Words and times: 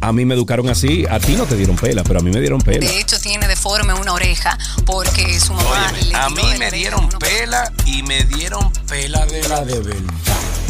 A 0.00 0.12
mí 0.12 0.24
me 0.24 0.34
educaron 0.34 0.68
así. 0.68 1.06
A 1.10 1.18
ti 1.18 1.34
no 1.34 1.44
te 1.44 1.56
dieron 1.56 1.76
pela, 1.76 2.02
pero 2.04 2.20
a 2.20 2.22
mí 2.22 2.30
me 2.30 2.40
dieron 2.40 2.60
pela. 2.60 2.78
De 2.78 3.00
hecho, 3.00 3.18
tiene 3.20 3.48
deforme 3.48 3.92
una 3.94 4.12
oreja 4.12 4.56
porque 4.86 5.38
su 5.40 5.52
mamá 5.54 5.70
Óyeme, 5.70 6.02
le 6.04 6.16
a 6.16 6.28
mí 6.30 6.58
me 6.58 6.70
dieron 6.70 7.08
pela 7.18 7.72
y 7.84 8.02
me 8.02 8.24
dieron 8.24 8.72
pela 8.88 9.26
de 9.26 9.48
la 9.48 9.64
de 9.64 9.80
verdad. 9.80 10.14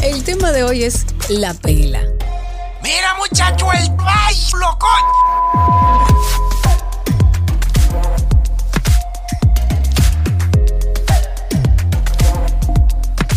El 0.01 0.23
tema 0.23 0.51
de 0.51 0.63
hoy 0.63 0.83
es 0.83 1.05
la 1.29 1.53
pela. 1.53 2.01
Mira, 2.81 3.15
muchacho, 3.17 3.71
el 3.73 3.91
ay, 3.99 4.35
loco. 4.59 4.87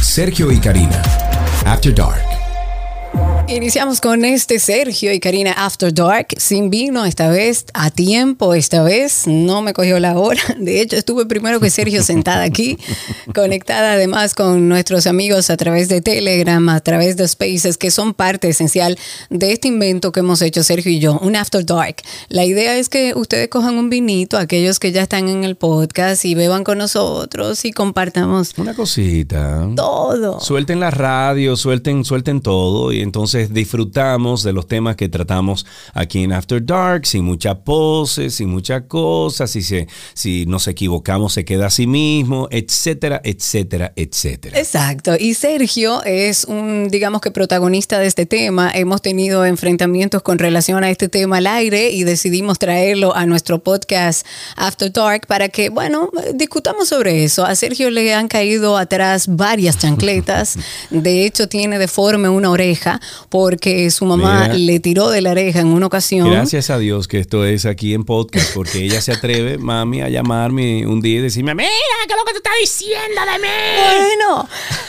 Sergio 0.01 0.53
y 0.53 0.59
Karina. 0.59 1.03
After 1.65 1.95
Dark. 1.95 2.22
Iniciamos 3.55 4.01
con 4.01 4.25
este 4.25 4.59
Sergio 4.59 5.13
y 5.13 5.21
Karina 5.21 5.53
After 5.53 5.93
Dark, 5.93 6.29
sin 6.39 6.71
vino 6.71 7.05
esta 7.05 7.29
vez, 7.29 7.67
a 7.75 7.91
tiempo 7.91 8.55
esta 8.55 8.83
vez, 8.83 9.27
no 9.27 9.61
me 9.61 9.75
cogió 9.75 10.01
la 10.01 10.19
hora. 10.19 10.41
De 10.59 10.81
hecho, 10.81 10.97
estuve 10.97 11.27
primero 11.27 11.61
que 11.61 11.69
Sergio 11.69 12.03
sentada 12.03 12.45
aquí, 12.45 12.79
conectada 13.35 13.93
además 13.93 14.35
con 14.35 14.71
nuestros 14.71 15.07
amigos 15.07 15.51
a 15.51 15.59
través 15.59 15.91
de 15.91 16.01
Telegram, 16.01 16.67
a 16.71 16.81
través 16.81 17.19
de 17.19 17.29
Spaces, 17.29 17.77
que 17.77 17.91
son 17.91 18.15
parte 18.15 18.49
esencial 18.49 18.99
de 19.29 19.53
este 19.53 19.69
invento 19.69 20.13
que 20.13 20.21
hemos 20.21 20.41
hecho 20.41 20.63
Sergio 20.63 20.91
y 20.91 20.99
yo, 20.99 21.19
un 21.19 21.37
After 21.37 21.65
Dark. 21.65 21.97
La 22.31 22.47
idea 22.47 22.79
es 22.79 22.89
que 22.89 23.13
ustedes 23.15 23.49
cojan 23.49 23.77
un 23.77 23.91
vinito, 23.91 24.39
aquellos 24.39 24.79
que 24.79 24.93
ya 24.93 25.03
están 25.03 25.29
en 25.29 25.45
el 25.45 25.57
podcast, 25.57 26.25
y 26.25 26.35
beban 26.35 26.65
con 26.65 26.79
nosotros 26.79 27.67
y 27.67 27.73
compartamos 27.73 28.55
Una 28.57 28.73
cosita. 28.73 29.69
todo. 29.77 30.41
Suelten 30.41 30.81
la 30.81 30.91
radio, 30.91 31.55
suelten, 31.55 32.03
suelten 32.07 32.41
todo 32.41 32.93
y 32.93 33.03
entonces 33.03 33.42
disfrutamos 33.51 34.43
de 34.43 34.53
los 34.53 34.67
temas 34.67 34.97
que 34.97 35.09
tratamos 35.09 35.67
aquí 35.95 36.23
en 36.23 36.33
After 36.33 36.65
Dark, 36.65 37.07
sin 37.07 37.25
mucha 37.25 37.61
pose, 37.65 38.31
sin 38.31 38.49
muchas 38.49 38.83
cosas, 38.83 39.51
si, 39.51 39.63
se, 39.63 39.89
si 40.15 40.47
nos 40.47 40.69
equivocamos 40.69 41.33
se 41.33 41.45
queda 41.45 41.67
a 41.67 41.71
sí 41.71 41.87
mismo, 41.87 42.49
etcétera, 42.51 43.21
etcétera, 43.25 43.93
etcétera. 43.97 44.59
Exacto. 44.59 45.17
Y 45.19 45.35
Sergio 45.35 46.03
es 46.05 46.45
un, 46.45 46.89
digamos 46.91 47.21
que 47.21 47.31
protagonista 47.31 47.99
de 47.99 48.07
este 48.07 48.27
tema. 48.27 48.71
Hemos 48.75 49.03
tenido 49.03 49.45
enfrentamientos 49.45 50.23
con 50.23 50.39
relación 50.39 50.85
a 50.85 50.91
este 50.91 51.09
tema 51.09 51.39
al 51.39 51.47
aire 51.47 51.91
y 51.91 52.05
decidimos 52.05 52.59
traerlo 52.59 53.15
a 53.15 53.27
nuestro 53.27 53.63
podcast 53.63 54.27
After 54.57 54.93
Dark 54.93 55.27
para 55.27 55.49
que, 55.49 55.69
bueno, 55.71 56.11
discutamos 56.35 56.89
sobre 56.89 57.25
eso. 57.25 57.45
A 57.45 57.55
Sergio 57.55 57.91
le 57.91 58.15
han 58.15 58.29
caído 58.29 58.77
atrás 58.77 59.27
varias 59.29 59.79
chancletas. 59.79 60.57
De 60.91 61.25
hecho, 61.25 61.49
tiene 61.49 61.79
deforme 61.79 62.29
una 62.29 62.51
oreja 62.51 63.01
porque 63.33 63.91
su 63.91 64.05
mamá 64.05 64.43
Mira. 64.43 64.55
le 64.59 64.79
tiró 64.79 65.09
de 65.09 65.23
la 65.23 65.31
oreja 65.31 65.61
en 65.61 65.69
una 65.69 65.87
ocasión. 65.87 66.31
Gracias 66.31 66.69
a 66.69 66.77
Dios 66.77 67.09
que 67.09 67.19
esto 67.19 67.47
es 67.47 67.65
aquí 67.65 67.95
en 67.95 68.05
podcast, 68.05 68.53
porque 68.53 68.85
ella 68.85 69.01
se 69.01 69.13
atreve, 69.13 69.57
mami, 69.59 70.03
a 70.03 70.11
llamarme 70.11 70.87
un 70.87 71.01
día 71.01 71.21
y 71.21 71.23
decirme, 71.23 71.55
mira, 71.55 71.71
¿qué 72.07 72.13
es 72.13 72.19
lo 72.19 72.25
que 72.27 72.33
te 72.33 72.37
está 72.37 72.51
diciendo 72.61 73.23
de 73.33 73.39
mí? 73.39 73.49
Bueno, 73.97 74.49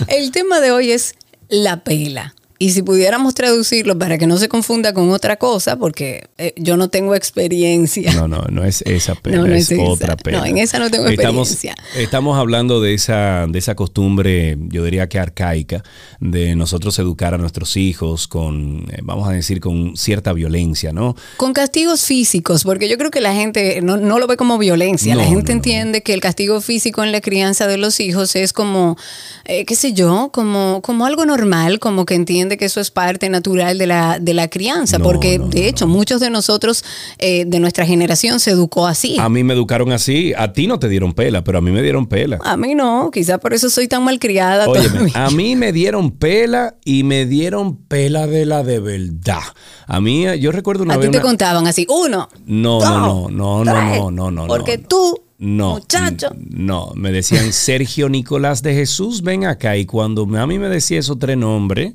el 0.09 0.31
tema 0.31 0.59
de 0.59 0.71
hoy 0.71 0.91
es 0.91 1.15
la 1.47 1.85
pela. 1.85 2.35
Y 2.59 2.71
si 2.71 2.81
pudiéramos 2.83 3.33
traducirlo 3.33 3.97
para 3.97 4.17
que 4.17 4.27
no 4.27 4.37
se 4.37 4.47
confunda 4.47 4.93
con 4.93 5.09
otra 5.11 5.37
cosa, 5.37 5.77
porque 5.77 6.29
eh, 6.37 6.53
yo 6.57 6.77
no 6.77 6.89
tengo 6.89 7.15
experiencia. 7.15 8.13
No, 8.13 8.27
no, 8.27 8.43
no 8.49 8.63
es 8.63 8.81
esa 8.83 9.15
pena, 9.21 9.37
No, 9.37 9.47
no 9.47 9.53
es, 9.53 9.71
es 9.71 9.79
esa. 9.79 9.83
otra 9.83 10.15
pena. 10.15 10.39
No, 10.39 10.45
en 10.45 10.57
esa 10.57 10.79
no 10.79 10.89
tengo 10.89 11.07
estamos, 11.07 11.51
experiencia. 11.51 12.01
Estamos 12.01 12.37
hablando 12.37 12.81
de 12.81 12.93
esa, 12.93 13.47
de 13.47 13.59
esa 13.59 13.75
costumbre, 13.75 14.57
yo 14.69 14.83
diría 14.83 15.09
que 15.09 15.19
arcaica, 15.19 15.83
de 16.19 16.55
nosotros 16.55 16.97
educar 16.99 17.33
a 17.33 17.37
nuestros 17.37 17.75
hijos 17.75 18.27
con, 18.27 18.85
eh, 18.91 18.99
vamos 19.03 19.27
a 19.27 19.31
decir, 19.31 19.59
con 19.59 19.97
cierta 19.97 20.33
violencia, 20.33 20.93
¿no? 20.93 21.15
Con 21.37 21.53
castigos 21.53 22.05
físicos, 22.05 22.63
porque 22.63 22.87
yo 22.87 22.97
creo 22.97 23.11
que 23.11 23.21
la 23.21 23.33
gente 23.33 23.81
no, 23.81 23.97
no 23.97 24.19
lo 24.19 24.27
ve 24.27 24.37
como 24.37 24.57
violencia. 24.57 25.15
la 25.15 25.25
gente 25.25 25.51
entiende 25.51 26.01
que 26.03 26.13
el 26.13 26.21
castigo 26.21 26.61
físico 26.61 27.03
en 27.03 27.11
la 27.11 27.21
crianza 27.21 27.67
de 27.67 27.77
los 27.77 27.99
hijos 27.99 28.35
es 28.35 28.53
como, 28.53 28.97
eh, 29.45 29.65
qué 29.65 29.75
sé 29.75 29.93
yo, 29.93 30.29
como, 30.31 30.81
como 30.81 31.05
algo 31.05 31.25
normal, 31.25 31.79
como 31.79 32.05
que 32.05 32.15
entiende 32.15 32.52
que 32.57 32.65
eso 32.65 32.79
es 32.79 32.91
parte 32.91 33.29
natural 33.29 33.77
de 33.77 33.87
la, 33.87 34.19
de 34.19 34.33
la 34.33 34.47
crianza, 34.49 34.97
No, 34.97 35.03
porque 35.03 35.39
no, 35.39 35.47
de 35.47 35.67
hecho 35.67 35.87
muchos 35.87 36.19
de 36.21 36.29
nosotros 36.29 36.83
eh, 37.17 37.45
de 37.45 37.59
nuestra 37.59 37.85
generación 37.85 38.39
se 38.39 38.51
educó 38.51 38.87
así. 38.87 39.17
A 39.19 39.29
mí 39.29 39.43
me 39.43 39.53
educaron 39.53 39.91
así, 39.91 40.33
a 40.37 40.53
ti 40.53 40.67
no 40.67 40.79
te 40.79 40.89
dieron 40.89 41.13
pela, 41.13 41.43
pero 41.43 41.57
a 41.57 41.61
mí 41.61 41.71
me 41.71 41.81
dieron 41.81 42.07
pela. 42.07 42.39
A 42.43 42.57
mí 42.57 42.75
no, 42.75 43.09
quizá 43.11 43.37
por 43.37 43.53
eso 43.53 43.69
soy 43.69 43.87
tan 43.87 44.03
malcriada. 44.03 44.67
Óyeme, 44.67 45.11
a 45.13 45.29
mí 45.29 45.55
me 45.55 45.71
dieron 45.71 46.11
pela 46.11 46.75
y 46.85 47.03
me 47.03 47.25
dieron 47.25 47.75
pela 47.77 48.27
de 48.27 48.45
la 48.45 48.63
de 48.63 48.79
verdad. 48.79 49.39
A 49.87 49.99
mí, 49.99 50.27
eh, 50.27 50.39
yo 50.39 50.51
recuerdo 50.51 50.83
una 50.83 50.93
A 50.95 50.97
vez. 50.97 51.07
ti 51.07 51.11
te 51.11 51.17
una- 51.17 51.25
contaban 51.27 51.67
así, 51.67 51.85
uno. 51.89 52.29
No, 52.45 52.79
dos, 52.79 52.89
no, 52.89 53.29
no, 53.29 53.63
no, 53.63 53.71
tres, 53.71 53.99
no, 53.99 54.11
no, 54.11 54.31
no, 54.31 54.41
no. 54.43 54.47
Porque 54.47 54.77
tú, 54.77 55.19
No, 55.39 55.71
muchacho. 55.71 56.29
No, 56.37 56.91
me 56.95 57.11
decían 57.11 57.51
Sergio 57.51 58.07
Nicolás 58.07 58.63
de 58.63 58.73
Jesús, 58.75 59.21
ven 59.23 59.45
acá. 59.45 59.75
Y 59.75 59.85
cuando 59.85 60.23
a 60.37 60.47
mí 60.47 60.57
me 60.57 60.69
decía 60.69 60.99
esos 60.99 61.19
tres 61.19 61.35
nombres, 61.37 61.93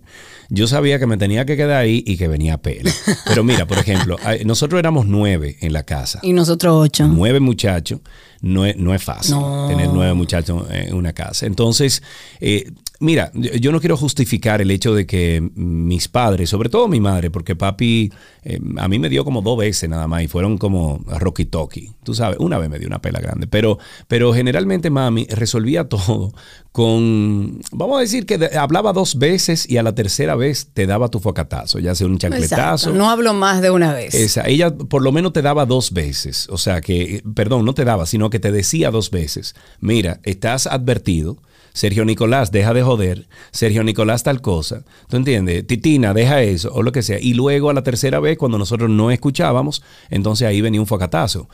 yo 0.48 0.66
sabía 0.66 0.98
que 0.98 1.06
me 1.06 1.16
tenía 1.16 1.44
que 1.44 1.56
quedar 1.56 1.76
ahí 1.82 2.02
y 2.06 2.16
que 2.16 2.28
venía 2.28 2.58
pela. 2.58 2.90
Pero 3.26 3.44
mira, 3.44 3.66
por 3.66 3.78
ejemplo, 3.78 4.16
nosotros 4.44 4.78
éramos 4.78 5.06
nueve 5.06 5.56
en 5.60 5.72
la 5.72 5.82
casa. 5.82 6.20
Y 6.22 6.32
nosotros 6.32 6.74
ocho. 6.76 7.06
Nueve 7.08 7.40
muchachos, 7.40 8.00
no 8.40 8.64
es, 8.66 8.76
no 8.76 8.94
es 8.94 9.02
fácil 9.02 9.34
No. 9.34 9.66
tener 9.68 9.88
nueve 9.92 10.14
muchachos 10.14 10.64
en 10.70 10.94
una 10.94 11.12
casa. 11.12 11.46
Entonces, 11.46 12.02
eh, 12.40 12.70
mira, 13.00 13.30
yo 13.34 13.72
no 13.72 13.80
quiero 13.80 13.96
justificar 13.96 14.60
el 14.60 14.70
hecho 14.70 14.94
de 14.94 15.06
que 15.06 15.40
mis 15.54 16.08
padres, 16.08 16.50
sobre 16.50 16.68
todo 16.68 16.88
mi 16.88 17.00
madre, 17.00 17.30
porque 17.30 17.54
papi 17.56 18.12
eh, 18.44 18.58
a 18.78 18.88
mí 18.88 18.98
me 18.98 19.08
dio 19.08 19.24
como 19.24 19.42
dos 19.42 19.58
veces 19.58 19.88
nada 19.88 20.06
más 20.06 20.22
y 20.22 20.28
fueron 20.28 20.58
como 20.58 21.00
Rocky 21.06 21.44
Toki, 21.44 21.92
tú 22.02 22.14
sabes, 22.14 22.38
una 22.40 22.58
vez 22.58 22.68
me 22.70 22.78
dio 22.78 22.88
una 22.88 23.00
pela 23.00 23.20
grande, 23.20 23.46
pero, 23.46 23.78
pero 24.08 24.32
generalmente 24.34 24.90
mami 24.90 25.26
resolvía 25.30 25.88
todo 25.88 26.32
con, 26.72 27.60
vamos 27.72 27.98
a 27.98 28.00
decir 28.00 28.24
que 28.26 28.38
de- 28.38 28.56
hablaba 28.56 28.92
dos 28.92 29.18
veces 29.18 29.68
y 29.68 29.78
a 29.78 29.82
la 29.82 29.94
tercera 29.94 30.34
vez 30.36 30.68
te 30.72 30.86
daba 30.86 31.08
tu 31.08 31.18
focatazo, 31.20 31.78
ya 31.80 31.94
sea 31.94 32.06
un 32.06 32.18
chancletazo. 32.18 32.90
Exacto. 32.90 32.92
No 32.98 33.10
hablo 33.10 33.34
más 33.34 33.60
de 33.60 33.70
una 33.70 33.92
vez. 33.92 34.14
Esa, 34.14 34.46
ella 34.46 34.74
por 34.74 35.02
lo 35.02 35.10
menos 35.12 35.32
te 35.32 35.42
daba 35.42 35.66
dos 35.66 35.92
veces. 35.92 36.46
O 36.50 36.56
sea 36.58 36.80
que, 36.80 37.22
perdón, 37.34 37.64
no 37.64 37.74
te 37.74 37.84
daba, 37.84 38.06
sino 38.06 38.30
que 38.30 38.38
te 38.38 38.52
decía 38.52 38.90
dos 38.90 39.10
veces. 39.10 39.54
Mira, 39.80 40.20
estás 40.22 40.66
advertido. 40.66 41.36
Sergio 41.78 42.04
Nicolás, 42.04 42.50
deja 42.50 42.74
de 42.74 42.82
joder. 42.82 43.28
Sergio 43.52 43.84
Nicolás, 43.84 44.24
tal 44.24 44.40
cosa. 44.40 44.82
¿Tú 45.08 45.16
entiendes? 45.16 45.64
Titina, 45.64 46.12
deja 46.12 46.42
eso, 46.42 46.72
o 46.74 46.82
lo 46.82 46.90
que 46.90 47.02
sea. 47.02 47.20
Y 47.20 47.34
luego 47.34 47.70
a 47.70 47.72
la 47.72 47.84
tercera 47.84 48.18
vez, 48.18 48.36
cuando 48.36 48.58
nosotros 48.58 48.90
no 48.90 49.12
escuchábamos, 49.12 49.84
entonces 50.10 50.48
ahí 50.48 50.60
venía 50.60 50.80
un 50.80 50.88
focatazo. 50.88 51.48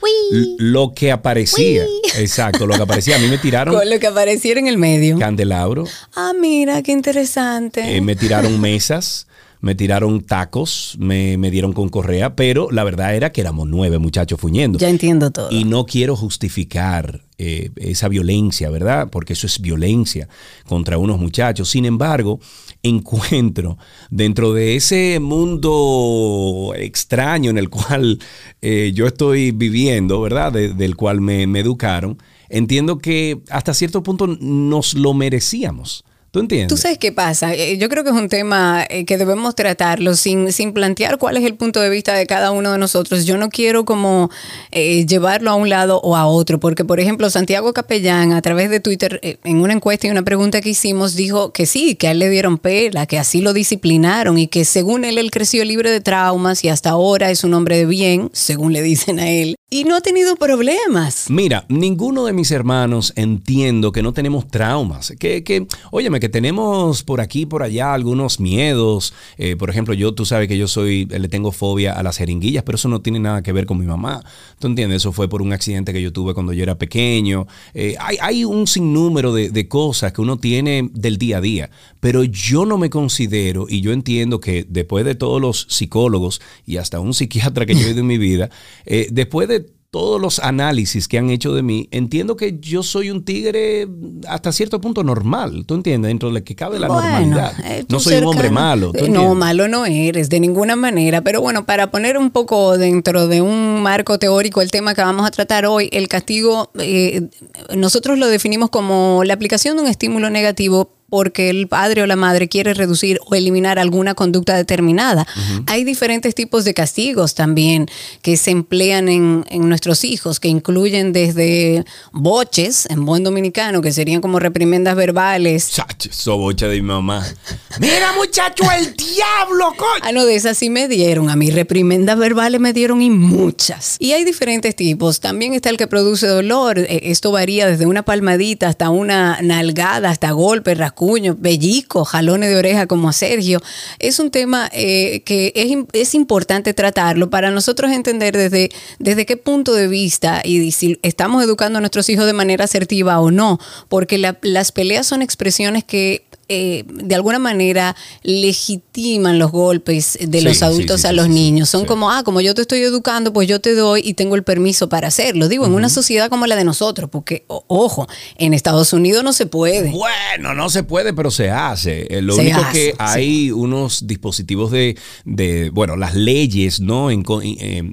Lo 0.56 0.94
que 0.94 1.12
aparecía. 1.12 1.84
Exacto, 2.18 2.66
lo 2.66 2.74
que 2.74 2.80
aparecía. 2.82 3.16
A 3.16 3.18
mí 3.18 3.26
me 3.28 3.36
tiraron 3.36 3.74
Con 3.74 3.90
lo 3.90 3.98
que 4.00 4.06
apareciera 4.06 4.58
en 4.58 4.66
el 4.66 4.78
medio. 4.78 5.18
candelabro, 5.18 5.84
Ah, 6.16 6.32
mira, 6.40 6.82
qué 6.82 6.92
interesante. 6.92 7.94
eh, 7.94 8.00
me 8.00 8.16
tiraron 8.16 8.58
mesas, 8.62 9.26
me 9.64 9.74
tiraron 9.74 10.20
tacos, 10.20 10.94
me, 10.98 11.38
me 11.38 11.50
dieron 11.50 11.72
con 11.72 11.88
correa, 11.88 12.36
pero 12.36 12.70
la 12.70 12.84
verdad 12.84 13.16
era 13.16 13.32
que 13.32 13.40
éramos 13.40 13.66
nueve 13.66 13.98
muchachos 13.98 14.38
fuñendo. 14.38 14.78
ya 14.78 14.90
entiendo 14.90 15.30
todo. 15.30 15.48
Y 15.50 15.64
no 15.64 15.86
quiero 15.86 16.16
justificar 16.16 17.22
eh, 17.38 17.70
esa 17.76 18.08
violencia, 18.08 18.68
¿verdad? 18.68 19.08
Porque 19.10 19.32
eso 19.32 19.46
es 19.46 19.58
violencia 19.60 20.28
contra 20.68 20.98
unos 20.98 21.18
muchachos. 21.18 21.70
Sin 21.70 21.86
embargo, 21.86 22.40
encuentro 22.82 23.78
dentro 24.10 24.52
de 24.52 24.76
ese 24.76 25.18
mundo 25.18 26.74
extraño 26.76 27.48
en 27.50 27.56
el 27.58 27.70
cual 27.70 28.18
eh, 28.60 28.92
yo 28.94 29.06
estoy 29.06 29.50
viviendo, 29.50 30.20
¿verdad? 30.20 30.52
De- 30.52 30.74
del 30.74 30.94
cual 30.94 31.20
me, 31.22 31.46
me 31.46 31.60
educaron, 31.60 32.18
entiendo 32.50 32.98
que 32.98 33.40
hasta 33.50 33.72
cierto 33.72 34.02
punto 34.02 34.26
nos 34.26 34.92
lo 34.94 35.14
merecíamos. 35.14 36.04
¿Tú 36.34 36.40
entiendes? 36.40 36.66
Tú 36.66 36.76
sabes 36.76 36.98
qué 36.98 37.12
pasa. 37.12 37.54
Eh, 37.54 37.78
Yo 37.78 37.88
creo 37.88 38.02
que 38.02 38.10
es 38.10 38.16
un 38.16 38.28
tema 38.28 38.84
eh, 38.90 39.04
que 39.04 39.18
debemos 39.18 39.54
tratarlo 39.54 40.14
sin, 40.14 40.52
sin 40.52 40.72
plantear 40.72 41.16
cuál 41.16 41.36
es 41.36 41.44
el 41.44 41.54
punto 41.54 41.80
de 41.80 41.88
vista 41.88 42.12
de 42.12 42.26
cada 42.26 42.50
uno 42.50 42.72
de 42.72 42.78
nosotros. 42.78 43.24
Yo 43.24 43.36
no 43.36 43.50
quiero 43.50 43.84
como 43.84 44.30
eh, 44.72 45.06
llevarlo 45.06 45.52
a 45.52 45.54
un 45.54 45.68
lado 45.68 46.00
o 46.00 46.16
a 46.16 46.26
otro, 46.26 46.58
porque 46.58 46.84
por 46.84 46.98
ejemplo 46.98 47.30
Santiago 47.30 47.72
Capellán 47.72 48.32
a 48.32 48.42
través 48.42 48.68
de 48.68 48.80
Twitter 48.80 49.20
en 49.22 49.58
una 49.58 49.74
encuesta 49.74 50.08
y 50.08 50.10
una 50.10 50.24
pregunta 50.24 50.60
que 50.60 50.70
hicimos 50.70 51.14
dijo 51.14 51.52
que 51.52 51.66
sí, 51.66 51.94
que 51.94 52.08
a 52.08 52.10
él 52.10 52.18
le 52.18 52.28
dieron 52.28 52.58
pela, 52.58 53.06
que 53.06 53.16
así 53.16 53.40
lo 53.40 53.52
disciplinaron 53.52 54.36
y 54.36 54.48
que 54.48 54.64
según 54.64 55.04
él 55.04 55.18
él 55.18 55.30
creció 55.30 55.64
libre 55.64 55.92
de 55.92 56.00
traumas 56.00 56.64
y 56.64 56.68
hasta 56.68 56.90
ahora 56.90 57.30
es 57.30 57.44
un 57.44 57.54
hombre 57.54 57.76
de 57.76 57.86
bien, 57.86 58.30
según 58.32 58.72
le 58.72 58.82
dicen 58.82 59.20
a 59.20 59.30
él, 59.30 59.54
y 59.70 59.84
no 59.84 59.96
ha 59.96 60.00
tenido 60.00 60.34
problemas. 60.34 61.26
Mira, 61.28 61.64
ninguno 61.68 62.24
de 62.26 62.32
mis 62.32 62.50
hermanos 62.50 63.12
entiendo 63.16 63.92
que 63.92 64.02
no 64.02 64.12
tenemos 64.12 64.46
traumas. 64.46 65.12
Que, 65.18 65.42
que, 65.42 65.66
óyeme, 65.90 66.20
que 66.24 66.30
que 66.30 66.30
tenemos 66.30 67.02
por 67.02 67.20
aquí 67.20 67.44
por 67.44 67.62
allá 67.62 67.92
algunos 67.92 68.40
miedos. 68.40 69.12
Eh, 69.36 69.56
por 69.56 69.68
ejemplo, 69.68 69.92
yo, 69.92 70.14
tú 70.14 70.24
sabes 70.24 70.48
que 70.48 70.56
yo 70.56 70.68
soy, 70.68 71.04
le 71.04 71.28
tengo 71.28 71.52
fobia 71.52 71.92
a 71.92 72.02
las 72.02 72.16
jeringuillas, 72.16 72.62
pero 72.62 72.76
eso 72.76 72.88
no 72.88 73.02
tiene 73.02 73.20
nada 73.20 73.42
que 73.42 73.52
ver 73.52 73.66
con 73.66 73.78
mi 73.78 73.84
mamá. 73.84 74.24
¿Tú 74.58 74.68
entiendes? 74.68 75.02
Eso 75.02 75.12
fue 75.12 75.28
por 75.28 75.42
un 75.42 75.52
accidente 75.52 75.92
que 75.92 76.00
yo 76.00 76.14
tuve 76.14 76.32
cuando 76.32 76.54
yo 76.54 76.62
era 76.62 76.78
pequeño. 76.78 77.46
Eh, 77.74 77.96
hay, 78.00 78.16
hay, 78.22 78.44
un 78.46 78.66
sinnúmero 78.66 79.34
de, 79.34 79.50
de 79.50 79.68
cosas 79.68 80.14
que 80.14 80.22
uno 80.22 80.38
tiene 80.38 80.88
del 80.94 81.18
día 81.18 81.36
a 81.36 81.40
día, 81.42 81.70
pero 82.00 82.24
yo 82.24 82.64
no 82.64 82.78
me 82.78 82.88
considero, 82.88 83.66
y 83.68 83.82
yo 83.82 83.92
entiendo 83.92 84.40
que 84.40 84.64
después 84.66 85.04
de 85.04 85.16
todos 85.16 85.42
los 85.42 85.66
psicólogos 85.68 86.40
y 86.64 86.78
hasta 86.78 87.00
un 87.00 87.12
psiquiatra 87.12 87.66
que 87.66 87.74
yo 87.74 87.86
he 87.86 87.90
ido 87.90 88.00
en 88.00 88.06
mi 88.06 88.16
vida, 88.16 88.48
eh, 88.86 89.08
después 89.10 89.46
de 89.46 89.66
todos 89.94 90.20
los 90.20 90.40
análisis 90.40 91.06
que 91.06 91.18
han 91.18 91.30
hecho 91.30 91.54
de 91.54 91.62
mí, 91.62 91.86
entiendo 91.92 92.34
que 92.36 92.58
yo 92.60 92.82
soy 92.82 93.12
un 93.12 93.24
tigre 93.24 93.86
hasta 94.26 94.50
cierto 94.50 94.80
punto 94.80 95.04
normal, 95.04 95.62
¿tú 95.68 95.76
entiendes? 95.76 96.08
Dentro 96.08 96.30
de 96.30 96.40
lo 96.40 96.44
que 96.44 96.56
cabe 96.56 96.80
la 96.80 96.88
Bueno, 96.88 97.02
normalidad. 97.08 97.52
eh, 97.64 97.84
no 97.88 98.00
soy 98.00 98.16
un 98.16 98.24
hombre 98.24 98.50
malo. 98.50 98.90
¿tú 98.90 99.04
Eh? 99.04 99.08
No, 99.08 99.36
malo 99.36 99.68
no 99.68 99.86
eres, 99.86 100.30
de 100.30 100.40
ninguna 100.40 100.74
manera. 100.74 101.20
Pero 101.20 101.40
bueno, 101.40 101.64
para 101.64 101.92
poner 101.92 102.18
un 102.18 102.32
poco 102.32 102.76
dentro 102.76 103.28
de 103.28 103.40
un 103.40 103.82
marco 103.82 104.18
teórico 104.18 104.62
el 104.62 104.72
tema 104.72 104.96
que 104.96 105.02
vamos 105.02 105.24
a 105.28 105.30
tratar 105.30 105.64
hoy, 105.64 105.88
el 105.92 106.08
castigo, 106.08 106.72
eh, 106.80 107.28
nosotros 107.76 108.18
lo 108.18 108.26
definimos 108.26 108.70
como 108.70 109.22
la 109.24 109.34
aplicación 109.34 109.76
de 109.76 109.84
un 109.84 109.88
estímulo 109.88 110.28
negativo 110.28 110.90
porque 111.14 111.48
el 111.48 111.68
padre 111.68 112.02
o 112.02 112.06
la 112.08 112.16
madre 112.16 112.48
quiere 112.48 112.74
reducir 112.74 113.20
o 113.24 113.36
eliminar 113.36 113.78
alguna 113.78 114.14
conducta 114.16 114.56
determinada. 114.56 115.28
Hay 115.68 115.84
diferentes 115.84 116.34
tipos 116.34 116.64
de 116.64 116.74
castigos 116.74 117.36
también 117.36 117.86
que 118.20 118.36
se 118.36 118.50
emplean 118.50 119.08
en, 119.08 119.46
en 119.48 119.68
nuestros 119.68 120.02
hijos, 120.02 120.40
que 120.40 120.48
incluyen 120.48 121.12
desde 121.12 121.84
boches, 122.10 122.86
en 122.90 123.04
buen 123.04 123.22
dominicano, 123.22 123.80
que 123.80 123.92
serían 123.92 124.20
como 124.20 124.40
reprimendas 124.40 124.96
verbales, 124.96 125.70
Chacho, 125.70 126.08
sobocha 126.12 126.66
de 126.66 126.82
mi 126.82 126.88
mamá. 126.88 127.24
Mira, 127.78 128.12
muchacho, 128.14 128.64
el 128.76 128.96
diablo, 128.96 129.72
coño. 129.76 130.02
Ah, 130.02 130.10
no, 130.10 130.24
de 130.24 130.34
esas 130.34 130.58
sí 130.58 130.68
me 130.68 130.88
dieron. 130.88 131.30
A 131.30 131.36
mí 131.36 131.52
reprimendas 131.52 132.18
verbales 132.18 132.60
me 132.60 132.72
dieron 132.72 133.02
y 133.02 133.10
muchas. 133.10 133.98
Y 134.00 134.14
hay 134.14 134.24
diferentes 134.24 134.74
tipos. 134.74 135.20
También 135.20 135.54
está 135.54 135.70
el 135.70 135.76
que 135.76 135.86
produce 135.86 136.26
dolor. 136.26 136.80
Eh, 136.80 137.02
Esto 137.04 137.30
varía 137.30 137.68
desde 137.68 137.86
una 137.86 138.02
palmadita 138.02 138.66
hasta 138.66 138.90
una 138.90 139.38
nalgada, 139.42 140.10
hasta 140.10 140.32
golpe, 140.32 140.74
rascuño, 141.04 141.36
bellico, 141.38 142.04
jalones 142.04 142.48
de 142.50 142.56
oreja 142.56 142.86
como 142.86 143.08
a 143.08 143.12
Sergio. 143.12 143.60
Es 143.98 144.18
un 144.18 144.30
tema 144.30 144.68
eh, 144.72 145.22
que 145.24 145.52
es, 145.54 145.70
es 145.92 146.14
importante 146.14 146.74
tratarlo 146.74 147.30
para 147.30 147.50
nosotros 147.50 147.92
entender 147.92 148.36
desde, 148.36 148.70
desde 148.98 149.26
qué 149.26 149.36
punto 149.36 149.74
de 149.74 149.88
vista 149.88 150.40
y 150.44 150.72
si 150.72 150.98
estamos 151.02 151.42
educando 151.44 151.78
a 151.78 151.80
nuestros 151.80 152.08
hijos 152.08 152.26
de 152.26 152.32
manera 152.32 152.64
asertiva 152.64 153.20
o 153.20 153.30
no. 153.30 153.58
Porque 153.88 154.18
la- 154.18 154.38
las 154.42 154.72
peleas 154.72 155.06
son 155.06 155.22
expresiones 155.22 155.84
que 155.84 156.24
eh, 156.48 156.84
de 156.88 157.14
alguna 157.14 157.38
manera 157.38 157.96
legitiman 158.22 159.38
los 159.38 159.50
golpes 159.50 160.18
de 160.20 160.38
Sí, 160.38 160.44
los 160.44 160.62
adultos 160.62 161.00
sí, 161.02 161.06
a 161.06 161.12
los 161.12 161.28
niños. 161.28 161.68
Son 161.68 161.84
como, 161.86 162.10
ah, 162.10 162.22
como 162.24 162.40
yo 162.40 162.54
te 162.54 162.62
estoy 162.62 162.80
educando, 162.80 163.32
pues 163.32 163.48
yo 163.48 163.60
te 163.60 163.74
doy 163.74 164.02
y 164.04 164.14
tengo 164.14 164.34
el 164.36 164.44
permiso 164.44 164.88
para 164.88 165.08
hacerlo. 165.08 165.48
Digo, 165.48 165.66
en 165.66 165.72
una 165.72 165.88
sociedad 165.88 166.28
como 166.28 166.46
la 166.46 166.56
de 166.56 166.64
nosotros, 166.64 167.08
porque, 167.10 167.44
o- 167.48 167.64
ojo, 167.68 168.06
en 168.36 168.54
Estados 168.54 168.92
Unidos 168.92 169.24
no 169.24 169.32
se 169.32 169.46
puede. 169.46 169.90
Bueno, 169.90 170.54
no 170.54 170.68
se 170.70 170.82
puede, 170.82 171.12
pero 171.14 171.30
se 171.30 171.50
hace. 171.50 172.06
Eh, 172.10 172.22
Lo 172.22 172.34
Se 172.34 172.42
único 172.42 172.60
hace, 172.60 172.72
que 172.72 172.94
hay 172.98 173.50
unos 173.50 174.06
dispositivos 174.06 174.70
de, 174.70 174.96
de, 175.24 175.70
bueno, 175.70 175.96
las 175.96 176.14
leyes, 176.14 176.80
¿no? 176.80 177.10
En- 177.10 177.24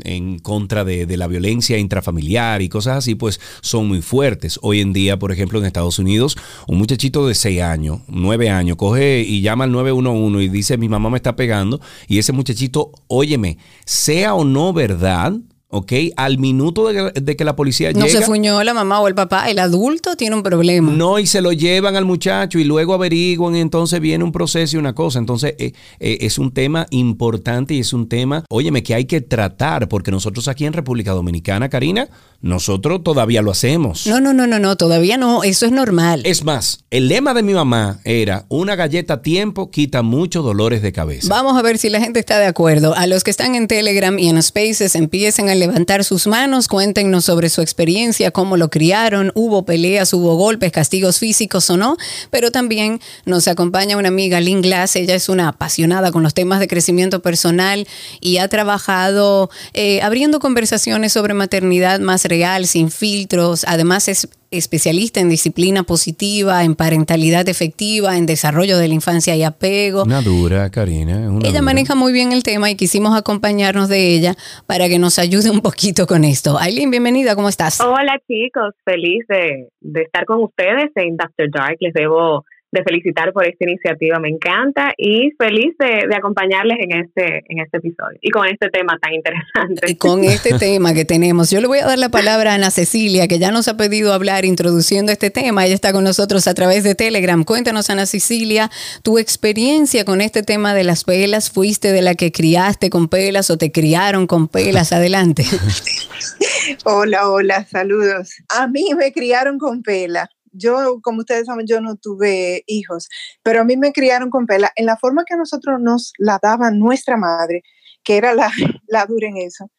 en 0.04 0.40
contra 0.40 0.84
de, 0.84 1.06
de 1.06 1.18
la 1.18 1.28
violencia 1.28 1.78
intrafamiliar 1.78 2.62
y 2.62 2.70
cosas 2.70 2.98
así, 2.98 3.16
pues 3.16 3.40
son 3.62 3.88
muy 3.88 4.02
fuertes. 4.02 4.60
Hoy 4.62 4.82
en 4.82 4.94
día, 4.94 5.18
por 5.18 5.32
ejemplo, 5.32 5.60
en 5.60 5.66
Estados 5.66 6.00
Unidos, 6.00 6.38
un 6.68 6.78
muchachito 6.78 7.28
de 7.28 7.36
6 7.36 7.62
años, 7.62 8.02
9 8.08 8.41
años, 8.50 8.78
coge 8.78 9.22
y 9.22 9.42
llama 9.42 9.66
al 9.66 9.72
911 9.72 10.44
y 10.44 10.50
dice, 10.50 10.78
mi 10.78 10.90
mamá 10.90 11.10
me 11.10 11.18
está 11.18 11.36
pegando, 11.36 11.80
y 12.08 12.18
ese 12.20 12.32
muchachito, 12.34 12.92
óyeme, 13.08 13.58
sea 13.86 14.34
o 14.34 14.44
no 14.44 14.74
verdad, 14.74 15.34
¿ok? 15.72 15.94
Al 16.16 16.38
minuto 16.38 16.88
de, 16.88 17.12
de 17.12 17.36
que 17.36 17.44
la 17.44 17.56
policía 17.56 17.92
No 17.94 18.06
llega... 18.06 18.20
se 18.20 18.26
fuñó 18.26 18.64
la 18.64 18.74
mamá 18.74 19.00
o 19.00 19.08
el 19.08 19.16
papá, 19.16 19.50
el 19.50 19.60
adulto 19.60 20.16
tiene 20.16 20.36
un 20.36 20.44
problema. 20.44 20.92
No, 20.92 21.18
y 21.18 21.26
se 21.26 21.42
lo 21.42 21.52
llevan 21.52 21.96
al 21.96 22.06
muchacho 22.06 22.60
y 22.60 22.64
luego 22.64 22.94
averiguan 22.94 23.56
entonces 23.56 24.00
viene 24.00 24.24
un 24.24 24.32
proceso 24.32 24.76
y 24.76 24.80
una 24.80 24.94
cosa. 24.94 25.20
Entonces 25.20 25.56
eh, 25.58 25.74
eh, 26.00 26.18
es 26.22 26.38
un 26.38 26.52
tema 26.52 26.86
importante 26.92 27.74
y 27.74 27.80
es 27.80 27.94
un 27.94 28.08
tema, 28.08 28.46
óyeme, 28.50 28.84
que 28.84 28.94
hay 28.94 29.06
que 29.06 29.22
tratar 29.22 29.88
porque 29.88 30.12
nosotros 30.12 30.48
aquí 30.48 30.66
en 30.66 30.74
República 30.74 31.12
Dominicana, 31.12 31.70
Karina, 31.70 32.10
nosotros 32.42 33.04
todavía 33.04 33.42
lo 33.42 33.52
hacemos. 33.52 34.08
No, 34.08 34.20
no, 34.20 34.34
no, 34.34 34.48
no, 34.48 34.60
no, 34.60 34.76
todavía 34.76 35.18
no, 35.18 35.44
eso 35.44 35.66
es 35.66 35.72
normal. 35.72 36.22
Es 36.26 36.44
más, 36.44 36.84
el 36.90 37.08
lema 37.08 37.34
de 37.34 37.44
mi 37.44 37.54
mamá 37.54 38.00
era, 38.04 38.46
una 38.50 38.76
galleta 38.76 39.16
a 39.16 39.22
tiempo 39.22 39.70
quita 39.70 40.02
muchos 40.02 40.44
dolores 40.44 40.82
de 40.82 40.92
cabeza. 40.92 41.28
Vamos 41.30 41.58
a 41.58 41.62
ver 41.62 41.78
si 41.78 41.90
la 41.90 42.00
gente 42.00 42.20
está 42.20 42.40
de 42.40 42.48
acuerdo. 42.48 42.96
A 42.96 43.08
los 43.08 43.24
que 43.24 43.32
están 43.32 43.56
en 43.56 43.68
Telegram 43.68 44.18
y 44.18 44.30
en 44.30 44.42
Spaces 44.42 44.96
empiecen 44.96 45.50
a 45.50 45.56
levantar 45.62 46.04
sus 46.04 46.28
manos, 46.28 46.68
cuéntenos 46.68 47.26
sobre 47.26 47.50
su 47.50 47.62
experiencia, 47.62 48.32
cómo 48.32 48.58
lo 48.58 48.70
criaron, 48.70 49.32
hubo 49.36 49.64
peleas, 49.64 50.12
hubo 50.14 50.36
golpes, 50.36 50.72
castigos 50.72 51.20
físicos 51.20 51.70
o 51.70 51.78
no, 51.78 51.98
pero 52.32 52.52
también 52.52 53.00
nos 53.26 53.48
acompaña 53.48 53.96
una 53.96 54.10
amiga, 54.10 54.42
Lynn 54.42 54.62
Glass, 54.62 54.96
ella 54.96 55.16
es 55.16 55.30
una 55.30 55.50
apasionada 55.50 56.12
con 56.12 56.24
los 56.24 56.34
temas 56.34 56.60
de 56.60 56.68
crecimiento 56.68 57.22
personal 57.22 57.88
y 58.20 58.38
ha 58.38 58.48
trabajado 58.48 59.50
eh, 59.74 60.02
abriendo 60.02 60.40
conversaciones 60.40 61.14
sobre 61.14 61.36
maternidad 61.36 62.00
más 62.00 62.26
real, 62.26 62.68
sin 62.68 62.90
filtros, 62.90 63.64
además 63.68 64.08
es 64.08 64.28
especialista 64.52 65.22
en 65.22 65.30
disciplina 65.30 65.84
positiva, 65.84 66.64
en 66.66 66.76
parentalidad 66.76 67.48
efectiva, 67.48 68.18
en 68.18 68.26
desarrollo 68.26 68.78
de 68.78 68.90
la 68.90 68.94
infancia 68.94 69.34
y 69.36 69.44
apego. 69.44 70.04
Una 70.04 70.22
dura, 70.22 70.70
Karina. 70.70 71.30
una 71.32 71.40
Ella 71.48 71.60
dura. 71.60 71.62
maneja 71.62 71.96
muy 71.96 72.12
bien 72.12 72.34
el 72.34 72.44
tema 72.44 72.70
y 72.70 72.76
quisimos 72.76 73.18
acompañarnos 73.18 73.88
de 73.88 74.14
ella 74.14 74.36
para 74.68 74.90
que 74.90 75.00
nos 75.00 75.20
ayude 75.20 75.50
un 75.50 75.62
poquito 75.62 76.06
con 76.06 76.26
esto. 76.26 76.58
Aileen, 76.60 76.92
bienvenida, 76.92 77.34
¿cómo 77.36 77.48
estás? 77.48 77.80
Hola 77.80 78.20
chicos, 78.28 78.74
feliz 78.84 79.26
de, 79.30 79.70
de 79.80 80.02
estar 80.02 80.26
con 80.26 80.44
ustedes 80.44 80.92
en 80.96 81.16
Dr. 81.16 81.50
Dark. 81.50 81.78
Les 81.80 81.94
debo 81.94 82.44
de 82.72 82.84
felicitar 82.84 83.34
por 83.34 83.46
esta 83.46 83.66
iniciativa, 83.66 84.20
me 84.20 84.30
encanta 84.30 84.94
y 84.98 85.32
feliz 85.38 85.76
de, 85.78 86.08
de 86.08 86.16
acompañarles 86.16 86.78
en 86.80 87.00
este, 87.00 87.44
en 87.50 87.60
este 87.60 87.78
episodio 87.78 88.18
y 88.22 88.30
con 88.30 88.48
este 88.48 88.70
tema 88.70 88.98
tan 89.02 89.14
interesante. 89.14 89.98
Con 89.98 90.24
este 90.24 90.54
tema 90.60 90.94
que 90.94 91.06
tenemos. 91.06 91.52
Yo 91.52 91.60
le 91.60 91.68
voy 91.68 91.80
a 91.80 91.86
dar 91.86 92.00
la 92.00 92.10
palabra 92.10 92.52
a 92.54 92.56
Ana 92.56 92.72
Cecilia, 92.72 93.28
que 93.28 93.40
ya 93.40 93.52
nos 93.52 93.68
ha 93.68 93.76
pedido 93.76 94.14
hablar 94.14 94.46
introduciendo 94.46 95.12
este 95.12 95.30
tema. 95.30 95.66
Ella 95.66 95.76
está 95.76 95.92
con 95.92 96.04
nosotros 96.04 96.48
a 96.48 96.54
través 96.54 96.84
de 96.84 96.96
Telegram. 96.96 97.44
Cuéntanos, 97.44 97.90
Ana 97.90 98.06
Cecilia, 98.06 98.70
tu 99.04 99.18
experiencia 99.18 100.06
con 100.06 100.22
este 100.22 100.44
tema 100.44 100.74
de 100.74 100.84
las 100.84 101.04
pelas. 101.04 101.52
¿Fuiste 101.52 101.92
de 101.92 102.02
la 102.02 102.16
que 102.16 102.32
criaste 102.32 102.90
con 102.90 103.10
pelas 103.10 103.50
o 103.50 103.58
te 103.58 103.72
criaron 103.72 104.28
con 104.28 104.48
pelas? 104.48 104.94
Adelante. 104.94 105.44
Hola, 106.86 107.30
hola, 107.30 107.66
saludos. 107.66 108.36
A 108.50 108.68
mí 108.68 108.86
me 108.98 109.12
criaron 109.12 109.58
con 109.58 109.82
pela. 109.82 110.30
Yo, 110.52 111.00
como 111.02 111.20
ustedes 111.20 111.46
saben, 111.48 111.66
yo 111.68 111.82
no 111.82 111.96
tuve 111.96 112.64
hijos, 112.68 113.08
pero 113.44 113.62
a 113.62 113.64
mí 113.64 113.78
me 113.78 113.94
criaron 113.94 114.30
con 114.30 114.46
pela 114.46 114.72
en 114.76 114.86
la 114.86 114.98
forma 114.98 115.24
que 115.26 115.34
a 115.34 115.38
nosotros 115.38 115.80
nos 115.82 116.14
la 116.18 116.40
daba 116.42 116.72
nuestra 116.72 117.18
madre, 117.18 117.64
que 118.04 118.18
era 118.18 118.34
la, 118.34 118.52
la 118.88 119.06
dura 119.06 119.28
en 119.28 119.38
eso. 119.38 119.70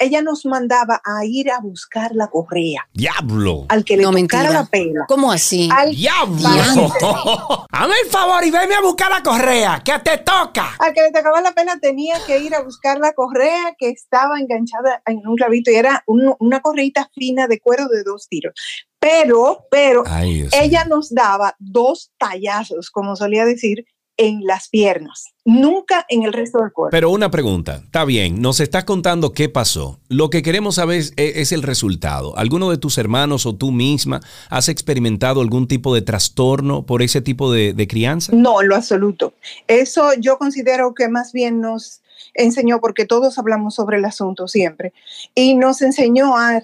Ella 0.00 0.22
nos 0.22 0.46
mandaba 0.46 1.00
a 1.04 1.24
ir 1.24 1.50
a 1.50 1.58
buscar 1.58 2.12
la 2.14 2.28
correa 2.28 2.86
¡Diablo! 2.92 3.66
al 3.68 3.84
que 3.84 3.96
le 3.96 4.04
No, 4.04 4.10
tocara 4.12 4.42
mentira. 4.44 4.52
la 4.62 4.64
pela. 4.66 5.04
¿Cómo 5.08 5.32
así? 5.32 5.68
Al, 5.74 5.90
¡Diablo! 5.90 6.48
Hazme 7.72 7.94
el 8.04 8.08
favor 8.08 8.44
y 8.44 8.50
venme 8.52 8.76
a 8.76 8.80
buscar 8.80 9.10
la 9.10 9.24
correa, 9.24 9.82
que 9.84 9.98
te 9.98 10.18
toca. 10.18 10.76
al 10.78 10.92
que 10.92 11.02
le 11.02 11.10
tocaba 11.10 11.40
la 11.40 11.50
pela 11.50 11.78
tenía 11.80 12.16
que 12.24 12.38
ir 12.38 12.54
a 12.54 12.62
buscar 12.62 12.98
la 13.00 13.12
correa 13.12 13.74
que 13.76 13.88
estaba 13.88 14.38
enganchada 14.38 15.02
en 15.06 15.26
un 15.26 15.34
clavito 15.34 15.72
y 15.72 15.74
era 15.74 16.04
un- 16.06 16.34
una 16.38 16.60
correita 16.60 17.10
fina 17.14 17.48
de 17.48 17.58
cuero 17.58 17.88
de 17.88 18.04
dos 18.04 18.28
tiros. 18.28 18.52
Pero, 19.00 19.66
pero, 19.70 20.02
Ay, 20.06 20.46
ella 20.52 20.84
nos 20.84 21.10
daba 21.10 21.54
dos 21.58 22.10
tallazos, 22.18 22.90
como 22.90 23.14
solía 23.14 23.44
decir, 23.44 23.86
en 24.18 24.44
las 24.44 24.68
piernas, 24.68 25.26
nunca 25.44 26.04
en 26.08 26.24
el 26.24 26.32
resto 26.32 26.58
del 26.58 26.72
cuerpo. 26.72 26.90
Pero 26.90 27.10
una 27.10 27.30
pregunta, 27.30 27.82
está 27.84 28.04
bien, 28.04 28.42
nos 28.42 28.58
estás 28.58 28.82
contando 28.84 29.32
qué 29.32 29.48
pasó. 29.48 30.00
Lo 30.08 30.28
que 30.28 30.42
queremos 30.42 30.74
saber 30.74 30.98
es, 30.98 31.14
es 31.16 31.52
el 31.52 31.62
resultado. 31.62 32.36
¿Alguno 32.36 32.68
de 32.68 32.78
tus 32.78 32.98
hermanos 32.98 33.46
o 33.46 33.54
tú 33.54 33.70
misma 33.70 34.20
has 34.50 34.68
experimentado 34.68 35.40
algún 35.40 35.68
tipo 35.68 35.94
de 35.94 36.02
trastorno 36.02 36.84
por 36.84 37.00
ese 37.00 37.20
tipo 37.20 37.52
de, 37.52 37.72
de 37.72 37.86
crianza? 37.86 38.32
No, 38.34 38.60
en 38.60 38.68
lo 38.68 38.74
absoluto. 38.74 39.34
Eso 39.68 40.10
yo 40.18 40.36
considero 40.36 40.94
que 40.94 41.08
más 41.08 41.32
bien 41.32 41.60
nos 41.60 42.02
enseñó, 42.34 42.80
porque 42.80 43.04
todos 43.04 43.38
hablamos 43.38 43.74
sobre 43.74 43.98
el 43.98 44.04
asunto 44.04 44.48
siempre, 44.48 44.92
y 45.34 45.54
nos 45.54 45.82
enseñó 45.82 46.36
a, 46.36 46.60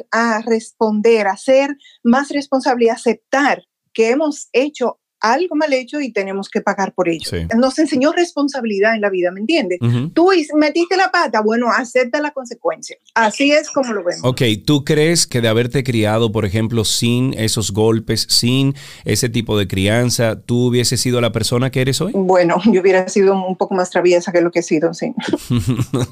responder, 0.46 1.26
a 1.26 1.36
ser 1.36 1.76
más 2.02 2.30
responsable 2.30 2.86
y 2.86 2.88
aceptar 2.88 3.66
que 3.92 4.10
hemos 4.10 4.48
hecho 4.52 4.98
algo 5.32 5.56
mal 5.56 5.72
hecho 5.72 6.00
y 6.00 6.12
tenemos 6.12 6.48
que 6.48 6.60
pagar 6.60 6.92
por 6.92 7.08
ello. 7.08 7.28
Sí. 7.28 7.46
Nos 7.56 7.78
enseñó 7.78 8.12
responsabilidad 8.12 8.94
en 8.94 9.00
la 9.00 9.10
vida, 9.10 9.30
¿me 9.30 9.40
entiendes? 9.40 9.78
Ujú. 9.80 10.10
Tú 10.10 10.32
is- 10.32 10.48
metiste 10.54 10.96
la 10.96 11.10
pata, 11.10 11.40
bueno, 11.40 11.68
acepta 11.74 12.20
la 12.20 12.32
consecuencia. 12.32 12.96
Así 13.14 13.50
es 13.52 13.70
como 13.70 13.92
lo 13.94 14.04
vemos. 14.04 14.20
Ok, 14.24 14.42
¿tú 14.66 14.84
crees 14.84 15.26
que 15.26 15.40
de 15.40 15.48
haberte 15.48 15.82
criado, 15.82 16.30
por 16.30 16.44
ejemplo, 16.44 16.84
sin 16.84 17.32
esos 17.34 17.70
golpes, 17.72 18.26
sin 18.28 18.74
ese 19.04 19.28
tipo 19.28 19.56
de 19.58 19.66
crianza, 19.66 20.40
tú 20.40 20.66
hubieses 20.66 21.00
sido 21.00 21.20
la 21.20 21.32
persona 21.32 21.70
que 21.70 21.80
eres 21.80 22.00
hoy? 22.00 22.12
Bueno, 22.14 22.60
yo 22.66 22.80
hubiera 22.82 23.08
sido 23.08 23.34
un 23.34 23.56
poco 23.56 23.74
más 23.74 23.90
traviesa 23.90 24.30
que 24.32 24.40
lo 24.42 24.50
que 24.50 24.58
he 24.58 24.62
sido, 24.62 24.92
sí. 24.92 25.12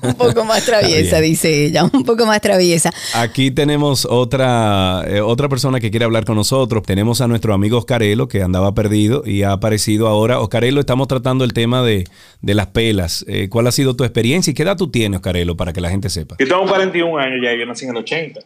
Un 0.02 0.14
poco 0.14 0.44
más 0.44 0.64
traviesa, 0.64 1.20
dice 1.20 1.66
ella, 1.66 1.84
un 1.84 2.04
poco 2.04 2.24
más 2.26 2.40
traviesa. 2.40 2.90
Aquí 3.14 3.50
tenemos 3.50 4.06
otra, 4.08 5.02
eh, 5.06 5.20
otra 5.20 5.48
persona 5.48 5.80
que 5.80 5.90
quiere 5.90 6.04
hablar 6.04 6.24
con 6.24 6.36
nosotros. 6.36 6.82
Tenemos 6.84 7.20
a 7.20 7.28
nuestro 7.28 7.52
amigo 7.54 7.78
Oscarelo, 7.78 8.28
que 8.28 8.42
andaba 8.42 8.72
perdido 8.74 9.01
y 9.24 9.42
ha 9.42 9.52
aparecido 9.52 10.08
ahora. 10.08 10.40
Oscarelo, 10.40 10.80
estamos 10.80 11.08
tratando 11.08 11.44
el 11.44 11.52
tema 11.52 11.82
de, 11.82 12.04
de 12.40 12.54
las 12.54 12.68
pelas. 12.68 13.24
Eh, 13.28 13.48
¿Cuál 13.48 13.66
ha 13.66 13.72
sido 13.72 13.96
tu 13.96 14.04
experiencia 14.04 14.50
y 14.50 14.54
qué 14.54 14.62
edad 14.62 14.76
tú 14.76 14.90
tienes, 14.90 15.18
Oscarelo, 15.18 15.56
para 15.56 15.72
que 15.72 15.80
la 15.80 15.90
gente 15.90 16.10
sepa? 16.10 16.36
Yo 16.38 16.46
tengo 16.46 16.66
41 16.66 17.18
años 17.18 17.40
ya, 17.42 17.54
yo 17.54 17.66
nací 17.66 17.84
en 17.84 17.90
el 17.92 17.96
80. 17.98 18.40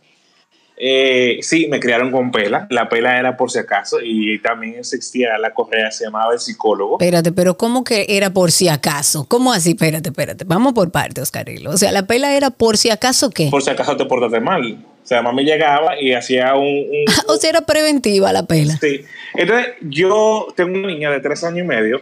Eh, 0.78 1.38
sí, 1.40 1.68
me 1.68 1.80
criaron 1.80 2.12
con 2.12 2.30
pela. 2.30 2.66
La 2.70 2.88
pela 2.88 3.18
era 3.18 3.36
por 3.36 3.50
si 3.50 3.58
acaso 3.58 3.98
y 4.02 4.38
también 4.40 4.74
existía 4.78 5.38
la 5.38 5.54
correa, 5.54 5.90
se 5.90 6.04
llamaba 6.04 6.34
el 6.34 6.38
psicólogo. 6.40 6.98
Espérate, 7.00 7.32
pero 7.32 7.56
¿cómo 7.56 7.82
que 7.84 8.04
era 8.08 8.30
por 8.30 8.52
si 8.52 8.68
acaso? 8.68 9.26
¿Cómo 9.28 9.52
así? 9.52 9.70
Espérate, 9.70 10.10
espérate. 10.10 10.44
Vamos 10.46 10.74
por 10.74 10.90
partes, 10.90 11.22
Oscarilo. 11.22 11.70
O 11.70 11.76
sea, 11.78 11.92
la 11.92 12.06
pela 12.06 12.36
era 12.36 12.50
por 12.50 12.76
si 12.76 12.90
acaso 12.90 13.30
qué. 13.30 13.48
Por 13.50 13.62
si 13.62 13.70
acaso 13.70 13.96
te 13.96 14.04
portaste 14.04 14.40
mal. 14.40 14.84
O 15.02 15.08
sea, 15.08 15.22
mami 15.22 15.44
llegaba 15.44 16.00
y 16.00 16.12
hacía 16.12 16.54
un... 16.56 16.66
un- 16.66 17.04
O 17.28 17.36
sea, 17.36 17.50
era 17.50 17.60
preventiva 17.62 18.32
la 18.32 18.44
pela. 18.46 18.76
sí. 18.78 19.02
Entonces, 19.34 19.68
yo 19.82 20.48
tengo 20.56 20.76
una 20.78 20.88
niña 20.88 21.10
de 21.10 21.20
tres 21.20 21.44
años 21.44 21.60
y 21.60 21.68
medio, 21.68 22.00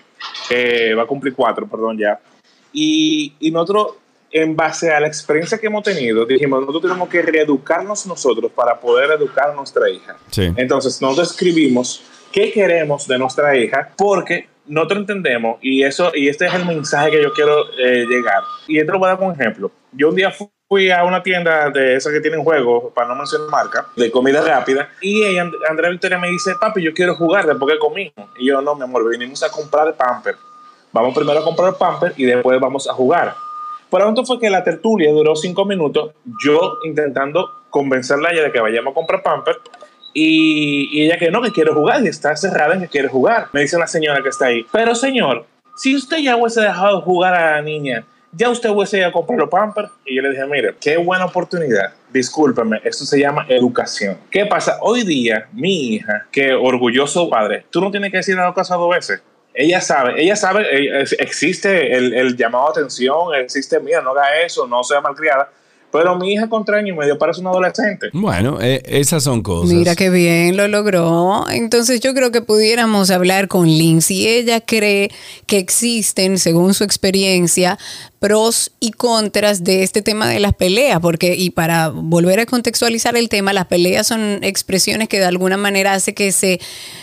que 0.49 0.95
va 0.95 1.03
a 1.03 1.07
cumplir 1.07 1.35
cuatro, 1.35 1.67
perdón, 1.69 1.99
ya. 1.99 2.19
Y, 2.73 3.35
y 3.41 3.51
nosotros, 3.51 3.89
en 4.35 4.57
base 4.57 4.93
a 4.93 4.99
la 4.99 5.07
experiencia 5.07 5.59
que 5.59 5.69
hemos 5.69 5.85
tenido, 5.85 6.27
dijimos, 6.27 6.59
nosotros 6.61 6.83
tenemos 6.83 7.09
que 7.09 7.23
reeducarnos 7.23 8.05
nosotros 8.05 8.51
para 8.53 8.79
poder 8.81 9.09
educar 9.13 9.51
a 9.51 9.55
nuestra 9.55 9.89
hija. 9.89 10.17
Sí. 10.31 10.53
Entonces, 10.57 11.01
nosotros 11.01 11.31
escribimos 11.31 12.03
qué 12.33 12.51
queremos 12.51 13.07
de 13.07 13.17
nuestra 13.17 13.57
hija 13.57 13.91
porque 13.97 14.49
nosotros 14.67 15.01
entendemos 15.01 15.59
y 15.63 15.85
eso 15.85 16.11
y 16.15 16.29
este 16.29 16.47
es 16.47 16.55
el 16.55 16.65
mensaje 16.67 17.13
que 17.13 17.23
yo 17.23 17.33
quiero 17.33 17.55
eh, 17.79 18.07
llegar. 18.09 18.43
Y 18.67 18.79
esto 18.81 18.93
lo 18.93 18.99
voy 18.99 19.07
a 19.07 19.11
dar 19.11 19.19
como 19.19 19.31
ejemplo. 19.33 19.71
Yo 19.93 20.09
un 20.09 20.17
día 20.17 20.33
fu- 20.33 20.51
fui 20.67 20.91
a 20.91 21.05
una 21.05 21.23
tienda 21.23 21.71
de 21.71 21.95
esas 21.95 22.13
que 22.13 22.21
tienen 22.21 22.43
juegos, 22.43 22.93
para 22.93 23.07
no 23.07 23.15
mencionar 23.15 23.49
marca, 23.51 23.87
de 23.95 24.11
comida 24.11 24.41
rápida, 24.41 24.89
y 25.01 25.23
ella, 25.23 25.43
And- 25.43 25.55
Andrea 25.71 25.91
Victoria 25.91 26.19
me 26.19 26.29
dice, 26.29 26.55
papi, 26.61 26.83
yo 26.83 26.93
quiero 26.93 27.15
jugar 27.15 27.47
después 27.47 27.73
que 27.75 27.79
comimos. 27.79 28.31
Y 28.41 28.49
yo, 28.49 28.61
no, 28.61 28.75
mi 28.75 28.83
amor, 28.83 29.09
vinimos 29.09 29.41
a 29.45 29.51
comprar 29.51 29.95
pamper. 29.95 30.35
Vamos 30.91 31.15
primero 31.15 31.39
a 31.39 31.45
comprar 31.45 31.77
pamper 31.79 32.15
y 32.17 32.25
después 32.25 32.59
vamos 32.59 32.89
a 32.89 32.93
jugar. 32.95 33.37
Tanto 34.03 34.25
fue 34.25 34.39
que 34.39 34.51
la 34.51 34.63
tertulia 34.65 35.13
duró 35.13 35.35
cinco 35.37 35.65
minutos, 35.65 36.13
yo 36.45 36.79
intentando 36.85 37.49
convencerla 37.71 38.29
a 38.29 38.33
ella 38.33 38.43
de 38.45 38.53
que 38.53 38.61
vayamos 38.61 38.93
a 38.93 38.95
comprar 38.95 39.23
pamper 39.23 39.57
y, 40.13 40.89
y 40.93 41.05
ella 41.05 41.19
que 41.19 41.31
no, 41.31 41.43
que 41.43 41.51
quiere 41.51 41.73
jugar 41.73 42.05
y 42.05 42.09
está 42.09 42.37
cerrada 42.37 42.75
en 42.75 42.81
que 42.81 42.89
quiere 42.89 43.09
jugar. 43.09 43.49
Me 43.53 43.63
dice 43.63 43.79
la 43.79 43.87
señora 43.87 44.23
que 44.23 44.29
está 44.29 44.47
ahí, 44.47 44.65
pero 44.73 44.95
señor, 44.95 45.47
si 45.77 45.97
usted 45.97 46.19
ya 46.19 46.37
hubiese 46.37 46.61
dejado 46.61 47.01
jugar 47.01 47.35
a 47.35 47.57
la 47.57 47.63
niña, 47.63 48.05
ya 48.37 48.51
usted 48.51 48.71
hubiese 48.71 48.99
ido 48.99 49.09
a 49.09 49.13
comprar 49.13 49.39
los 49.39 49.49
pampers. 49.49 49.91
Y 50.05 50.17
yo 50.17 50.23
le 50.23 50.31
dije, 50.31 50.47
mire, 50.47 50.75
qué 50.81 50.97
buena 50.97 51.25
oportunidad. 51.25 51.93
Discúlpeme, 52.13 52.81
esto 52.85 53.05
se 53.05 53.19
llama 53.19 53.47
educación. 53.49 54.19
¿Qué 54.31 54.47
pasa? 54.47 54.79
Hoy 54.81 55.05
día, 55.05 55.49
mi 55.53 55.95
hija, 55.95 56.27
que 56.31 56.53
orgulloso 56.55 57.29
padre, 57.29 57.65
tú 57.71 57.81
no 57.81 57.91
tienes 57.91 58.11
que 58.11 58.19
decir 58.19 58.37
la 58.37 58.53
cosa 58.53 58.77
dos 58.77 58.91
veces. 58.91 59.23
Ella 59.55 59.81
sabe, 59.81 60.21
ella 60.21 60.35
sabe, 60.35 60.65
eh, 60.71 61.05
existe 61.19 61.97
el, 61.97 62.13
el 62.13 62.37
llamado 62.37 62.67
a 62.67 62.71
atención, 62.71 63.35
existe, 63.37 63.79
mira, 63.79 64.03
no 64.03 64.11
haga 64.11 64.41
eso, 64.45 64.67
no 64.67 64.83
sea 64.83 65.01
malcriada. 65.01 65.49
Pero 65.95 66.17
mi 66.17 66.33
hija 66.33 66.49
con 66.49 66.65
tres 66.65 66.81
años 66.81 66.97
y 66.97 66.99
medio 66.99 67.17
parece 67.17 67.41
una 67.41 67.51
adolescente. 67.51 68.09
Bueno, 68.13 68.59
eh, 68.61 68.83
esas 68.85 69.23
son 69.23 69.45
cosas. 69.45 69.73
Mira 69.73 69.95
qué 69.95 70.11
bien 70.11 70.57
lo 70.57 70.67
logró. 70.67 71.45
Entonces 71.49 72.01
yo 72.01 72.15
creo 72.15 72.33
que 72.33 72.43
pudiéramos 72.43 73.13
hablar 73.13 73.47
con 73.47 73.69
Lynn 73.69 74.03
si 74.03 74.27
ella 74.27 74.61
cree 74.61 75.13
que 75.47 75.59
existen, 75.59 76.39
según 76.39 76.75
su 76.75 76.83
experiencia, 76.83 77.79
pros 78.25 78.71
y 78.81 78.93
contras 78.93 79.65
de 79.65 79.83
este 79.83 80.01
tema 80.01 80.27
de 80.27 80.41
las 80.41 80.55
peleas, 80.55 80.99
porque 81.01 81.37
y 81.37 81.51
para 81.51 81.91
volver 81.91 82.41
a 82.41 82.47
contextualizar 82.47 83.19
el 83.19 83.29
tema, 83.29 83.53
las 83.53 83.67
peleas 83.67 84.07
son 84.07 84.43
expresiones 84.43 85.11
que 85.11 85.19
de 85.19 85.27
alguna 85.27 85.59
manera 85.59 85.93
hace 85.93 86.15
que 86.15 86.33
se 86.33 86.59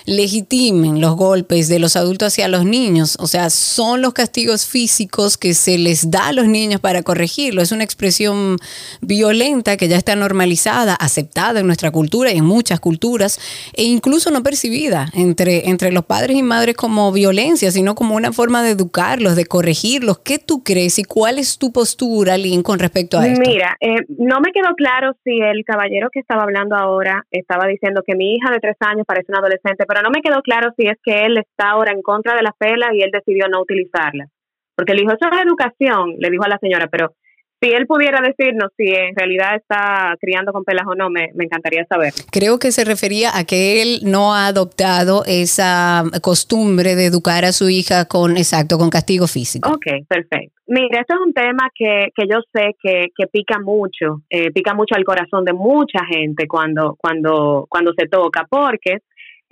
legitimen 0.06 1.00
los 1.00 1.16
golpes 1.16 1.68
de 1.68 1.78
los 1.78 1.96
adultos 1.96 2.30
hacia 2.30 2.48
los 2.48 2.66
niños, 2.66 3.18
o 3.20 3.28
sea, 3.28 3.52
son 3.52 4.02
los 4.02 4.14
castigos 4.14 4.66
físicos 4.66 5.38
que 5.38 5.54
se 5.54 5.78
les 5.78 6.10
da 6.10 6.30
a 6.30 6.34
los 6.34 6.48
niños 6.48 6.82
para 6.82 7.04
corregirlo, 7.04 7.62
es 7.62 7.72
una 7.72 7.84
expresión 7.84 8.58
violenta 9.02 9.78
que 9.78 9.88
ya 9.88 9.98
está 9.98 10.16
normalizada, 10.16 10.96
aceptada 10.96 11.60
en 11.60 11.68
nuestra 11.68 11.92
cultura 11.92 12.34
y 12.34 12.40
en 12.40 12.46
muchas 12.46 12.80
culturas, 12.80 13.40
e 13.74 13.84
incluso 13.84 14.32
no 14.32 14.42
percibida 14.42 15.12
entre, 15.14 15.70
entre 15.70 15.92
los 15.92 16.04
padres 16.04 16.36
y 16.36 16.42
madres 16.42 16.76
como 16.76 17.12
violencia, 17.12 17.72
sino 17.72 17.94
como 17.94 18.16
una 18.16 18.34
forma 18.34 18.64
de 18.64 18.72
educarlos, 18.72 19.36
de 19.36 19.46
corregirlos. 19.46 20.18
¿Qué 20.24 20.40
tú 20.40 20.64
crees 20.64 20.98
y 20.98 21.04
cuál 21.12 21.40
es 21.40 21.60
tu 21.60 21.74
postura, 21.74 22.38
Lynn, 22.38 22.64
con 22.64 22.80
respecto 22.80 23.20
a 23.20 23.28
esto? 23.28 23.42
Mira, 23.46 23.76
eh, 23.82 24.06
no 24.18 24.40
me 24.40 24.54
quedó 24.54 24.74
claro 24.76 25.12
si 25.26 25.42
el 25.42 25.66
caballero 25.66 26.08
que 26.10 26.22
estaba 26.22 26.44
hablando 26.44 26.78
ahora 26.78 27.26
estaba 27.32 27.68
diciendo 27.68 28.02
que 28.06 28.16
mi 28.16 28.36
hija 28.36 28.50
de 28.50 28.60
tres 28.60 28.78
años 28.80 29.04
parece 29.06 29.26
una 29.28 29.40
adolescente, 29.40 29.84
pero 29.86 30.02
no 30.02 30.10
me 30.10 30.22
quedó 30.22 30.42
claro 30.42 30.72
si 30.78 30.88
es 30.88 30.96
que 31.04 31.26
él 31.26 31.38
está 31.38 31.72
ahora 31.72 31.92
en 31.92 32.02
contra 32.02 32.34
de 32.34 32.44
las 32.44 32.56
pelas 32.58 32.92
y 32.94 33.02
él 33.02 33.12
decidió 33.12 33.48
no 33.50 33.60
utilizarlas. 33.60 34.30
Porque 34.74 34.94
le 34.94 35.02
dijo, 35.02 35.12
eso 35.12 35.28
es 35.30 35.42
educación, 35.46 36.16
le 36.18 36.30
dijo 36.30 36.46
a 36.46 36.50
la 36.50 36.58
señora, 36.60 36.88
pero 36.88 37.14
si 37.62 37.70
él 37.72 37.86
pudiera 37.86 38.20
decirnos 38.22 38.72
si 38.76 38.88
en 38.88 39.16
realidad 39.16 39.56
está 39.56 40.16
criando 40.20 40.52
con 40.52 40.64
pelas 40.64 40.86
o 40.88 40.96
no, 40.96 41.10
me, 41.10 41.30
me 41.36 41.46
encantaría 41.46 41.86
saber. 41.86 42.12
Creo 42.32 42.58
que 42.58 42.72
se 42.72 42.84
refería 42.84 43.30
a 43.38 43.44
que 43.46 43.82
él 43.82 44.00
no 44.04 44.34
ha 44.34 44.48
adoptado 44.48 45.24
esa 45.28 46.04
costumbre 46.22 46.96
de 46.96 47.06
educar 47.06 47.46
a 47.46 47.52
su 47.52 47.70
hija 47.70 48.06
con, 48.06 48.38
exacto, 48.38 48.78
con 48.78 48.90
castigo 48.90 49.28
físico. 49.28 49.70
Ok, 49.70 50.08
perfecto. 50.08 50.56
Mira, 50.68 51.02
esto 51.02 51.16
es 51.16 51.20
un 51.26 51.34
tema 51.34 51.70
que, 51.76 52.08
que 52.16 52.28
yo 52.28 52.40
sé 52.54 52.76
que, 52.82 53.08
que 53.16 53.28
pica 53.28 53.60
mucho, 53.60 54.22
eh, 54.30 54.52
pica 54.52 54.74
mucho 54.74 54.96
al 54.96 55.04
corazón 55.04 55.44
de 55.44 55.54
mucha 55.54 56.06
gente 56.06 56.48
cuando, 56.48 56.96
cuando, 56.98 57.68
cuando 57.70 57.92
se 57.98 58.08
toca, 58.08 58.48
porque 58.50 59.00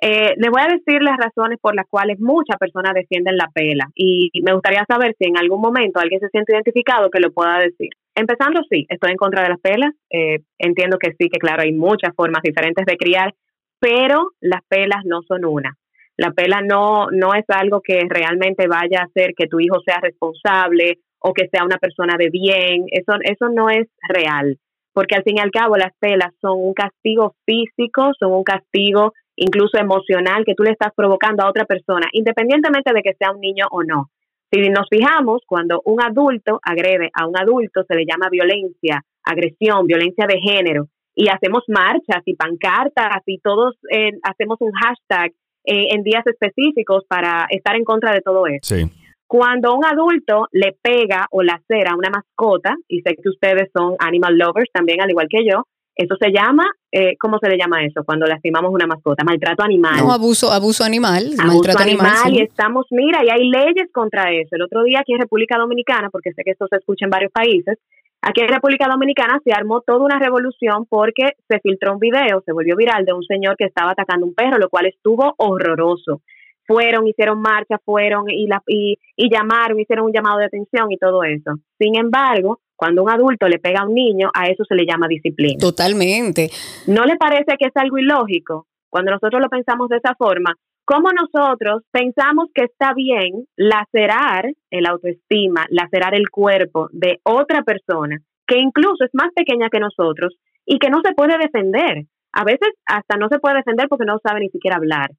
eh, 0.02 0.34
les 0.38 0.50
voy 0.50 0.62
a 0.62 0.74
decir 0.74 1.02
las 1.02 1.18
razones 1.18 1.60
por 1.60 1.76
las 1.76 1.86
cuales 1.90 2.20
muchas 2.22 2.58
personas 2.58 2.94
defienden 2.94 3.36
la 3.36 3.50
pela 3.54 3.86
y 3.96 4.32
me 4.44 4.54
gustaría 4.54 4.86
saber 4.88 5.14
si 5.20 5.28
en 5.28 5.38
algún 5.38 5.60
momento 5.60 6.00
alguien 6.00 6.22
se 6.22 6.30
siente 6.30 6.54
identificado 6.54 7.10
que 7.10 7.20
lo 7.20 7.34
pueda 7.34 7.60
decir. 7.60 7.90
Empezando, 8.16 8.62
sí, 8.70 8.86
estoy 8.90 9.12
en 9.12 9.18
contra 9.18 9.44
de 9.44 9.50
las 9.50 9.60
pelas, 9.60 9.94
eh, 10.10 10.40
entiendo 10.58 10.98
que 10.98 11.12
sí, 11.18 11.30
que 11.30 11.40
claro, 11.40 11.64
hay 11.64 11.72
muchas 11.72 12.14
formas 12.16 12.42
diferentes 12.44 12.86
de 12.86 12.98
criar, 12.98 13.34
pero 13.80 14.32
las 14.42 14.62
pelas 14.68 15.06
no 15.06 15.22
son 15.22 15.46
una. 15.46 15.78
La 16.18 16.32
pela 16.32 16.62
no, 16.62 17.08
no 17.12 17.34
es 17.34 17.46
algo 17.48 17.82
que 17.82 18.02
realmente 18.10 18.68
vaya 18.68 19.00
a 19.00 19.06
hacer 19.06 19.34
que 19.38 19.48
tu 19.48 19.62
hijo 19.62 19.80
sea 19.86 20.00
responsable 20.02 21.00
o 21.20 21.34
que 21.34 21.48
sea 21.48 21.64
una 21.64 21.78
persona 21.78 22.16
de 22.18 22.30
bien, 22.30 22.86
eso, 22.92 23.14
eso 23.24 23.50
no 23.50 23.70
es 23.70 23.88
real, 24.08 24.58
porque 24.94 25.16
al 25.16 25.24
fin 25.24 25.38
y 25.38 25.40
al 25.40 25.52
cabo 25.52 25.78
las 25.78 25.94
pelas 26.00 26.34
son 26.42 26.60
un 26.60 26.74
castigo 26.74 27.36
físico, 27.46 28.12
son 28.20 28.34
un 28.34 28.44
castigo 28.44 29.14
incluso 29.38 29.78
emocional 29.78 30.44
que 30.46 30.56
tú 30.56 30.64
le 30.64 30.72
estás 30.72 30.92
provocando 30.96 31.44
a 31.44 31.50
otra 31.50 31.66
persona, 31.66 32.08
independientemente 32.12 32.92
de 32.94 33.02
que 33.02 33.14
sea 33.14 33.32
un 33.32 33.40
niño 33.40 33.66
o 33.72 33.84
no. 33.84 34.10
Si 34.52 34.70
nos 34.70 34.88
fijamos, 34.90 35.42
cuando 35.46 35.82
un 35.86 36.02
adulto 36.02 36.60
agrede 36.64 37.10
a 37.14 37.28
un 37.28 37.38
adulto, 37.38 37.84
se 37.88 37.96
le 37.96 38.06
llama 38.06 38.30
violencia, 38.30 39.04
agresión, 39.24 39.86
violencia 39.86 40.26
de 40.28 40.40
género, 40.40 40.88
y 41.16 41.28
hacemos 41.30 41.64
marchas 41.68 42.24
y 42.26 42.36
pancartas 42.36 43.22
y 43.26 43.40
todos 43.40 43.76
eh, 43.92 44.12
hacemos 44.24 44.58
un 44.62 44.72
hashtag 44.72 45.34
eh, 45.66 45.88
en 45.92 46.04
días 46.04 46.26
específicos 46.26 47.04
para 47.08 47.46
estar 47.50 47.76
en 47.76 47.84
contra 47.84 48.14
de 48.14 48.22
todo 48.22 48.48
eso. 48.48 48.76
Sí. 48.76 48.90
Cuando 49.28 49.76
un 49.76 49.86
adulto 49.86 50.48
le 50.52 50.76
pega 50.82 51.28
o 51.30 51.44
lacera 51.44 51.92
a 51.92 51.96
una 51.96 52.10
mascota, 52.10 52.76
y 52.88 53.02
sé 53.02 53.16
que 53.22 53.30
ustedes 53.30 53.70
son 53.72 53.96
animal 54.00 54.38
lovers 54.38 54.72
también, 54.74 55.02
al 55.02 55.12
igual 55.12 55.28
que 55.30 55.46
yo, 55.46 55.66
eso 56.00 56.16
se 56.18 56.32
llama, 56.32 56.64
eh, 56.94 57.18
¿cómo 57.20 57.40
se 57.40 57.50
le 57.50 57.58
llama 57.58 57.84
eso? 57.84 58.06
Cuando 58.06 58.26
lastimamos 58.26 58.72
una 58.72 58.88
mascota, 58.88 59.26
maltrato 59.26 59.64
animal. 59.64 59.98
No, 59.98 60.14
abuso, 60.14 60.50
abuso 60.50 60.86
animal, 60.86 61.26
Abuso 61.38 61.46
maltrato 61.46 61.84
animal. 61.84 62.08
animal, 62.08 62.32
sí. 62.32 62.38
y 62.40 62.42
estamos, 62.42 62.86
mira, 62.92 63.20
y 63.26 63.30
hay 63.30 63.50
leyes 63.50 63.92
contra 63.92 64.32
eso. 64.32 64.56
El 64.56 64.62
otro 64.62 64.84
día 64.84 65.02
aquí 65.02 65.12
en 65.12 65.20
República 65.20 65.58
Dominicana, 65.58 66.10
porque 66.10 66.32
sé 66.32 66.44
que 66.46 66.52
esto 66.52 66.68
se 66.70 66.78
escucha 66.78 67.04
en 67.04 67.10
varios 67.10 67.34
países, 67.34 67.78
aquí 68.22 68.40
en 68.40 68.48
República 68.48 68.88
Dominicana 68.90 69.42
se 69.44 69.52
armó 69.52 69.82
toda 69.82 70.00
una 70.00 70.20
revolución 70.20 70.86
porque 70.88 71.32
se 71.50 71.60
filtró 71.60 71.92
un 71.92 72.00
video, 72.00 72.42
se 72.46 72.54
volvió 72.54 72.78
viral 72.78 73.04
de 73.04 73.12
un 73.12 73.24
señor 73.24 73.58
que 73.58 73.66
estaba 73.66 73.92
atacando 73.92 74.26
un 74.26 74.34
perro, 74.34 74.58
lo 74.58 74.70
cual 74.70 74.86
estuvo 74.86 75.34
horroroso. 75.36 76.22
Fueron, 76.66 77.08
hicieron 77.08 77.42
marcha, 77.42 77.78
fueron 77.84 78.30
y, 78.30 78.48
la, 78.48 78.62
y, 78.68 78.96
y 79.18 79.30
llamaron, 79.30 79.78
hicieron 79.82 80.06
un 80.06 80.14
llamado 80.14 80.38
de 80.38 80.46
atención 80.46 80.90
y 80.94 80.98
todo 80.98 81.24
eso. 81.26 81.56
Sin 81.78 81.98
embargo, 81.98 82.60
cuando 82.80 83.04
un 83.04 83.10
adulto 83.10 83.50
le 83.50 83.60
pega 83.60 83.82
a 83.82 83.86
un 83.86 83.94
niño, 83.94 84.30
a 84.34 84.46
eso 84.48 84.64
se 84.64 84.74
le 84.74 84.86
llama 84.86 85.10
disciplina. 85.10 85.60
Totalmente. 85.60 86.50
¿No 86.88 87.04
le 87.04 87.18
parece 87.18 87.58
que 87.60 87.66
es 87.66 87.76
algo 87.76 87.98
ilógico? 87.98 88.68
Cuando 88.88 89.12
nosotros 89.12 89.42
lo 89.42 89.50
pensamos 89.50 89.90
de 89.90 89.98
esa 89.98 90.16
forma, 90.16 90.56
cómo 90.86 91.10
nosotros 91.12 91.84
pensamos 91.92 92.48
que 92.56 92.64
está 92.64 92.94
bien 92.94 93.46
lacerar 93.58 94.54
el 94.72 94.86
autoestima, 94.86 95.66
lacerar 95.70 96.16
el 96.16 96.30
cuerpo 96.30 96.88
de 96.94 97.20
otra 97.24 97.64
persona 97.64 98.18
que 98.48 98.58
incluso 98.58 99.04
es 99.04 99.12
más 99.12 99.28
pequeña 99.36 99.68
que 99.70 99.82
nosotros 99.82 100.38
y 100.66 100.80
que 100.80 100.90
no 100.90 101.02
se 101.04 101.14
puede 101.14 101.38
defender. 101.38 102.06
A 102.32 102.46
veces 102.46 102.70
hasta 102.86 103.18
no 103.18 103.28
se 103.28 103.40
puede 103.40 103.58
defender 103.58 103.90
porque 103.90 104.06
no 104.06 104.20
sabe 104.24 104.40
ni 104.40 104.50
siquiera 104.52 104.78
hablar. 104.78 105.12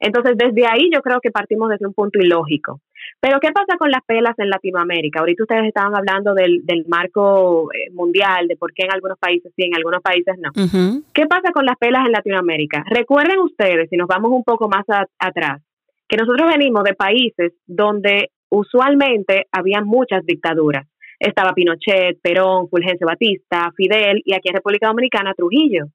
Entonces, 0.00 0.34
desde 0.36 0.66
ahí 0.66 0.90
yo 0.92 1.00
creo 1.00 1.20
que 1.22 1.30
partimos 1.30 1.68
desde 1.70 1.86
un 1.86 1.94
punto 1.94 2.18
ilógico. 2.18 2.80
Pero, 3.20 3.40
¿qué 3.40 3.52
pasa 3.52 3.76
con 3.78 3.90
las 3.90 4.02
pelas 4.06 4.38
en 4.38 4.50
Latinoamérica? 4.50 5.20
Ahorita 5.20 5.44
ustedes 5.44 5.64
estaban 5.66 5.94
hablando 5.94 6.34
del, 6.34 6.62
marco 6.88 7.72
eh, 7.72 7.90
mundial, 7.92 8.48
de 8.48 8.56
por 8.56 8.72
qué 8.72 8.84
en 8.84 8.92
algunos 8.92 9.18
países 9.18 9.52
sí, 9.56 9.64
en 9.64 9.74
algunos 9.74 10.02
países 10.02 10.36
no. 10.38 10.50
¿Qué 11.12 11.26
pasa 11.26 11.52
con 11.52 11.64
las 11.64 11.76
pelas 11.76 12.06
en 12.06 12.12
Latinoamérica? 12.12 12.84
Recuerden 12.90 13.38
ustedes, 13.40 13.88
si 13.90 13.96
nos 13.96 14.08
vamos 14.08 14.30
un 14.30 14.44
poco 14.44 14.68
más 14.68 14.84
atrás, 15.18 15.62
que 16.08 16.16
nosotros 16.16 16.48
venimos 16.50 16.84
de 16.84 16.94
países 16.94 17.52
donde 17.66 18.30
usualmente 18.50 19.46
había 19.52 19.80
muchas 19.82 20.24
dictaduras. 20.26 20.86
Estaba 21.18 21.54
Pinochet, 21.54 22.20
Perón, 22.20 22.68
Fulgencio 22.68 23.06
Batista, 23.06 23.70
Fidel 23.76 24.20
y 24.24 24.34
aquí 24.34 24.48
en 24.48 24.56
República 24.56 24.88
Dominicana 24.88 25.34
Trujillo. 25.34 25.86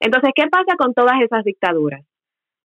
Entonces, 0.00 0.30
¿qué 0.34 0.46
pasa 0.48 0.76
con 0.76 0.92
todas 0.92 1.20
esas 1.22 1.44
dictaduras? 1.44 2.04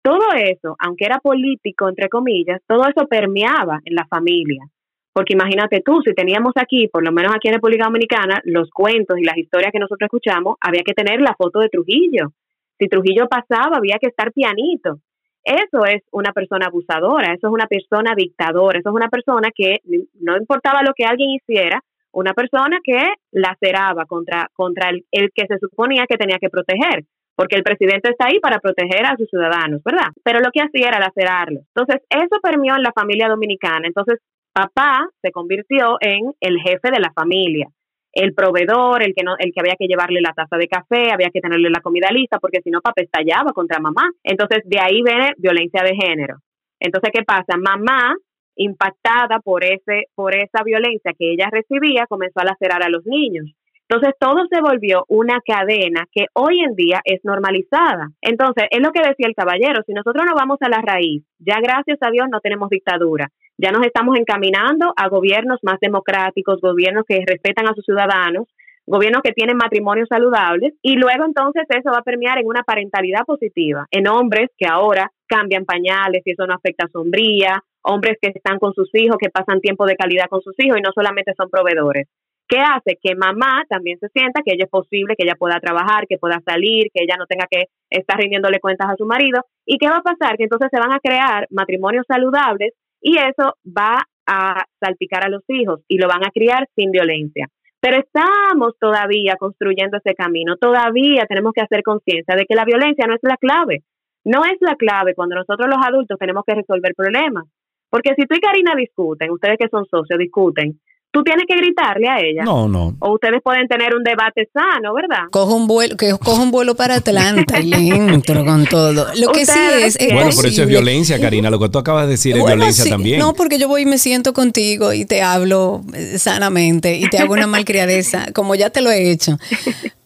Todo 0.02 0.34
eso, 0.36 0.76
aunque 0.80 1.06
era 1.06 1.20
político, 1.20 1.88
entre 1.88 2.10
comillas, 2.10 2.60
todo 2.68 2.88
eso 2.88 3.08
permeaba 3.08 3.80
en 3.86 3.96
la 3.96 4.06
familia. 4.08 4.66
Porque 5.14 5.34
imagínate 5.34 5.82
tú, 5.82 6.02
si 6.02 6.14
teníamos 6.14 6.54
aquí, 6.56 6.88
por 6.88 7.04
lo 7.04 7.12
menos 7.12 7.34
aquí 7.36 7.50
en 7.50 7.56
República 7.56 7.86
Dominicana, 7.86 8.42
los 8.46 8.70
cuentos 8.72 9.18
y 9.20 9.24
las 9.24 9.38
historias 9.38 9.72
que 9.72 9.80
nosotros 9.80 10.08
escuchamos, 10.08 10.56
había 10.62 10.82
que 10.84 10.94
tener 10.94 11.22
la 11.22 11.36
foto 11.36 11.60
de 11.60 11.70
Trujillo. 11.70 12.32
Si 12.80 12.88
Trujillo 12.88 13.28
pasaba, 13.28 13.78
había 13.78 14.00
que 14.00 14.08
estar 14.08 14.32
pianito. 14.32 15.00
Eso 15.44 15.86
es 15.86 16.02
una 16.12 16.32
persona 16.32 16.68
abusadora, 16.68 17.34
eso 17.34 17.48
es 17.48 17.54
una 17.54 17.68
persona 17.68 18.14
dictadora, 18.16 18.80
eso 18.80 18.90
es 18.90 18.96
una 18.96 19.10
persona 19.10 19.50
que 19.54 19.80
no 20.20 20.38
importaba 20.38 20.82
lo 20.82 20.94
que 20.96 21.04
alguien 21.04 21.32
hiciera, 21.32 21.84
una 22.12 22.34
persona 22.34 22.80
que 22.84 23.00
laceraba 23.32 24.06
contra, 24.06 24.50
contra 24.54 24.90
el, 24.90 25.06
el 25.12 25.32
que 25.34 25.48
se 25.48 25.58
suponía 25.60 26.06
que 26.08 26.18
tenía 26.18 26.38
que 26.40 26.50
proteger 26.50 27.04
porque 27.42 27.56
el 27.56 27.64
presidente 27.64 28.12
está 28.12 28.28
ahí 28.28 28.40
para 28.40 28.60
proteger 28.60 29.04
a 29.04 29.18
sus 29.18 29.28
ciudadanos, 29.28 29.82
¿verdad? 29.84 30.14
Pero 30.24 30.42
lo 30.42 30.52
que 30.52 30.62
hacía 30.62 30.90
era 30.90 31.00
lacerarlo. 31.00 31.62
Entonces, 31.74 32.06
eso 32.08 32.40
permeó 32.40 32.76
en 32.76 32.84
la 32.84 32.92
familia 32.92 33.28
dominicana. 33.28 33.88
Entonces, 33.88 34.20
papá 34.54 35.08
se 35.24 35.32
convirtió 35.32 35.98
en 36.02 36.34
el 36.40 36.60
jefe 36.60 36.92
de 36.92 37.00
la 37.00 37.12
familia, 37.14 37.66
el 38.14 38.36
proveedor, 38.36 39.02
el 39.02 39.16
que 39.16 39.24
no, 39.24 39.34
el 39.40 39.52
que 39.54 39.60
había 39.60 39.74
que 39.76 39.88
llevarle 39.88 40.22
la 40.22 40.34
taza 40.34 40.56
de 40.56 40.68
café, 40.68 41.12
había 41.12 41.32
que 41.34 41.42
tenerle 41.42 41.72
la 41.72 41.82
comida 41.82 42.10
lista, 42.12 42.38
porque 42.38 42.62
si 42.62 42.70
no, 42.70 42.80
papá 42.80 43.02
estallaba 43.02 43.54
contra 43.54 43.80
mamá. 43.80 44.08
Entonces, 44.24 44.62
de 44.66 44.80
ahí 44.80 45.02
viene 45.02 45.32
violencia 45.38 45.82
de 45.82 45.96
género. 45.96 46.36
Entonces, 46.80 47.10
¿qué 47.12 47.24
pasa? 47.24 47.58
Mamá 47.58 48.14
impactada 48.56 49.40
por 49.40 49.64
ese 49.64 50.10
por 50.14 50.36
esa 50.36 50.62
violencia 50.64 51.14
que 51.18 51.32
ella 51.32 51.50
recibía 51.50 52.06
comenzó 52.08 52.42
a 52.42 52.46
lacerar 52.46 52.84
a 52.84 52.90
los 52.90 53.04
niños 53.08 53.46
entonces 53.92 54.16
todo 54.22 54.48
se 54.50 54.62
volvió 54.62 55.04
una 55.10 55.42
cadena 55.46 56.08
que 56.14 56.28
hoy 56.34 56.62
en 56.62 56.76
día 56.76 57.02
es 57.04 57.20
normalizada. 57.26 58.08
Entonces, 58.22 58.64
es 58.72 58.80
lo 58.80 58.94
que 58.94 59.02
decía 59.02 59.28
el 59.28 59.36
caballero, 59.36 59.84
si 59.86 59.92
nosotros 59.92 60.26
no 60.26 60.34
vamos 60.34 60.60
a 60.62 60.70
la 60.70 60.82
raíz, 60.82 61.26
ya 61.40 61.60
gracias 61.62 61.98
a 62.00 62.10
Dios 62.10 62.28
no 62.32 62.40
tenemos 62.40 62.70
dictadura, 62.70 63.28
ya 63.58 63.72
nos 63.72 63.86
estamos 63.86 64.18
encaminando 64.18 64.94
a 64.96 65.10
gobiernos 65.10 65.60
más 65.64 65.78
democráticos, 65.82 66.62
gobiernos 66.62 67.04
que 67.06 67.22
respetan 67.28 67.68
a 67.68 67.74
sus 67.74 67.84
ciudadanos, 67.84 68.48
gobiernos 68.86 69.24
que 69.24 69.34
tienen 69.34 69.58
matrimonios 69.58 70.08
saludables 70.08 70.74
y 70.82 70.96
luego 70.96 71.26
entonces 71.26 71.64
eso 71.68 71.92
va 71.92 71.98
a 71.98 72.04
permear 72.04 72.40
en 72.40 72.48
una 72.48 72.64
parentalidad 72.64 73.26
positiva, 73.26 73.88
en 73.92 74.08
hombres 74.08 74.52
que 74.58 74.68
ahora 74.68 75.12
cambian 75.28 75.66
pañales 75.66 76.22
y 76.24 76.32
eso 76.32 76.48
no 76.48 76.54
afecta 76.54 76.86
a 76.86 76.92
sombría, 76.92 77.62
hombres 77.82 78.18
que 78.22 78.30
están 78.34 78.58
con 78.58 78.74
sus 78.74 78.90
hijos, 78.96 79.18
que 79.20 79.30
pasan 79.30 79.60
tiempo 79.60 79.86
de 79.86 79.98
calidad 79.98 80.30
con 80.30 80.42
sus 80.42 80.56
hijos 80.60 80.78
y 80.78 80.82
no 80.82 80.92
solamente 80.96 81.34
son 81.36 81.50
proveedores. 81.50 82.08
¿Qué 82.52 82.60
hace? 82.60 83.00
Que 83.02 83.16
mamá 83.16 83.64
también 83.70 83.98
se 84.00 84.10
sienta 84.10 84.42
que 84.44 84.52
ella 84.54 84.66
es 84.66 84.70
posible, 84.70 85.16
que 85.16 85.24
ella 85.24 85.40
pueda 85.40 85.62
trabajar, 85.62 86.06
que 86.06 86.18
pueda 86.18 86.42
salir, 86.46 86.88
que 86.94 87.02
ella 87.02 87.16
no 87.18 87.26
tenga 87.26 87.48
que 87.50 87.68
estar 87.90 88.18
rindiéndole 88.18 88.60
cuentas 88.60 88.90
a 88.90 88.98
su 88.98 89.06
marido. 89.06 89.46
¿Y 89.66 89.78
qué 89.78 89.88
va 89.88 90.00
a 90.00 90.02
pasar? 90.02 90.36
Que 90.36 90.44
entonces 90.44 90.68
se 90.70 90.78
van 90.78 90.92
a 90.92 91.00
crear 91.00 91.48
matrimonios 91.50 92.04
saludables 92.06 92.74
y 93.00 93.16
eso 93.16 93.56
va 93.66 94.04
a 94.28 94.66
salpicar 94.82 95.24
a 95.24 95.30
los 95.30 95.44
hijos 95.48 95.80
y 95.88 95.98
lo 95.98 96.10
van 96.10 96.26
a 96.26 96.32
criar 96.32 96.68
sin 96.76 96.92
violencia. 96.92 97.48
Pero 97.80 98.00
estamos 98.00 98.74
todavía 98.78 99.38
construyendo 99.40 99.98
ese 100.04 100.14
camino, 100.14 100.58
todavía 100.58 101.24
tenemos 101.30 101.54
que 101.54 101.62
hacer 101.62 101.84
conciencia 101.84 102.36
de 102.36 102.46
que 102.46 102.56
la 102.56 102.66
violencia 102.66 103.06
no 103.08 103.16
es 103.16 103.22
la 103.24 103.38
clave, 103.38 103.84
no 104.26 104.44
es 104.44 104.58
la 104.60 104.76
clave 104.76 105.16
cuando 105.16 105.38
nosotros 105.38 105.70
los 105.70 105.80
adultos 105.82 106.20
tenemos 106.20 106.44
que 106.46 106.56
resolver 106.56 106.94
problemas. 106.98 107.46
Porque 107.90 108.14
si 108.16 108.26
tú 108.26 108.36
y 108.36 108.42
Karina 108.42 108.74
discuten, 108.76 109.32
ustedes 109.32 109.58
que 109.58 109.70
son 109.70 109.86
socios 109.86 110.20
discuten, 110.20 110.82
tú 111.12 111.24
tienes 111.24 111.46
que 111.48 111.56
gritarle 111.56 112.08
a 112.08 112.20
ella. 112.20 112.44
No, 112.44 112.68
no. 112.68 112.96
O 113.00 113.14
ustedes 113.14 113.42
pueden 113.44 113.68
tener 113.68 113.96
un 113.96 114.04
debate 114.04 114.50
sano, 114.54 114.94
¿verdad? 114.94 115.26
Cojo 115.32 115.56
un 115.56 115.68
vuelo, 115.68 115.98
que 115.98 116.12
cojo 116.12 116.42
un 116.42 116.52
vuelo 116.52 116.76
para 116.76 116.96
Atlanta 116.96 117.60
y 117.60 117.66
le 117.66 117.78
entro 117.90 118.46
con 118.46 118.66
todo. 118.66 119.08
Lo 119.16 119.32
que 119.32 119.46
sí 119.46 119.60
es, 119.84 119.98
Bueno, 120.14 120.32
por 120.36 120.46
eso 120.46 120.64
es 120.64 120.68
violencia, 120.68 121.20
Karina. 121.20 121.50
Lo 121.50 121.60
que 121.60 121.70
tú 121.70 121.78
acabas 121.80 122.06
de 122.06 122.12
decir 122.12 122.38
es 122.38 122.46
violencia 122.46 122.86
también. 122.90 123.20
No, 123.20 123.34
porque 123.34 123.60
yo 123.60 123.68
voy 123.68 123.82
y 123.82 123.86
me 123.86 123.98
siento 123.98 124.34
contigo 124.34 124.94
y 124.94 125.06
te 125.06 125.22
hablo 125.22 125.82
eh, 125.94 126.18
sanamente 126.18 126.98
y 126.98 127.10
te 127.10 127.20
hago 127.20 127.34
una 127.34 127.48
malcriadeza, 127.48 128.28
como 128.34 128.56
ya 128.56 128.70
te 128.70 128.82
lo 128.82 128.90
he 128.90 129.12
hecho. 129.12 129.38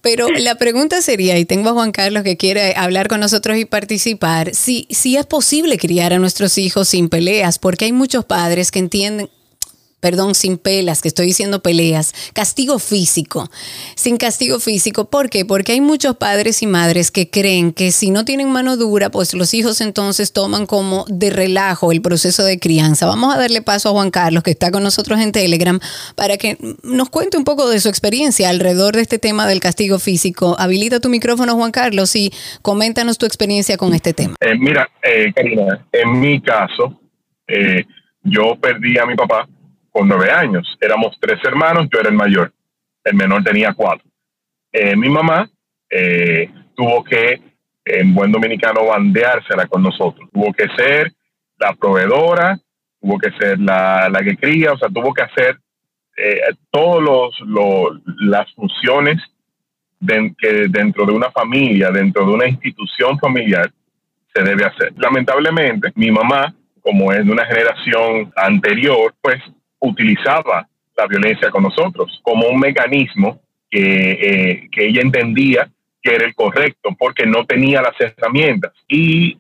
Pero 0.02 0.28
la 0.30 0.56
pregunta 0.56 1.02
sería, 1.02 1.38
y 1.40 1.46
tengo 1.46 1.70
a 1.70 1.74
Juan 1.74 1.92
Carlos 1.92 2.22
que 2.22 2.38
quiere 2.38 2.76
hablar 2.78 3.08
con 3.08 3.20
nosotros 3.20 3.58
y 3.58 3.66
participar, 3.66 4.54
si, 4.54 4.88
si 4.92 5.18
es 5.18 5.26
posible 5.26 5.80
criar 5.80 6.14
a 6.14 6.20
nuestros 6.20 6.60
hijos 6.60 6.90
sin 6.90 7.10
peleas, 7.10 7.58
porque 7.58 7.86
hay 7.86 7.92
muchos 7.92 8.24
padres 8.24 8.70
que 8.70 8.78
entienden, 8.78 9.30
perdón, 10.06 10.36
sin 10.36 10.60
pelas, 10.60 11.02
que 11.02 11.08
estoy 11.08 11.26
diciendo 11.26 11.64
peleas, 11.64 12.14
castigo 12.34 12.78
físico, 12.78 13.50
sin 13.96 14.18
castigo 14.18 14.60
físico. 14.60 15.10
¿Por 15.10 15.32
qué? 15.32 15.46
Porque 15.46 15.72
hay 15.72 15.82
muchos 15.82 16.16
padres 16.16 16.62
y 16.62 16.68
madres 16.68 17.10
que 17.10 17.32
creen 17.32 17.74
que 17.74 17.92
si 17.92 18.12
no 18.12 18.24
tienen 18.24 18.52
mano 18.52 18.78
dura, 18.78 19.10
pues 19.10 19.34
los 19.34 19.56
hijos 19.56 19.82
entonces 19.82 20.32
toman 20.32 20.68
como 20.68 21.06
de 21.08 21.32
relajo 21.32 21.92
el 21.92 22.04
proceso 22.04 22.44
de 22.44 22.60
crianza. 22.60 23.08
Vamos 23.08 23.34
a 23.34 23.40
darle 23.40 23.64
paso 23.64 23.90
a 23.90 23.94
Juan 23.94 24.12
Carlos, 24.12 24.44
que 24.44 24.52
está 24.52 24.70
con 24.70 24.84
nosotros 24.84 25.20
en 25.20 25.32
Telegram, 25.32 25.80
para 26.16 26.38
que 26.38 26.60
nos 26.84 27.10
cuente 27.10 27.36
un 27.36 27.44
poco 27.44 27.68
de 27.68 27.80
su 27.80 27.90
experiencia 27.90 28.52
alrededor 28.52 28.96
de 28.96 29.02
este 29.02 29.18
tema 29.18 29.48
del 29.48 29.60
castigo 29.60 29.98
físico. 29.98 30.56
Habilita 30.60 31.00
tu 31.00 31.10
micrófono, 31.10 31.56
Juan 31.56 31.72
Carlos, 31.72 32.16
y 32.16 32.32
coméntanos 32.62 33.18
tu 33.18 33.26
experiencia 33.26 33.76
con 33.76 33.96
este 33.96 34.14
tema. 34.14 34.36
Eh, 34.40 34.54
mira, 34.56 34.88
eh, 35.02 35.34
Karina, 35.34 35.84
en 35.92 36.20
mi 36.20 36.40
caso, 36.42 37.02
eh, 37.48 37.84
yo 38.22 38.56
perdí 38.62 39.00
a 39.00 39.08
mi 39.08 39.16
papá 39.16 39.48
con 39.96 40.10
nueve 40.10 40.30
años. 40.30 40.78
Éramos 40.82 41.16
tres 41.22 41.40
hermanos, 41.46 41.88
yo 41.90 42.02
era 42.02 42.10
el 42.10 42.16
mayor. 42.16 42.52
El 43.02 43.16
menor 43.16 43.46
tenía 43.46 43.74
cuatro. 43.74 44.06
Eh, 44.74 44.94
mi 44.94 45.08
mamá 45.08 45.50
eh, 45.90 46.52
tuvo 46.76 47.02
que, 47.02 47.42
en 47.86 48.14
buen 48.14 48.30
dominicano, 48.30 48.88
bandeársela 48.88 49.68
con 49.68 49.82
nosotros. 49.82 50.30
Tuvo 50.34 50.52
que 50.52 50.68
ser 50.76 51.14
la 51.58 51.74
proveedora, 51.76 52.60
tuvo 53.00 53.18
que 53.18 53.32
ser 53.40 53.58
la, 53.58 54.10
la 54.10 54.22
que 54.22 54.36
cría, 54.36 54.74
o 54.74 54.78
sea, 54.78 54.90
tuvo 54.90 55.14
que 55.14 55.22
hacer 55.22 55.60
eh, 56.18 56.42
todas 56.72 57.32
las 58.20 58.52
funciones 58.54 59.22
que 60.38 60.68
dentro 60.68 61.06
de 61.06 61.14
una 61.14 61.32
familia, 61.32 61.90
dentro 61.90 62.26
de 62.26 62.34
una 62.34 62.50
institución 62.50 63.18
familiar, 63.18 63.72
se 64.34 64.44
debe 64.44 64.66
hacer. 64.66 64.92
Lamentablemente, 64.98 65.94
mi 65.96 66.12
mamá, 66.12 66.54
como 66.82 67.14
es 67.14 67.26
de 67.26 67.32
una 67.32 67.46
generación 67.46 68.34
anterior, 68.36 69.16
pues 69.22 69.42
utilizaba 69.86 70.68
la 70.98 71.08
violencia 71.08 71.50
con 71.50 71.64
nosotros 71.64 72.20
como 72.24 72.48
un 72.48 72.60
mecanismo 72.60 73.42
que, 73.70 74.12
eh, 74.12 74.70
que 74.72 74.88
ella 74.88 75.02
entendía 75.02 75.70
que 76.02 76.16
era 76.16 76.26
el 76.26 76.36
correcto 76.36 76.96
porque 76.98 77.26
no 77.26 77.46
tenía 77.46 77.82
las 77.82 78.00
herramientas. 78.00 78.72
Y 78.88 79.38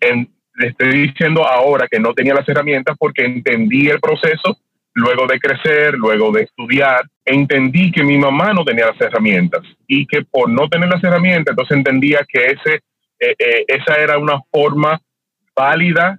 le 0.56 0.68
estoy 0.68 1.08
diciendo 1.08 1.48
ahora 1.48 1.88
que 1.88 2.00
no 2.00 2.14
tenía 2.14 2.34
las 2.34 2.50
herramientas 2.50 2.98
porque 2.98 3.24
entendí 3.24 3.88
el 3.88 4.00
proceso 4.00 4.58
luego 4.96 5.28
de 5.28 5.40
crecer, 5.40 5.94
luego 5.94 6.32
de 6.32 6.44
estudiar, 6.44 7.04
entendí 7.26 7.92
que 7.92 8.04
mi 8.04 8.18
mamá 8.18 8.54
no 8.54 8.64
tenía 8.64 8.88
las 8.88 9.00
herramientas 9.00 9.62
y 9.88 10.08
que 10.08 10.24
por 10.24 10.50
no 10.50 10.70
tener 10.70 10.90
las 10.90 11.04
herramientas, 11.04 11.52
entonces 11.52 11.78
entendía 11.78 12.26
que 12.28 12.46
ese, 12.46 12.76
eh, 13.20 13.36
eh, 13.38 13.66
esa 13.68 13.98
era 13.98 14.18
una 14.18 14.40
forma 14.50 15.00
válida 15.54 16.18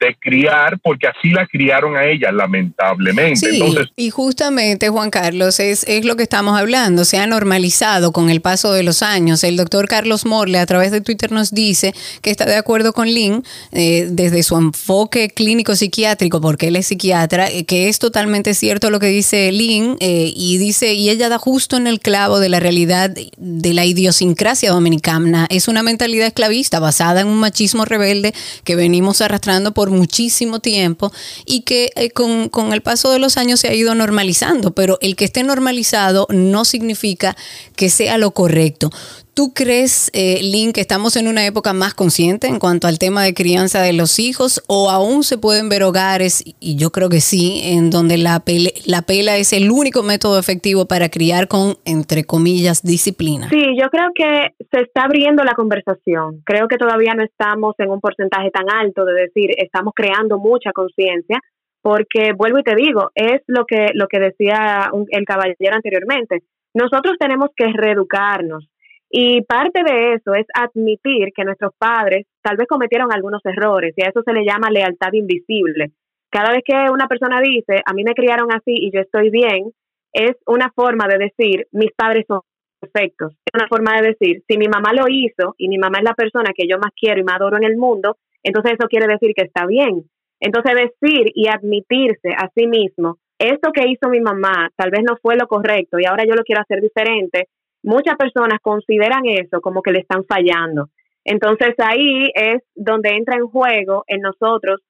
de 0.00 0.16
criar, 0.20 0.78
porque 0.80 1.06
así 1.06 1.30
la 1.30 1.46
criaron 1.46 1.96
a 1.96 2.04
ella, 2.04 2.32
lamentablemente. 2.32 3.36
Sí, 3.36 3.62
y 3.96 4.10
justamente, 4.10 4.88
Juan 4.88 5.10
Carlos, 5.10 5.60
es, 5.60 5.84
es 5.88 6.04
lo 6.04 6.16
que 6.16 6.22
estamos 6.24 6.58
hablando, 6.58 7.04
se 7.04 7.18
ha 7.18 7.26
normalizado 7.26 8.12
con 8.12 8.30
el 8.30 8.40
paso 8.40 8.72
de 8.72 8.82
los 8.82 9.02
años. 9.02 9.44
El 9.44 9.56
doctor 9.56 9.88
Carlos 9.88 10.26
Morle 10.26 10.58
a 10.58 10.66
través 10.66 10.90
de 10.90 11.00
Twitter 11.00 11.32
nos 11.32 11.52
dice 11.52 11.94
que 12.22 12.30
está 12.30 12.44
de 12.44 12.56
acuerdo 12.56 12.92
con 12.92 13.08
Lynn 13.08 13.44
eh, 13.72 14.08
desde 14.10 14.42
su 14.42 14.56
enfoque 14.56 15.30
clínico 15.30 15.74
psiquiátrico, 15.76 16.40
porque 16.40 16.68
él 16.68 16.76
es 16.76 16.86
psiquiatra, 16.86 17.48
eh, 17.48 17.64
que 17.64 17.88
es 17.88 17.98
totalmente 17.98 18.54
cierto 18.54 18.90
lo 18.90 18.98
que 18.98 19.06
dice 19.06 19.50
Lynn, 19.52 19.96
eh, 20.00 20.32
y 20.34 20.58
dice, 20.58 20.94
y 20.94 21.10
ella 21.10 21.28
da 21.28 21.38
justo 21.38 21.76
en 21.76 21.86
el 21.86 22.00
clavo 22.00 22.40
de 22.40 22.48
la 22.48 22.60
realidad 22.60 23.10
de 23.10 23.74
la 23.74 23.84
idiosincrasia 23.84 24.70
dominicana. 24.70 25.46
Es 25.50 25.68
una 25.68 25.82
mentalidad 25.82 26.26
esclavista 26.26 26.80
basada 26.80 27.20
en 27.20 27.28
un 27.28 27.38
machismo 27.38 27.84
rebelde 27.84 28.34
que 28.64 28.76
venimos 28.76 29.20
arrastrando 29.20 29.72
por 29.72 29.83
muchísimo 29.90 30.60
tiempo 30.60 31.12
y 31.46 31.60
que 31.62 31.90
eh, 31.96 32.10
con, 32.10 32.48
con 32.48 32.72
el 32.72 32.82
paso 32.82 33.10
de 33.10 33.18
los 33.18 33.36
años 33.36 33.60
se 33.60 33.68
ha 33.68 33.74
ido 33.74 33.94
normalizando, 33.94 34.72
pero 34.72 34.98
el 35.00 35.16
que 35.16 35.24
esté 35.24 35.42
normalizado 35.42 36.26
no 36.30 36.64
significa 36.64 37.36
que 37.76 37.90
sea 37.90 38.18
lo 38.18 38.32
correcto. 38.32 38.90
¿Tú 39.34 39.52
crees, 39.52 40.12
eh, 40.14 40.38
que 40.72 40.80
estamos 40.80 41.16
en 41.16 41.26
una 41.26 41.44
época 41.44 41.72
más 41.72 41.92
consciente 41.92 42.46
en 42.46 42.60
cuanto 42.60 42.86
al 42.86 43.00
tema 43.00 43.24
de 43.24 43.34
crianza 43.34 43.82
de 43.82 43.92
los 43.92 44.20
hijos 44.20 44.62
o 44.68 44.90
aún 44.90 45.24
se 45.24 45.38
pueden 45.38 45.68
ver 45.68 45.82
hogares, 45.82 46.44
y 46.60 46.76
yo 46.76 46.90
creo 46.90 47.08
que 47.08 47.20
sí, 47.20 47.60
en 47.64 47.90
donde 47.90 48.16
la, 48.16 48.44
la 48.86 49.02
pela 49.02 49.36
es 49.36 49.52
el 49.52 49.72
único 49.72 50.04
método 50.04 50.38
efectivo 50.38 50.86
para 50.86 51.08
criar 51.08 51.48
con, 51.48 51.74
entre 51.84 52.22
comillas, 52.22 52.84
disciplina? 52.84 53.48
Sí, 53.48 53.76
yo 53.76 53.88
creo 53.90 54.10
que 54.14 54.54
se 54.70 54.82
está 54.82 55.02
abriendo 55.02 55.42
la 55.42 55.54
conversación. 55.54 56.40
Creo 56.44 56.68
que 56.68 56.76
todavía 56.76 57.14
no 57.14 57.24
estamos 57.24 57.74
en 57.78 57.90
un 57.90 58.00
porcentaje 58.00 58.50
tan 58.52 58.70
alto 58.70 59.04
de 59.04 59.14
decir, 59.14 59.50
estamos 59.56 59.94
creando 59.96 60.38
mucha 60.38 60.70
conciencia, 60.72 61.40
porque 61.82 62.32
vuelvo 62.36 62.60
y 62.60 62.62
te 62.62 62.76
digo, 62.76 63.10
es 63.16 63.42
lo 63.48 63.64
que, 63.66 63.88
lo 63.94 64.06
que 64.06 64.20
decía 64.20 64.90
el 65.10 65.24
caballero 65.24 65.74
anteriormente. 65.74 66.44
Nosotros 66.72 67.16
tenemos 67.18 67.50
que 67.56 67.66
reeducarnos 67.72 68.68
y 69.16 69.42
parte 69.42 69.84
de 69.84 70.14
eso 70.14 70.34
es 70.34 70.44
admitir 70.52 71.28
que 71.32 71.44
nuestros 71.44 71.70
padres 71.78 72.26
tal 72.42 72.56
vez 72.56 72.66
cometieron 72.66 73.12
algunos 73.12 73.40
errores 73.44 73.94
y 73.96 74.02
a 74.02 74.08
eso 74.08 74.22
se 74.24 74.32
le 74.32 74.44
llama 74.44 74.70
lealtad 74.70 75.12
invisible. 75.12 75.92
Cada 76.32 76.50
vez 76.50 76.62
que 76.64 76.74
una 76.90 77.06
persona 77.06 77.40
dice, 77.40 77.80
a 77.86 77.92
mí 77.92 78.02
me 78.02 78.14
criaron 78.14 78.48
así 78.52 78.72
y 78.74 78.90
yo 78.92 79.00
estoy 79.02 79.30
bien, 79.30 79.70
es 80.12 80.32
una 80.46 80.68
forma 80.74 81.06
de 81.06 81.30
decir, 81.30 81.68
mis 81.70 81.92
padres 81.96 82.24
son 82.26 82.40
perfectos. 82.80 83.34
Es 83.44 83.54
una 83.54 83.68
forma 83.68 84.00
de 84.00 84.08
decir, 84.08 84.42
si 84.48 84.58
mi 84.58 84.66
mamá 84.66 84.92
lo 84.92 85.04
hizo 85.08 85.54
y 85.58 85.68
mi 85.68 85.78
mamá 85.78 85.98
es 85.98 86.04
la 86.04 86.14
persona 86.14 86.50
que 86.52 86.66
yo 86.66 86.78
más 86.78 86.90
quiero 87.00 87.20
y 87.20 87.22
más 87.22 87.36
adoro 87.36 87.56
en 87.56 87.70
el 87.70 87.76
mundo, 87.76 88.16
entonces 88.42 88.72
eso 88.72 88.88
quiere 88.88 89.06
decir 89.06 89.30
que 89.36 89.44
está 89.44 89.64
bien. 89.64 90.10
Entonces 90.40 90.74
decir 90.74 91.30
y 91.36 91.46
admitirse 91.46 92.30
a 92.36 92.50
sí 92.52 92.66
mismo, 92.66 93.18
esto 93.38 93.70
que 93.70 93.86
hizo 93.86 94.08
mi 94.08 94.18
mamá 94.18 94.70
tal 94.74 94.90
vez 94.90 95.02
no 95.08 95.16
fue 95.22 95.36
lo 95.36 95.46
correcto 95.46 96.00
y 96.00 96.04
ahora 96.04 96.24
yo 96.24 96.34
lo 96.34 96.42
quiero 96.42 96.62
hacer 96.62 96.80
diferente, 96.80 97.46
muchas 97.84 98.16
personas 98.16 98.58
consideran 98.60 99.26
eso 99.26 99.60
como 99.60 99.82
que 99.82 99.92
le 99.92 100.00
están 100.00 100.24
fallando. 100.24 100.88
Entonces 101.24 101.74
ahí 101.78 102.30
es 102.34 102.62
donde 102.74 103.10
entra 103.10 103.36
en 103.36 103.46
juego 103.46 104.04
en 104.08 104.20
nosotros 104.20 104.80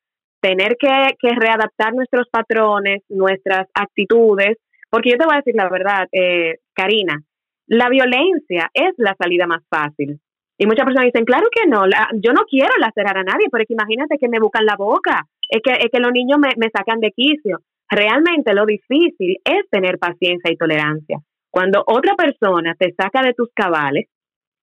tener 0.41 0.77
que, 0.79 0.89
readaptar 1.37 1.95
nuestros 1.95 2.29
patrones, 2.31 3.03
nuestras 3.09 3.67
actitudes, 3.75 4.59
porque 4.91 5.11
yo 5.11 5.17
te 5.17 5.25
voy 5.25 5.35
a 5.35 5.39
decir 5.39 5.55
la 5.55 5.69
verdad, 5.69 6.07
eh, 6.13 6.59
Karina, 6.75 7.23
la 7.67 7.89
violencia 7.89 8.71
es 8.75 8.93
la 8.99 9.15
salida 9.19 9.47
más 9.47 9.63
fácil. 9.69 10.21
Y 10.59 10.67
muchas 10.67 10.85
personas 10.85 11.07
dicen, 11.07 11.25
claro 11.25 11.49
que 11.51 11.67
no, 11.67 11.83
yo 12.21 12.33
no 12.33 12.43
quiero 12.49 12.73
lacerar 12.79 13.19
a 13.19 13.25
nadie, 13.25 13.49
pero 13.51 13.65
imagínate 13.69 14.19
que 14.19 14.29
me 14.29 14.39
buscan 14.39 14.67
la 14.67 14.77
boca, 14.77 15.27
es 15.49 15.61
que, 15.63 15.73
es 15.73 15.91
que 15.91 16.01
los 16.01 16.13
niños 16.13 16.39
me, 16.39 16.51
me 16.57 16.71
sacan 16.71 17.01
de 17.01 17.11
quicio. 17.11 17.59
Realmente 17.89 18.55
lo 18.55 18.67
difícil 18.67 19.39
es 19.45 19.69
tener 19.71 19.99
paciencia 19.99 20.53
y 20.53 20.57
tolerancia. 20.57 21.19
Cuando 21.55 21.85
otra 21.87 22.17
persona 22.17 22.75
te 22.77 22.93
saca 22.95 23.23
de 23.23 23.33
tus 23.33 23.49
cabales, 23.55 24.09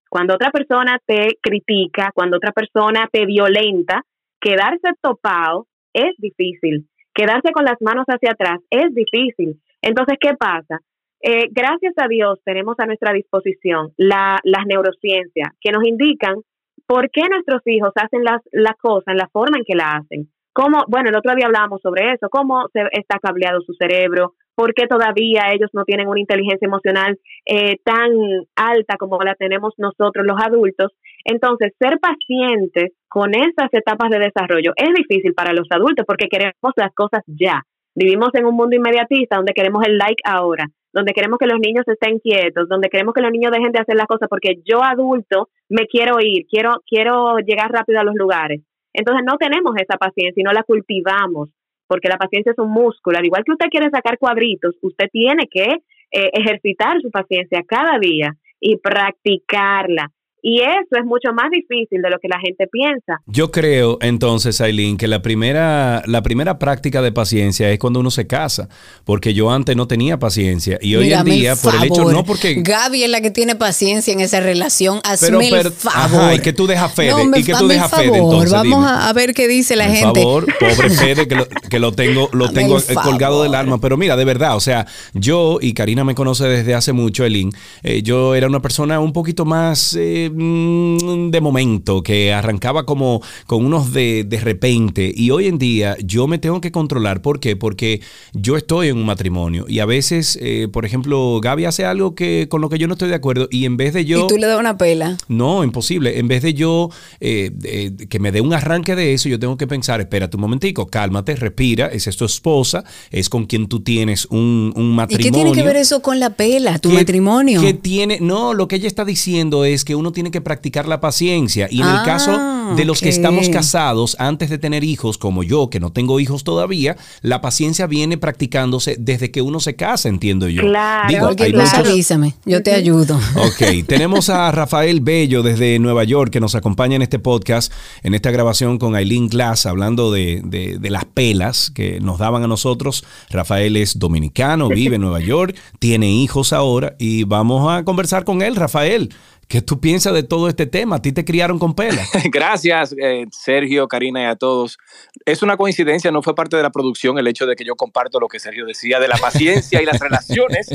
cuando 0.10 0.36
otra 0.36 0.52
persona 0.52 1.00
te 1.06 1.38
critica, 1.42 2.12
cuando 2.14 2.36
otra 2.36 2.52
persona 2.52 3.08
te 3.10 3.26
violenta, 3.26 4.02
quedarse 4.42 4.90
topado 5.02 5.68
es 5.94 6.12
difícil. 6.18 6.90
Quedarse 7.14 7.54
con 7.54 7.64
las 7.64 7.78
manos 7.80 8.04
hacia 8.08 8.32
atrás 8.32 8.60
es 8.70 8.94
difícil. 8.94 9.62
Entonces, 9.82 10.18
¿qué 10.20 10.34
pasa? 10.38 10.82
Eh, 11.22 11.48
gracias 11.52 11.94
a 11.96 12.10
Dios 12.10 12.40
tenemos 12.44 12.76
a 12.80 12.88
nuestra 12.88 13.14
disposición 13.14 13.94
las 13.96 14.42
neurociencias 14.68 15.52
que 15.62 15.72
nos 15.72 15.88
indican 15.88 16.42
por 16.86 17.10
qué 17.10 17.22
nuestros 17.30 17.62
hijos 17.68 17.94
hacen 17.96 18.26
las, 18.26 18.42
las 18.52 18.76
cosas 18.76 19.14
en 19.14 19.18
la 19.18 19.30
forma 19.32 19.60
en 19.60 19.64
que 19.64 19.76
la 19.76 19.94
hacen. 19.94 20.28
Cómo, 20.52 20.84
bueno, 20.90 21.10
el 21.10 21.16
otro 21.16 21.36
día 21.36 21.46
hablábamos 21.46 21.80
sobre 21.82 22.12
eso, 22.12 22.28
cómo 22.30 22.68
se 22.74 22.82
está 22.92 23.18
cableado 23.20 23.62
su 23.62 23.74
cerebro, 23.76 24.34
porque 24.62 24.86
todavía 24.86 25.50
ellos 25.52 25.72
no 25.74 25.86
tienen 25.86 26.08
una 26.08 26.20
inteligencia 26.20 26.68
emocional 26.68 27.18
eh, 27.48 27.78
tan 27.84 28.12
alta 28.56 28.96
como 29.00 29.18
la 29.24 29.34
tenemos 29.34 29.74
nosotros 29.78 30.24
los 30.24 30.40
adultos. 30.40 30.92
Entonces, 31.26 31.74
ser 31.80 31.98
pacientes 32.00 32.94
con 33.08 33.34
esas 33.34 33.74
etapas 33.74 34.12
de 34.12 34.20
desarrollo 34.20 34.74
es 34.76 34.90
difícil 34.94 35.34
para 35.34 35.52
los 35.52 35.66
adultos 35.72 36.06
porque 36.06 36.28
queremos 36.30 36.74
las 36.76 36.94
cosas 36.94 37.24
ya. 37.26 37.64
Vivimos 37.96 38.30
en 38.36 38.46
un 38.46 38.56
mundo 38.56 38.76
inmediatista 38.76 39.38
donde 39.38 39.54
queremos 39.54 39.84
el 39.84 39.98
like 39.98 40.22
ahora, 40.24 40.68
donde 40.94 41.14
queremos 41.14 41.40
que 41.40 41.48
los 41.48 41.60
niños 41.60 41.88
estén 41.88 42.20
quietos, 42.20 42.70
donde 42.70 42.90
queremos 42.90 43.16
que 43.16 43.24
los 43.24 43.32
niños 43.32 43.52
dejen 43.52 43.72
de 43.72 43.80
hacer 43.80 43.96
las 43.96 44.06
cosas 44.06 44.30
porque 44.30 44.62
yo 44.64 44.84
adulto 44.84 45.50
me 45.70 45.88
quiero 45.88 46.18
ir, 46.22 46.46
quiero, 46.48 46.84
quiero 46.88 47.40
llegar 47.40 47.72
rápido 47.72 48.00
a 48.00 48.04
los 48.04 48.14
lugares. 48.14 48.62
Entonces 48.94 49.24
no 49.26 49.38
tenemos 49.38 49.74
esa 49.78 49.98
paciencia 49.98 50.40
y 50.40 50.44
no 50.44 50.54
la 50.54 50.62
cultivamos 50.62 51.50
porque 51.92 52.08
la 52.08 52.16
paciencia 52.16 52.54
es 52.54 52.58
un 52.58 52.72
músculo. 52.72 53.18
Al 53.18 53.26
igual 53.26 53.44
que 53.44 53.52
usted 53.52 53.66
quiere 53.70 53.90
sacar 53.90 54.18
cuadritos, 54.18 54.78
usted 54.82 55.10
tiene 55.12 55.50
que 55.52 55.66
eh, 55.66 56.30
ejercitar 56.32 57.02
su 57.02 57.12
paciencia 57.12 57.64
cada 57.68 58.00
día 58.00 58.34
y 58.62 58.78
practicarla. 58.78 60.10
Y 60.44 60.60
eso 60.60 61.00
es 61.00 61.06
mucho 61.06 61.32
más 61.34 61.52
difícil 61.52 62.02
de 62.02 62.10
lo 62.10 62.18
que 62.20 62.28
la 62.28 62.40
gente 62.40 62.66
piensa. 62.68 63.22
Yo 63.28 63.52
creo 63.52 64.00
entonces, 64.02 64.60
Aileen, 64.60 64.98
que 64.98 65.08
la 65.08 65.22
primera, 65.22 66.02
la 66.08 66.24
primera 66.24 66.58
práctica 66.58 67.04
de 67.04 67.12
paciencia 67.12 67.70
es 67.70 67.78
cuando 67.78 68.00
uno 68.00 68.10
se 68.10 68.26
casa, 68.26 68.68
porque 69.06 69.36
yo 69.36 69.52
antes 69.52 69.76
no 69.76 69.88
tenía 69.88 70.18
paciencia 70.18 70.80
y 70.82 70.96
hoy 70.96 71.14
en 71.14 71.24
día, 71.26 71.56
por 71.56 71.76
el 71.76 71.84
hecho, 71.84 72.12
no 72.12 72.24
porque... 72.24 72.56
Gaby 72.58 73.04
es 73.04 73.10
la 73.10 73.22
que 73.22 73.30
tiene 73.30 73.56
paciencia 73.56 74.14
en 74.14 74.20
esa 74.20 74.40
relación, 74.40 75.00
hazme 75.04 75.50
el 75.50 75.72
favor. 75.72 76.34
y 76.34 76.40
que 76.40 76.54
tú 76.54 76.66
dejas 76.66 76.92
Fede, 76.92 77.14
y 77.36 77.44
que 77.44 77.54
tú 77.54 77.68
dejas 77.68 77.92
Fede 77.92 78.18
entonces, 78.18 78.52
Vamos 78.52 78.86
a 78.86 79.12
ver 79.14 79.34
qué 79.34 79.48
dice 79.48 79.76
la 79.76 79.86
gente. 79.86 80.22
Por 80.24 80.52
favor, 80.52 80.56
pobre 80.60 80.90
Fede, 80.96 81.28
que 81.28 81.36
lo, 81.36 81.48
que 81.48 81.80
lo 81.80 81.92
tengo, 81.92 82.30
lo 82.34 82.52
tengo 82.52 82.78
colgado 83.04 83.44
del 83.44 83.54
alma, 83.54 83.80
pero 83.80 83.96
mira, 83.96 84.16
de 84.16 84.26
verdad, 84.26 84.56
o 84.56 84.60
sea, 84.60 84.88
yo, 85.14 85.60
y 85.62 85.74
Karina 85.74 86.04
me 86.04 86.16
conoce 86.16 86.46
desde 86.46 86.74
hace 86.74 86.94
mucho, 86.94 87.24
Aileen, 87.24 87.52
eh, 87.84 88.02
yo 88.02 88.34
era 88.34 88.48
una 88.48 88.60
persona 88.60 89.00
un 89.00 89.14
poquito 89.14 89.46
más... 89.46 89.96
Eh, 90.00 90.31
de 90.32 91.42
momento, 91.42 92.04
que 92.04 92.34
arrancaba 92.34 92.86
como 92.86 93.22
con 93.48 93.66
unos 93.66 93.94
de, 93.94 94.24
de 94.24 94.40
repente. 94.40 95.12
Y 95.16 95.32
hoy 95.32 95.48
en 95.48 95.58
día 95.58 95.98
yo 96.04 96.28
me 96.28 96.38
tengo 96.38 96.62
que 96.62 96.72
controlar. 96.72 97.22
¿Por 97.22 97.40
qué? 97.40 97.56
Porque 97.56 98.02
yo 98.34 98.58
estoy 98.58 98.90
en 98.90 98.98
un 98.98 99.06
matrimonio 99.06 99.66
y 99.68 99.80
a 99.80 99.86
veces, 99.86 100.38
eh, 100.42 100.68
por 100.72 100.86
ejemplo, 100.86 101.40
Gaby 101.42 101.66
hace 101.66 101.86
algo 101.86 102.16
que 102.16 102.48
con 102.50 102.62
lo 102.62 102.70
que 102.70 102.78
yo 102.78 102.88
no 102.88 102.94
estoy 102.94 103.10
de 103.10 103.16
acuerdo 103.16 103.48
y 103.52 103.66
en 103.66 103.78
vez 103.78 103.94
de 103.94 104.06
yo... 104.06 104.26
¿Y 104.26 104.28
tú 104.28 104.38
le 104.38 104.48
das 104.48 104.60
una 104.60 104.78
pela? 104.78 105.18
No, 105.28 105.64
imposible. 105.64 106.20
En 106.20 106.28
vez 106.28 106.44
de 106.44 106.54
yo 106.54 106.90
eh, 107.20 107.92
que 108.10 108.20
me 108.20 108.32
dé 108.32 108.42
un 108.42 108.54
arranque 108.54 108.96
de 108.96 109.14
eso, 109.14 109.30
yo 109.30 109.40
tengo 109.40 109.58
que 109.58 109.68
pensar, 109.68 110.00
espérate 110.02 110.38
un 110.38 110.42
momentico, 110.42 110.88
cálmate, 110.88 111.36
respira, 111.36 111.88
esa 111.88 112.10
es 112.10 112.18
tu 112.18 112.26
esposa, 112.26 112.84
es 113.10 113.30
con 113.30 113.46
quien 113.46 113.68
tú 113.68 113.80
tienes 113.82 114.26
un, 114.26 114.74
un 114.76 114.96
matrimonio. 114.96 115.28
¿Y 115.28 115.32
qué 115.32 115.32
tiene 115.32 115.52
que 115.52 115.64
ver 115.64 115.78
eso 115.78 116.02
con 116.02 116.20
la 116.20 116.32
pela, 116.32 116.78
tu 116.80 116.90
matrimonio? 116.92 117.62
Que 117.62 117.74
tiene, 117.74 118.20
no, 118.22 118.54
lo 118.54 118.68
que 118.68 118.76
ella 118.76 118.88
está 118.88 119.06
diciendo 119.06 119.66
es 119.66 119.84
que 119.84 119.96
uno 119.96 120.12
tiene 120.12 120.21
que 120.30 120.42
practicar 120.42 120.88
la 120.88 121.00
paciencia. 121.00 121.68
Y 121.72 121.82
en 121.82 121.88
el 121.88 122.04
caso 122.04 122.32
ah, 122.32 122.74
de 122.76 122.86
los 122.86 123.02
que 123.02 123.10
estamos 123.10 123.50
casados 123.50 124.16
antes 124.20 124.50
de 124.50 124.60
tener 124.60 124.84
hijos, 124.84 125.18
como 125.18 125.42
yo, 125.42 125.70
que 125.70 125.80
no 125.80 125.92
tengo 125.92 126.20
hijos 126.20 126.44
todavía, 126.44 126.98
la 127.22 127.42
paciencia 127.42 127.88
viene 127.88 128.18
practicándose 128.18 128.98
desde 129.00 129.32
que 129.32 129.42
uno 129.42 129.60
se 129.60 129.76
casa, 129.76 130.10
entiendo 130.10 130.48
yo. 130.48 130.62
Claro, 130.62 131.34
Digo, 131.34 131.64
avísame, 131.74 132.36
yo 132.46 132.62
te 132.62 132.74
ayudo. 132.74 133.20
Ok, 133.36 133.88
tenemos 133.88 134.30
a 134.30 134.52
Rafael 134.52 135.02
Bello 135.02 135.42
desde 135.42 135.80
Nueva 135.80 136.04
York 136.04 136.32
que 136.32 136.40
nos 136.40 136.54
acompaña 136.54 136.98
en 136.98 137.02
este 137.02 137.18
podcast, 137.18 137.72
en 138.04 138.14
esta 138.14 138.30
grabación 138.30 138.78
con 138.78 138.96
Aileen 138.96 139.30
Glass, 139.30 139.66
hablando 139.66 140.12
de, 140.12 140.42
de 140.44 140.90
las 140.90 141.06
pelas 141.06 141.72
que 141.72 142.00
nos 142.00 142.20
daban 142.20 142.44
a 142.44 142.48
nosotros. 142.48 143.04
Rafael 143.30 143.78
es 143.78 143.98
dominicano, 143.98 144.68
vive 144.70 144.96
en 144.96 145.02
Nueva 145.02 145.22
York, 145.22 145.56
tiene 145.80 146.12
hijos 146.12 146.54
ahora 146.54 146.96
y 147.00 147.24
vamos 147.24 147.72
a 147.72 147.84
conversar 147.84 148.24
con 148.24 148.42
él, 148.42 148.56
Rafael. 148.56 149.10
¿Qué 149.52 149.62
tú 149.62 149.82
piensas 149.82 150.14
de 150.14 150.24
todo 150.24 150.48
este 150.48 150.66
tema? 150.66 150.96
¿A 150.96 151.02
ti 151.02 151.12
te 151.12 151.26
criaron 151.26 151.60
con 151.60 151.76
pela? 151.76 152.02
Gracias, 152.32 152.96
eh, 152.98 153.26
Sergio, 153.32 153.90
Karina 153.90 154.22
y 154.22 154.26
a 154.28 154.38
todos. 154.38 154.78
Es 155.26 155.44
una 155.44 155.58
coincidencia, 155.58 156.10
no 156.10 156.22
fue 156.22 156.34
parte 156.36 156.56
de 156.56 156.64
la 156.64 156.70
producción 156.70 157.20
el 157.20 157.28
hecho 157.28 157.46
de 157.46 157.58
que 157.58 157.66
yo 157.66 157.76
comparto 157.76 158.22
lo 158.22 158.30
que 158.30 158.40
Sergio 158.40 158.66
decía 158.66 159.02
de 159.02 159.10
la 159.10 159.18
paciencia 159.18 159.82
y 159.82 159.86
las 159.86 160.00
relaciones, 160.00 160.70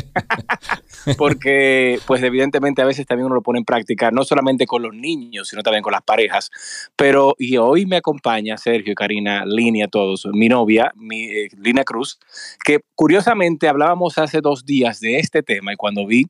porque 1.17 1.99
pues 2.07 2.23
evidentemente 2.23 2.83
a 2.83 2.85
veces 2.85 3.07
también 3.07 3.25
uno 3.25 3.37
lo 3.37 3.41
pone 3.41 3.61
en 3.61 3.65
práctica, 3.65 4.11
no 4.11 4.25
solamente 4.25 4.67
con 4.67 4.83
los 4.83 4.93
niños, 4.93 5.49
sino 5.49 5.63
también 5.63 5.83
con 5.83 5.93
las 5.93 6.03
parejas. 6.03 6.51
Pero 6.97 7.35
y 7.39 7.57
hoy 7.57 7.87
me 7.87 7.97
acompaña 7.97 8.59
Sergio, 8.59 8.95
Karina, 8.95 9.47
Línea, 9.47 9.89
todos, 9.89 10.29
mi 10.35 10.51
novia, 10.51 10.93
mi, 10.97 11.25
eh, 11.25 11.49
Lina 11.57 11.83
Cruz, 11.83 12.19
que 12.63 12.81
curiosamente 12.95 13.69
hablábamos 13.69 14.19
hace 14.19 14.43
dos 14.43 14.67
días 14.67 15.01
de 15.01 15.19
este 15.19 15.43
tema 15.43 15.73
y 15.73 15.77
cuando 15.77 16.07
vi 16.07 16.27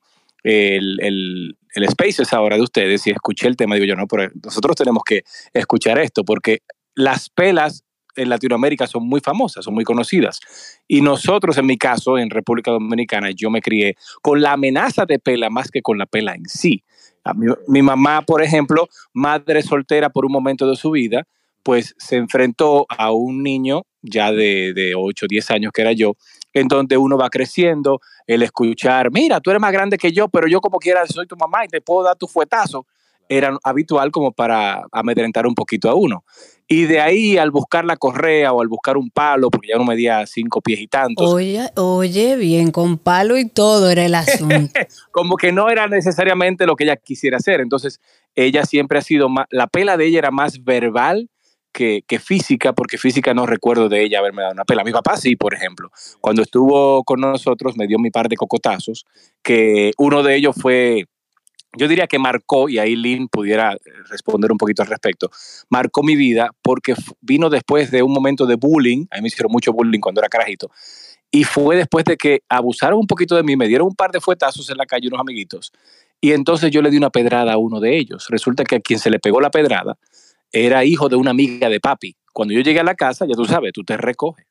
el, 0.46 1.00
el, 1.00 1.56
el 1.76 1.88
Spaces 1.88 2.32
ahora 2.32 2.56
de 2.56 2.62
ustedes 2.62 3.06
y 3.06 3.10
escuché 3.10 3.48
el 3.48 3.56
tema, 3.56 3.74
digo 3.74 3.86
yo, 3.86 3.96
no, 3.96 4.06
pero 4.06 4.30
nosotros 4.42 4.76
tenemos 4.76 5.02
que 5.04 5.24
escuchar 5.52 5.98
esto 5.98 6.24
porque 6.24 6.60
las 6.94 7.28
pelas 7.28 7.84
en 8.16 8.30
Latinoamérica 8.30 8.86
son 8.86 9.06
muy 9.06 9.20
famosas, 9.20 9.62
son 9.62 9.74
muy 9.74 9.84
conocidas. 9.84 10.40
Y 10.88 11.02
nosotros, 11.02 11.58
en 11.58 11.66
mi 11.66 11.76
caso, 11.76 12.16
en 12.16 12.30
República 12.30 12.70
Dominicana, 12.70 13.30
yo 13.30 13.50
me 13.50 13.60
crié 13.60 13.94
con 14.22 14.40
la 14.40 14.52
amenaza 14.52 15.04
de 15.04 15.18
pela 15.18 15.50
más 15.50 15.70
que 15.70 15.82
con 15.82 15.98
la 15.98 16.06
pela 16.06 16.34
en 16.34 16.46
sí. 16.46 16.82
mi, 17.68 17.82
mamá, 17.82 18.22
por 18.22 18.42
ejemplo, 18.42 18.88
madre 19.12 19.60
soltera 19.60 20.08
por 20.08 20.24
un 20.24 20.32
momento 20.32 20.66
de 20.66 20.76
su 20.76 20.92
vida, 20.92 21.24
pues 21.62 21.94
se 21.98 22.16
enfrentó 22.16 22.86
a 22.88 23.12
un 23.12 23.42
niño 23.42 23.82
ya 24.10 24.32
de, 24.32 24.72
de 24.74 24.94
8, 24.94 25.26
10 25.28 25.50
años 25.50 25.72
que 25.72 25.82
era 25.82 25.92
yo, 25.92 26.16
en 26.52 26.68
donde 26.68 26.96
uno 26.96 27.18
va 27.18 27.28
creciendo, 27.28 28.00
el 28.26 28.42
escuchar, 28.42 29.10
mira, 29.12 29.40
tú 29.40 29.50
eres 29.50 29.60
más 29.60 29.72
grande 29.72 29.98
que 29.98 30.12
yo, 30.12 30.28
pero 30.28 30.48
yo 30.48 30.60
como 30.60 30.78
quiera 30.78 31.06
soy 31.06 31.26
tu 31.26 31.36
mamá 31.36 31.64
y 31.64 31.68
te 31.68 31.80
puedo 31.80 32.04
dar 32.04 32.16
tu 32.16 32.26
fuetazo, 32.26 32.86
era 33.28 33.58
habitual 33.62 34.10
como 34.10 34.32
para 34.32 34.84
amedrentar 34.92 35.46
un 35.46 35.54
poquito 35.54 35.90
a 35.90 35.94
uno. 35.94 36.24
Y 36.68 36.84
de 36.84 37.00
ahí 37.00 37.38
al 37.38 37.50
buscar 37.50 37.84
la 37.84 37.96
correa 37.96 38.52
o 38.52 38.60
al 38.60 38.68
buscar 38.68 38.96
un 38.96 39.10
palo, 39.10 39.50
porque 39.50 39.68
ya 39.68 39.76
uno 39.76 39.84
medía 39.84 40.26
cinco 40.26 40.60
pies 40.60 40.80
y 40.80 40.88
tantos. 40.88 41.32
Oye, 41.32 41.70
oye, 41.76 42.36
bien, 42.36 42.72
con 42.72 42.98
palo 42.98 43.36
y 43.36 43.48
todo 43.48 43.88
era 43.90 44.04
el 44.04 44.14
asunto. 44.14 44.72
como 45.12 45.36
que 45.36 45.52
no 45.52 45.68
era 45.68 45.86
necesariamente 45.86 46.66
lo 46.66 46.74
que 46.74 46.84
ella 46.84 46.96
quisiera 46.96 47.36
hacer. 47.36 47.60
Entonces, 47.60 48.00
ella 48.34 48.64
siempre 48.64 48.98
ha 48.98 49.02
sido 49.02 49.28
más, 49.28 49.46
la 49.50 49.66
pela 49.68 49.96
de 49.96 50.06
ella 50.06 50.18
era 50.18 50.30
más 50.30 50.64
verbal 50.64 51.28
que, 51.76 52.02
que, 52.06 52.18
física, 52.18 52.72
porque 52.72 52.96
física 52.96 53.34
no 53.34 53.44
recuerdo 53.44 53.90
de 53.90 54.02
ella 54.02 54.20
haberme 54.20 54.40
dado 54.40 54.54
una 54.54 54.64
pela. 54.64 54.82
Mi 54.82 54.92
papá 54.92 55.18
sí, 55.18 55.36
por 55.36 55.52
ejemplo. 55.52 55.90
Cuando 56.22 56.40
estuvo 56.40 57.04
con 57.04 57.20
nosotros 57.20 57.76
me 57.76 57.86
dio 57.86 57.98
mi 57.98 58.10
par 58.10 58.28
de 58.30 58.36
cocotazos, 58.36 59.04
que 59.42 59.92
uno 59.98 60.22
de 60.22 60.36
ellos 60.36 60.56
fue 60.58 61.04
yo 61.78 61.88
diría 61.88 62.06
que 62.06 62.18
marcó, 62.18 62.70
y 62.70 62.78
ahí 62.78 62.96
Lynn 62.96 63.28
pudiera 63.28 63.74
eh, 63.74 63.78
responder 64.08 64.50
un 64.50 64.56
poquito 64.56 64.80
al 64.80 64.88
respecto, 64.88 65.30
marcó 65.68 66.02
mi 66.02 66.16
vida 66.16 66.48
porque 66.62 66.94
vino 67.20 67.50
después 67.50 67.90
de 67.90 68.02
un 68.02 68.14
momento 68.14 68.46
de 68.46 68.54
bullying, 68.54 69.04
a 69.10 69.16
mí 69.16 69.22
me 69.22 69.28
hicieron 69.28 69.52
mucho 69.52 69.74
bullying 69.74 70.00
cuando 70.00 70.22
era 70.22 70.28
carajito, 70.28 70.70
y 71.30 71.44
fue 71.44 71.76
después 71.76 72.06
de 72.06 72.16
que 72.16 72.40
abusaron 72.48 72.98
un 72.98 73.06
poquito 73.06 73.36
de 73.36 73.42
mí, 73.42 73.56
me 73.56 73.68
dieron 73.68 73.88
un 73.88 73.94
par 73.94 74.10
de 74.10 74.20
fuetazos 74.20 74.70
en 74.70 74.78
la 74.78 74.86
calle 74.86 75.08
unos 75.08 75.20
amiguitos, 75.20 75.70
y 76.18 76.32
entonces 76.32 76.70
yo 76.70 76.80
le 76.80 76.90
di 76.90 76.96
una 76.96 77.10
pedrada 77.10 77.52
a 77.52 77.58
uno 77.58 77.78
de 77.78 77.98
ellos. 77.98 78.28
Resulta 78.30 78.64
que 78.64 78.76
a 78.76 78.80
quien 78.80 78.98
se 78.98 79.10
le 79.10 79.18
pegó 79.18 79.38
la 79.40 79.50
pedrada 79.50 79.98
era 80.52 80.84
hijo 80.84 81.08
de 81.08 81.16
una 81.16 81.30
amiga 81.30 81.68
de 81.68 81.80
papi. 81.80 82.16
Cuando 82.32 82.54
yo 82.54 82.60
llegué 82.60 82.80
a 82.80 82.84
la 82.84 82.94
casa, 82.94 83.26
ya 83.26 83.34
tú 83.34 83.44
sabes, 83.44 83.72
tú 83.72 83.82
te 83.84 83.96
recoges. 83.96 84.46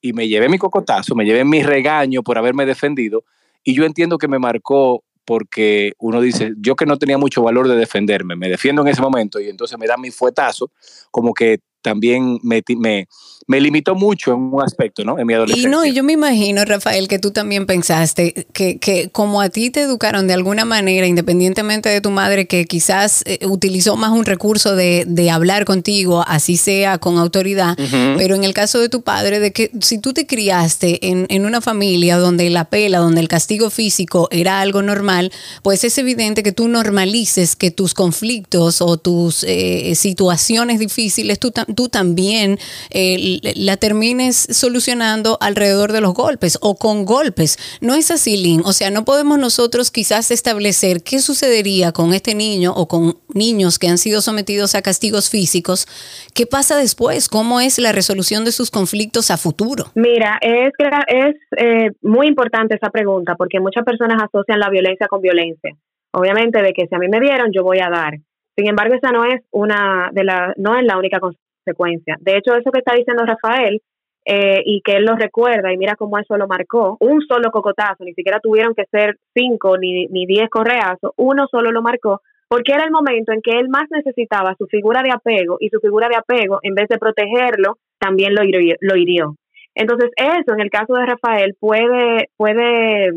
Y 0.00 0.12
me 0.12 0.28
llevé 0.28 0.48
mi 0.48 0.58
cocotazo, 0.58 1.14
me 1.14 1.24
llevé 1.24 1.44
mi 1.44 1.62
regaño 1.62 2.22
por 2.22 2.36
haberme 2.36 2.66
defendido, 2.66 3.24
y 3.62 3.74
yo 3.74 3.84
entiendo 3.84 4.18
que 4.18 4.28
me 4.28 4.38
marcó 4.38 5.02
porque 5.24 5.94
uno 5.98 6.20
dice, 6.20 6.52
yo 6.58 6.76
que 6.76 6.84
no 6.84 6.98
tenía 6.98 7.16
mucho 7.16 7.42
valor 7.42 7.66
de 7.66 7.76
defenderme, 7.76 8.36
me 8.36 8.50
defiendo 8.50 8.82
en 8.82 8.88
ese 8.88 9.00
momento 9.00 9.40
y 9.40 9.48
entonces 9.48 9.78
me 9.78 9.86
da 9.86 9.96
mi 9.96 10.10
fuetazo, 10.10 10.70
como 11.10 11.32
que 11.32 11.60
también 11.84 12.40
me, 12.42 12.64
me, 12.78 13.06
me, 13.46 13.60
limitó 13.60 13.94
mucho 13.94 14.32
en 14.32 14.40
un 14.40 14.62
aspecto, 14.62 15.04
¿no? 15.04 15.18
En 15.18 15.26
mi 15.26 15.34
adolescencia. 15.34 15.68
Y 15.68 15.70
no, 15.70 15.84
y 15.84 15.92
yo 15.92 16.02
me 16.02 16.14
imagino, 16.14 16.64
Rafael, 16.64 17.08
que 17.08 17.18
tú 17.18 17.30
también 17.30 17.66
pensaste 17.66 18.46
que, 18.54 18.78
que 18.78 19.10
como 19.10 19.42
a 19.42 19.50
ti 19.50 19.68
te 19.68 19.82
educaron 19.82 20.26
de 20.26 20.32
alguna 20.32 20.64
manera, 20.64 21.06
independientemente 21.06 21.90
de 21.90 22.00
tu 22.00 22.10
madre, 22.10 22.46
que 22.46 22.64
quizás 22.64 23.22
eh, 23.26 23.46
utilizó 23.46 23.96
más 23.96 24.12
un 24.12 24.24
recurso 24.24 24.74
de, 24.74 25.04
de, 25.06 25.30
hablar 25.30 25.66
contigo, 25.66 26.24
así 26.26 26.56
sea 26.56 26.96
con 26.96 27.18
autoridad, 27.18 27.78
uh 27.78 27.82
-huh. 27.82 28.16
pero 28.16 28.34
en 28.34 28.44
el 28.44 28.54
caso 28.54 28.80
de 28.80 28.88
tu 28.88 29.02
padre, 29.02 29.40
de 29.40 29.52
que 29.52 29.70
si 29.80 29.98
tú 29.98 30.14
te 30.14 30.26
criaste 30.26 31.06
en, 31.08 31.26
en 31.28 31.44
una 31.44 31.60
familia 31.60 32.16
donde 32.16 32.48
la 32.48 32.64
pela, 32.64 32.98
donde 32.98 33.20
el 33.20 33.28
castigo 33.28 33.68
físico 33.68 34.28
era 34.30 34.60
algo 34.60 34.80
normal, 34.80 35.30
pues 35.62 35.84
es 35.84 35.98
evidente 35.98 36.42
que 36.42 36.52
tú 36.52 36.66
normalices 36.68 37.56
que 37.56 37.70
tus 37.70 37.92
conflictos 37.92 38.80
o 38.80 38.96
tus 38.96 39.44
eh, 39.46 39.94
situaciones 39.94 40.78
difíciles, 40.78 41.38
tú 41.38 41.52
tú 41.74 41.88
también 41.88 42.58
eh, 42.90 43.38
la 43.56 43.76
termines 43.76 44.36
solucionando 44.36 45.38
alrededor 45.40 45.92
de 45.92 46.00
los 46.00 46.14
golpes 46.14 46.58
o 46.60 46.76
con 46.76 47.04
golpes. 47.04 47.58
No 47.80 47.94
es 47.94 48.10
así, 48.10 48.36
Lynn. 48.36 48.62
O 48.64 48.72
sea, 48.72 48.90
no 48.90 49.04
podemos 49.04 49.38
nosotros 49.38 49.90
quizás 49.90 50.30
establecer 50.30 51.02
qué 51.02 51.18
sucedería 51.18 51.92
con 51.92 52.12
este 52.12 52.34
niño 52.34 52.72
o 52.74 52.88
con 52.88 53.16
niños 53.32 53.78
que 53.78 53.88
han 53.88 53.98
sido 53.98 54.20
sometidos 54.20 54.74
a 54.74 54.82
castigos 54.82 55.30
físicos. 55.30 55.86
¿Qué 56.34 56.46
pasa 56.46 56.76
después? 56.76 57.28
¿Cómo 57.28 57.60
es 57.60 57.78
la 57.78 57.92
resolución 57.92 58.44
de 58.44 58.52
sus 58.52 58.70
conflictos 58.70 59.30
a 59.30 59.36
futuro? 59.36 59.86
Mira, 59.94 60.38
es, 60.40 60.72
es 61.08 61.36
eh, 61.56 61.90
muy 62.02 62.26
importante 62.26 62.74
esa 62.76 62.90
pregunta 62.90 63.34
porque 63.36 63.60
muchas 63.60 63.84
personas 63.84 64.22
asocian 64.22 64.60
la 64.60 64.70
violencia 64.70 65.06
con 65.08 65.20
violencia. 65.20 65.74
Obviamente 66.12 66.62
de 66.62 66.72
que 66.72 66.86
si 66.86 66.94
a 66.94 66.98
mí 66.98 67.08
me 67.08 67.20
dieron, 67.20 67.50
yo 67.52 67.62
voy 67.64 67.80
a 67.80 67.90
dar. 67.90 68.14
Sin 68.56 68.68
embargo, 68.68 68.94
esa 68.94 69.10
no 69.10 69.24
es 69.24 69.42
una 69.50 70.10
de 70.12 70.22
la, 70.22 70.54
no 70.56 70.78
es 70.78 70.84
la 70.84 70.96
única 70.96 71.18
consecuencia. 71.64 72.16
De 72.20 72.36
hecho, 72.36 72.54
eso 72.54 72.70
que 72.70 72.78
está 72.78 72.94
diciendo 72.94 73.24
Rafael, 73.24 73.80
eh, 74.26 74.62
y 74.64 74.80
que 74.82 74.96
él 74.96 75.04
lo 75.04 75.16
recuerda, 75.16 75.72
y 75.72 75.76
mira 75.76 75.96
cómo 75.96 76.18
eso 76.18 76.36
lo 76.36 76.46
marcó, 76.46 76.96
un 77.00 77.20
solo 77.22 77.50
cocotazo, 77.50 78.04
ni 78.04 78.14
siquiera 78.14 78.40
tuvieron 78.40 78.74
que 78.74 78.84
ser 78.90 79.18
cinco 79.34 79.76
ni, 79.76 80.06
ni 80.06 80.24
diez 80.24 80.48
correazos, 80.48 81.12
uno 81.16 81.46
solo 81.50 81.70
lo 81.72 81.82
marcó, 81.82 82.22
porque 82.48 82.72
era 82.72 82.84
el 82.84 82.90
momento 82.90 83.32
en 83.32 83.42
que 83.42 83.52
él 83.58 83.68
más 83.68 83.84
necesitaba 83.90 84.54
su 84.56 84.66
figura 84.66 85.02
de 85.02 85.10
apego, 85.10 85.58
y 85.60 85.68
su 85.68 85.78
figura 85.80 86.08
de 86.08 86.16
apego, 86.16 86.58
en 86.62 86.74
vez 86.74 86.88
de 86.88 86.98
protegerlo, 86.98 87.78
también 87.98 88.34
lo 88.34 88.42
hirió. 88.44 88.76
Lo 88.80 88.96
hirió. 88.96 89.36
Entonces, 89.74 90.10
eso 90.16 90.54
en 90.54 90.60
el 90.60 90.70
caso 90.70 90.94
de 90.94 91.06
Rafael 91.06 91.56
puede, 91.58 92.28
puede 92.36 93.08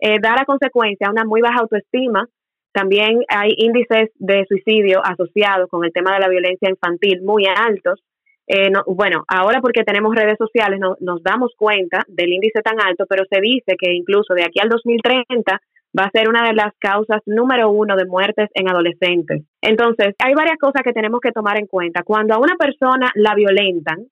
eh, 0.00 0.16
dar 0.20 0.40
a 0.40 0.46
consecuencia 0.46 1.10
una 1.10 1.24
muy 1.24 1.42
baja 1.42 1.60
autoestima, 1.60 2.26
también 2.72 3.24
hay 3.28 3.54
índices 3.56 4.10
de 4.16 4.44
suicidio 4.48 5.00
asociados 5.04 5.68
con 5.68 5.84
el 5.84 5.92
tema 5.92 6.14
de 6.14 6.20
la 6.20 6.28
violencia 6.28 6.68
infantil 6.70 7.22
muy 7.22 7.44
altos. 7.46 8.02
Eh, 8.46 8.70
no, 8.70 8.82
bueno, 8.86 9.24
ahora 9.28 9.60
porque 9.60 9.84
tenemos 9.84 10.14
redes 10.14 10.36
sociales 10.38 10.80
no, 10.80 10.96
nos 11.00 11.22
damos 11.22 11.52
cuenta 11.56 12.04
del 12.08 12.32
índice 12.32 12.62
tan 12.62 12.80
alto, 12.80 13.06
pero 13.08 13.24
se 13.30 13.40
dice 13.40 13.76
que 13.78 13.92
incluso 13.92 14.34
de 14.34 14.42
aquí 14.42 14.60
al 14.60 14.68
2030 14.68 15.60
va 15.98 16.04
a 16.04 16.10
ser 16.10 16.28
una 16.28 16.46
de 16.46 16.54
las 16.54 16.72
causas 16.78 17.20
número 17.26 17.70
uno 17.70 17.96
de 17.96 18.06
muertes 18.06 18.48
en 18.54 18.68
adolescentes. 18.68 19.42
Entonces, 19.60 20.14
hay 20.18 20.34
varias 20.34 20.56
cosas 20.58 20.82
que 20.84 20.92
tenemos 20.92 21.20
que 21.20 21.32
tomar 21.32 21.58
en 21.58 21.66
cuenta. 21.66 22.02
Cuando 22.04 22.34
a 22.34 22.38
una 22.38 22.56
persona 22.56 23.10
la 23.14 23.34
violentan, 23.34 24.06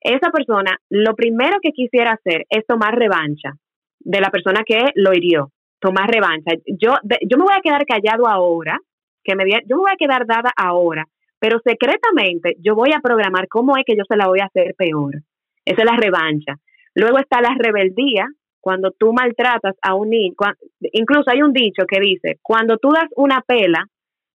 esa 0.00 0.30
persona 0.30 0.76
lo 0.90 1.14
primero 1.14 1.58
que 1.62 1.72
quisiera 1.72 2.12
hacer 2.12 2.44
es 2.50 2.66
tomar 2.66 2.94
revancha 2.94 3.52
de 4.00 4.20
la 4.20 4.30
persona 4.30 4.62
que 4.66 4.78
lo 4.94 5.14
hirió 5.14 5.50
tomar 5.84 6.10
revancha. 6.10 6.52
Yo, 6.80 6.94
yo 7.28 7.36
me 7.36 7.44
voy 7.44 7.54
a 7.54 7.60
quedar 7.60 7.84
callado 7.84 8.26
ahora, 8.26 8.78
que 9.22 9.36
me, 9.36 9.44
yo 9.66 9.76
me 9.76 9.82
voy 9.82 9.92
a 9.92 9.96
quedar 9.96 10.26
dada 10.26 10.50
ahora, 10.56 11.04
pero 11.38 11.60
secretamente 11.62 12.56
yo 12.58 12.74
voy 12.74 12.92
a 12.96 13.00
programar 13.00 13.48
cómo 13.48 13.76
es 13.76 13.84
que 13.84 13.94
yo 13.94 14.04
se 14.08 14.16
la 14.16 14.26
voy 14.26 14.40
a 14.40 14.46
hacer 14.46 14.74
peor. 14.78 15.16
Esa 15.66 15.82
es 15.82 15.84
la 15.84 15.96
revancha. 15.96 16.54
Luego 16.94 17.18
está 17.18 17.42
la 17.42 17.54
rebeldía, 17.58 18.26
cuando 18.60 18.92
tú 18.92 19.12
maltratas 19.12 19.76
a 19.82 19.94
un 19.94 20.08
niño. 20.08 20.34
Incluso 20.80 21.30
hay 21.30 21.42
un 21.42 21.52
dicho 21.52 21.84
que 21.86 22.00
dice, 22.00 22.38
cuando 22.40 22.78
tú 22.78 22.92
das 22.92 23.10
una 23.14 23.42
pela, 23.46 23.84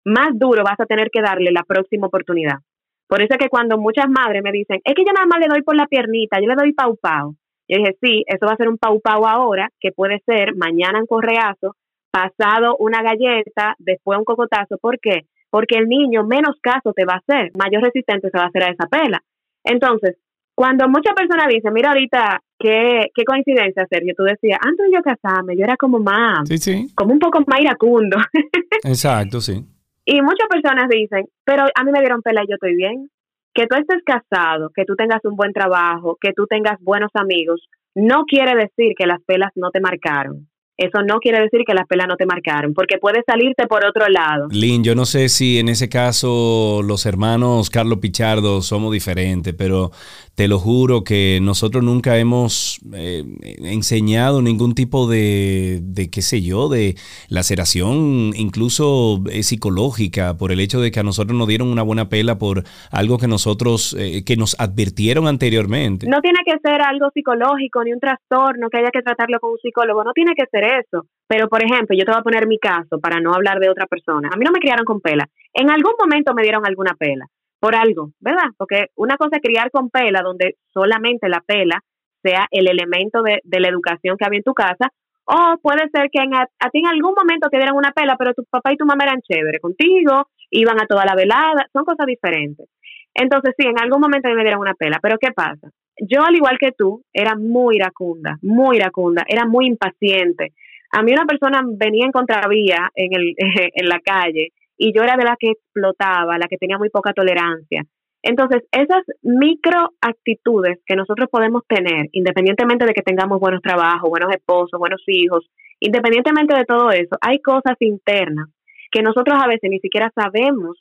más 0.05 0.29
duro 0.33 0.63
vas 0.63 0.79
a 0.79 0.85
tener 0.85 1.09
que 1.11 1.21
darle 1.21 1.51
la 1.51 1.63
próxima 1.63 2.07
oportunidad. 2.07 2.59
Por 3.07 3.23
eso 3.23 3.33
es 3.33 3.39
que 3.39 3.49
cuando 3.49 3.79
muchas 3.79 4.07
madres 4.07 4.43
me 4.43 4.51
dicen, 4.51 4.81
es 4.83 4.93
que 4.93 5.03
yo 5.03 5.13
nada 5.13 5.25
más 5.25 5.39
le 5.39 5.47
doy 5.47 5.63
por 5.63 5.75
la 5.75 5.87
piernita, 5.87 6.39
yo 6.39 6.47
le 6.47 6.53
doy 6.53 6.73
pau 6.73 6.95
pau. 7.01 7.33
Yo 7.69 7.77
dije, 7.77 7.97
sí, 8.01 8.23
eso 8.25 8.47
va 8.47 8.53
a 8.53 8.57
ser 8.57 8.67
un 8.67 8.79
pau 8.79 8.99
pau 8.99 9.25
ahora, 9.25 9.69
que 9.79 9.91
puede 9.91 10.19
ser 10.25 10.55
mañana 10.55 10.99
un 10.99 11.05
correazo, 11.05 11.75
pasado 12.11 12.75
una 12.79 13.03
galleta, 13.03 13.75
después 13.77 14.17
un 14.17 14.25
cocotazo. 14.25 14.79
¿Por 14.79 14.99
qué? 14.99 15.27
Porque 15.51 15.75
el 15.77 15.87
niño 15.87 16.23
menos 16.23 16.57
caso 16.61 16.93
te 16.93 17.05
va 17.05 17.13
a 17.13 17.17
hacer, 17.17 17.51
mayor 17.55 17.83
resistente 17.83 18.29
se 18.31 18.37
va 18.37 18.45
a 18.45 18.47
hacer 18.47 18.63
a 18.63 18.71
esa 18.71 18.87
pela. 18.87 19.21
Entonces, 19.63 20.17
cuando 20.55 20.89
muchas 20.89 21.13
personas 21.13 21.47
dicen, 21.47 21.71
mira 21.71 21.89
ahorita, 21.89 22.41
qué, 22.57 23.11
qué 23.13 23.23
coincidencia, 23.23 23.85
Sergio, 23.87 24.15
tú 24.17 24.23
decías, 24.23 24.59
antes 24.65 24.87
de 24.87 24.97
yo 24.97 25.03
casarme, 25.03 25.55
yo 25.55 25.63
era 25.63 25.77
como 25.77 25.99
más, 25.99 26.49
sí, 26.49 26.57
sí. 26.57 26.87
como 26.95 27.13
un 27.13 27.19
poco 27.19 27.39
más 27.45 27.61
iracundo. 27.61 28.17
Exacto, 28.83 29.41
sí. 29.41 29.63
Y 30.05 30.21
muchas 30.23 30.47
personas 30.49 30.89
dicen, 30.89 31.27
pero 31.43 31.65
a 31.73 31.83
mí 31.83 31.91
me 31.91 31.99
dieron 31.99 32.23
pela 32.23 32.43
y 32.43 32.47
yo 32.47 32.55
estoy 32.55 32.75
bien 32.75 33.09
que 33.53 33.67
tú 33.67 33.75
estés 33.75 34.01
casado, 34.05 34.71
que 34.75 34.85
tú 34.85 34.95
tengas 34.95 35.19
un 35.23 35.35
buen 35.35 35.53
trabajo, 35.53 36.17
que 36.21 36.33
tú 36.33 36.45
tengas 36.47 36.79
buenos 36.81 37.11
amigos, 37.13 37.67
no 37.95 38.23
quiere 38.25 38.55
decir 38.55 38.93
que 38.97 39.07
las 39.07 39.21
pelas 39.25 39.51
no 39.55 39.71
te 39.71 39.81
marcaron. 39.81 40.47
Eso 40.77 41.03
no 41.05 41.19
quiere 41.19 41.41
decir 41.41 41.63
que 41.67 41.73
las 41.73 41.85
pelas 41.87 42.07
no 42.07 42.15
te 42.15 42.25
marcaron, 42.25 42.73
porque 42.73 42.99
puede 42.99 43.21
salirte 43.27 43.67
por 43.67 43.83
otro 43.83 44.07
lado. 44.07 44.47
Lynn, 44.49 44.81
yo 44.81 44.95
no 44.95 45.03
sé 45.05 45.27
si 45.27 45.59
en 45.59 45.67
ese 45.67 45.89
caso 45.89 46.79
los 46.85 47.05
hermanos 47.05 47.69
Carlos 47.69 47.99
Pichardo 47.99 48.61
somos 48.61 48.93
diferentes, 48.93 49.53
pero 49.53 49.91
te 50.39 50.47
lo 50.47 50.57
juro 50.57 51.03
que 51.03 51.39
nosotros 51.41 51.83
nunca 51.83 52.17
hemos 52.17 52.79
eh, 52.93 53.25
enseñado 53.61 54.41
ningún 54.41 54.73
tipo 54.73 55.05
de, 55.05 55.81
qué 56.09 56.21
sé 56.21 56.41
yo, 56.41 56.69
de 56.69 56.95
laceración, 57.27 58.31
incluso 58.37 59.21
eh, 59.29 59.43
psicológica, 59.43 60.37
por 60.37 60.53
el 60.53 60.61
hecho 60.61 60.79
de 60.79 60.91
que 60.91 61.01
a 61.01 61.03
nosotros 61.03 61.37
nos 61.37 61.49
dieron 61.49 61.67
una 61.67 61.83
buena 61.83 62.07
pela 62.07 62.37
por 62.37 62.63
algo 62.89 63.17
que 63.17 63.27
nosotros, 63.27 63.97
eh, 63.99 64.23
que 64.23 64.37
nos 64.37 64.57
advirtieron 64.61 65.27
anteriormente. 65.27 66.07
No 66.07 66.21
tiene 66.21 66.39
que 66.45 66.55
ser 66.63 66.83
algo 66.83 67.09
psicológico, 67.13 67.83
ni 67.83 67.91
un 67.91 67.99
trastorno 67.99 68.69
que 68.69 68.77
haya 68.77 68.91
que 68.93 69.01
tratarlo 69.01 69.41
con 69.41 69.51
un 69.51 69.57
psicólogo, 69.57 70.05
no 70.05 70.13
tiene 70.13 70.31
que 70.37 70.45
ser 70.49 70.63
eso. 70.63 71.05
Pero, 71.27 71.49
por 71.49 71.61
ejemplo, 71.61 71.97
yo 71.99 72.05
te 72.05 72.11
voy 72.11 72.19
a 72.21 72.23
poner 72.23 72.47
mi 72.47 72.59
caso 72.59 72.97
para 73.01 73.19
no 73.19 73.33
hablar 73.33 73.59
de 73.59 73.69
otra 73.69 73.87
persona. 73.87 74.29
A 74.31 74.37
mí 74.37 74.45
no 74.45 74.51
me 74.53 74.59
criaron 74.59 74.85
con 74.85 75.01
pela. 75.01 75.27
En 75.53 75.69
algún 75.69 75.95
momento 75.99 76.33
me 76.33 76.43
dieron 76.43 76.65
alguna 76.65 76.95
pela 76.97 77.27
por 77.59 77.75
algo, 77.75 78.11
¿verdad? 78.19 78.49
Porque 78.57 78.87
una 78.95 79.17
cosa 79.17 79.37
es 79.37 79.41
criar 79.41 79.71
con 79.71 79.89
pela, 79.89 80.21
donde 80.21 80.55
solamente 80.73 81.29
la 81.29 81.41
pela 81.41 81.81
sea 82.23 82.47
el 82.51 82.67
elemento 82.69 83.21
de, 83.21 83.39
de 83.43 83.59
la 83.59 83.69
educación 83.69 84.17
que 84.17 84.25
había 84.25 84.39
en 84.39 84.43
tu 84.43 84.53
casa, 84.53 84.91
o 85.25 85.57
puede 85.61 85.89
ser 85.93 86.09
que 86.11 86.21
en 86.23 86.33
a, 86.33 86.47
a, 86.59 86.69
ti 86.69 86.79
en 86.79 86.87
algún 86.87 87.13
momento 87.15 87.49
te 87.49 87.57
dieran 87.57 87.75
una 87.75 87.91
pela, 87.91 88.15
pero 88.17 88.33
tu 88.33 88.43
papá 88.49 88.73
y 88.73 88.77
tu 88.77 88.85
mamá 88.85 89.03
eran 89.03 89.21
chéveres 89.21 89.61
contigo, 89.61 90.27
iban 90.49 90.81
a 90.81 90.87
toda 90.87 91.05
la 91.05 91.15
velada, 91.15 91.67
son 91.71 91.85
cosas 91.85 92.07
diferentes. 92.07 92.67
Entonces, 93.13 93.53
sí, 93.57 93.67
en 93.67 93.79
algún 93.79 94.01
momento 94.01 94.29
me 94.29 94.43
dieron 94.43 94.61
una 94.61 94.73
pela, 94.73 94.99
pero 95.01 95.17
¿qué 95.19 95.31
pasa? 95.31 95.69
Yo, 96.01 96.23
al 96.23 96.35
igual 96.35 96.57
que 96.57 96.71
tú, 96.71 97.03
era 97.13 97.35
muy 97.35 97.75
iracunda, 97.75 98.37
muy 98.41 98.77
iracunda, 98.77 99.23
era 99.27 99.45
muy 99.45 99.67
impaciente. 99.67 100.53
A 100.91 101.03
mí 101.03 101.11
una 101.11 101.25
persona 101.25 101.61
venía 101.63 102.05
en 102.05 102.11
contravía 102.11 102.89
en, 102.95 103.13
el, 103.13 103.35
en 103.37 103.89
la 103.89 103.99
calle 103.99 104.49
y 104.79 104.93
yo 104.95 105.03
era 105.03 105.17
de 105.17 105.25
la 105.25 105.35
que 105.37 105.51
explotaba, 105.51 106.39
la 106.39 106.47
que 106.47 106.57
tenía 106.57 106.77
muy 106.77 106.89
poca 106.89 107.13
tolerancia. 107.13 107.83
Entonces, 108.23 108.63
esas 108.71 109.03
micro 109.21 109.89
actitudes 110.01 110.79
que 110.85 110.95
nosotros 110.95 111.29
podemos 111.29 111.63
tener, 111.67 112.07
independientemente 112.13 112.85
de 112.85 112.93
que 112.93 113.01
tengamos 113.01 113.39
buenos 113.39 113.61
trabajos, 113.61 114.09
buenos 114.09 114.33
esposos, 114.33 114.79
buenos 114.79 115.03
hijos, 115.07 115.45
independientemente 115.79 116.55
de 116.55 116.65
todo 116.65 116.91
eso, 116.91 117.17
hay 117.21 117.39
cosas 117.39 117.75
internas 117.81 118.47
que 118.91 119.01
nosotros 119.01 119.37
a 119.39 119.47
veces 119.47 119.69
ni 119.69 119.79
siquiera 119.79 120.11
sabemos 120.15 120.77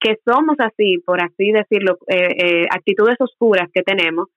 que 0.00 0.16
somos 0.24 0.56
así, 0.58 0.98
por 1.04 1.20
así 1.20 1.52
decirlo, 1.52 1.98
eh, 2.08 2.28
eh, 2.38 2.66
actitudes 2.70 3.16
oscuras 3.18 3.68
que 3.74 3.82
tenemos, 3.82 4.28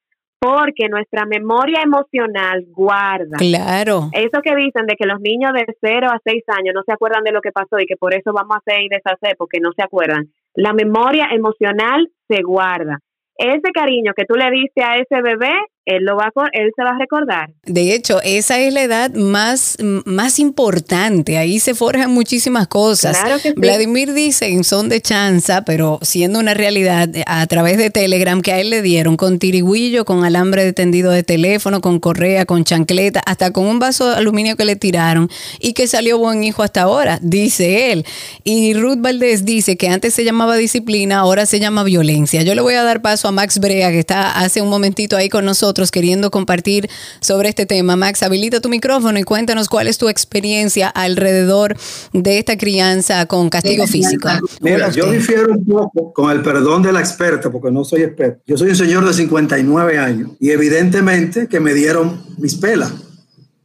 porque 0.43 0.89
nuestra 0.89 1.25
memoria 1.25 1.79
emocional 1.82 2.65
guarda. 2.67 3.38
Claro. 3.38 4.10
Eso 4.12 4.41
que 4.43 4.53
dicen 4.58 4.86
de 4.86 4.95
que 4.97 5.08
los 5.08 5.21
niños 5.21 5.53
de 5.53 5.65
0 5.79 6.08
a 6.12 6.19
6 6.21 6.43
años 6.49 6.75
no 6.75 6.84
se 6.86 6.91
acuerdan 6.91 7.23
de 7.23 7.32
lo 7.32 7.39
que 7.39 7.53
pasó 7.53 7.79
y 7.79 7.86
que 7.86 7.95
por 7.95 8.13
eso 8.13 8.34
vamos 8.34 8.56
a 8.56 8.60
hacer 8.60 8.84
y 8.84 8.89
deshacer 8.89 9.38
porque 9.38 9.62
no 9.62 9.71
se 9.73 9.84
acuerdan. 9.84 10.25
La 10.53 10.73
memoria 10.73 11.29
emocional 11.32 12.10
se 12.27 12.43
guarda. 12.43 12.99
Ese 13.38 13.71
cariño 13.73 14.12
que 14.13 14.25
tú 14.25 14.36
le 14.36 14.51
diste 14.51 14.84
a 14.84 14.97
ese 14.97 15.21
bebé 15.21 15.53
él 15.86 16.06
lo 16.06 16.15
va 16.15 16.32
a, 16.34 16.50
él 16.54 16.72
se 16.76 16.84
va 16.84 16.91
a 16.91 16.98
recordar. 16.98 17.50
De 17.65 17.93
hecho, 17.93 18.22
esa 18.24 18.60
es 18.60 18.74
la 18.74 18.84
edad 18.84 19.13
más, 19.13 19.78
más 20.06 20.39
importante. 20.39 21.38
Ahí 21.38 21.60
se 21.60 21.76
forjan 21.76 22.12
muchísimas 22.12 22.67
cosas. 22.67 23.17
Vladimir 23.58 24.13
dice 24.13 24.48
en 24.48 24.63
son 24.63 24.88
de 24.88 25.02
chanza, 25.02 25.65
pero 25.65 26.00
siendo 26.02 26.39
una 26.39 26.54
realidad 26.54 27.10
a 27.28 27.46
través 27.48 27.78
de 27.78 27.89
Telegram 27.89 28.41
que 28.41 28.54
a 28.54 28.60
él 28.60 28.69
le 28.69 28.82
dieron 28.82 29.17
con 29.17 29.39
tirigüillo, 29.39 30.06
con 30.06 30.24
alambre 30.24 30.63
de 30.63 30.72
tendido 30.72 31.12
de 31.12 31.24
teléfono, 31.24 31.82
con 31.82 32.00
correa, 32.00 32.46
con 32.46 32.63
chancleta, 32.63 33.22
hasta 33.26 33.52
con 33.52 33.65
un 33.65 33.80
vaso 33.80 34.10
de 34.10 34.15
aluminio 34.15 34.56
que 34.56 34.65
le 34.65 34.78
tiraron 34.78 35.30
y 35.60 35.74
que 35.74 35.88
salió 35.88 36.17
buen 36.17 36.43
hijo 36.43 36.63
hasta 36.63 36.84
ahora, 36.84 37.19
dice 37.22 37.91
él. 37.91 38.06
Y 38.46 38.74
Ruth 38.74 39.00
Valdés 39.00 39.43
dice 39.43 39.76
que 39.76 39.89
antes 39.89 40.13
se 40.13 40.24
llamaba 40.24 40.56
disciplina, 40.56 41.19
ahora 41.19 41.46
se 41.46 41.60
llama 41.60 41.84
violencia. 41.84 42.41
Yo 42.43 42.56
le 42.56 42.62
voy 42.62 42.76
a 42.76 42.84
dar 42.84 43.02
paso 43.02 43.28
a 43.28 43.32
Max 43.32 43.60
Brea, 43.60 43.91
que 43.91 44.00
está 44.00 44.39
hace 44.39 44.62
un 44.62 44.69
momentito 44.69 45.17
ahí 45.17 45.28
con 45.28 45.43
nosotros 45.43 45.72
queriendo 45.91 46.31
compartir 46.31 46.89
sobre 47.19 47.49
este 47.49 47.65
tema. 47.65 47.95
Max, 47.95 48.23
habilita 48.23 48.62
tu 48.62 48.69
micrófono 48.69 49.19
y 49.19 49.23
cuéntanos 49.23 49.69
cuál 49.69 49.88
es 49.88 49.97
tu 49.97 50.09
experiencia 50.09 50.88
alrededor 50.88 51.75
de 52.13 52.39
esta 52.39 52.57
crianza 52.57 53.25
con 53.25 53.49
castigo 53.49 53.88
físico. 53.88 54.29
Mira, 54.62 54.89
yo 54.89 55.12
difiero 55.12 55.53
un 55.53 55.65
poco 55.65 56.13
con 56.13 56.31
el 56.31 56.41
perdón 56.41 56.83
de 56.83 56.91
la 56.91 56.99
experta, 56.99 57.51
porque 57.51 57.71
no 57.71 57.83
soy 57.83 58.03
experto. 58.03 58.41
Yo 58.45 58.57
soy 58.57 58.69
un 58.69 58.75
señor 58.75 59.05
de 59.05 59.13
59 59.13 59.97
años 59.97 60.31
y 60.39 60.51
evidentemente 60.51 61.47
que 61.47 61.59
me 61.59 61.73
dieron 61.73 62.21
mis 62.38 62.55
pelas 62.55 62.91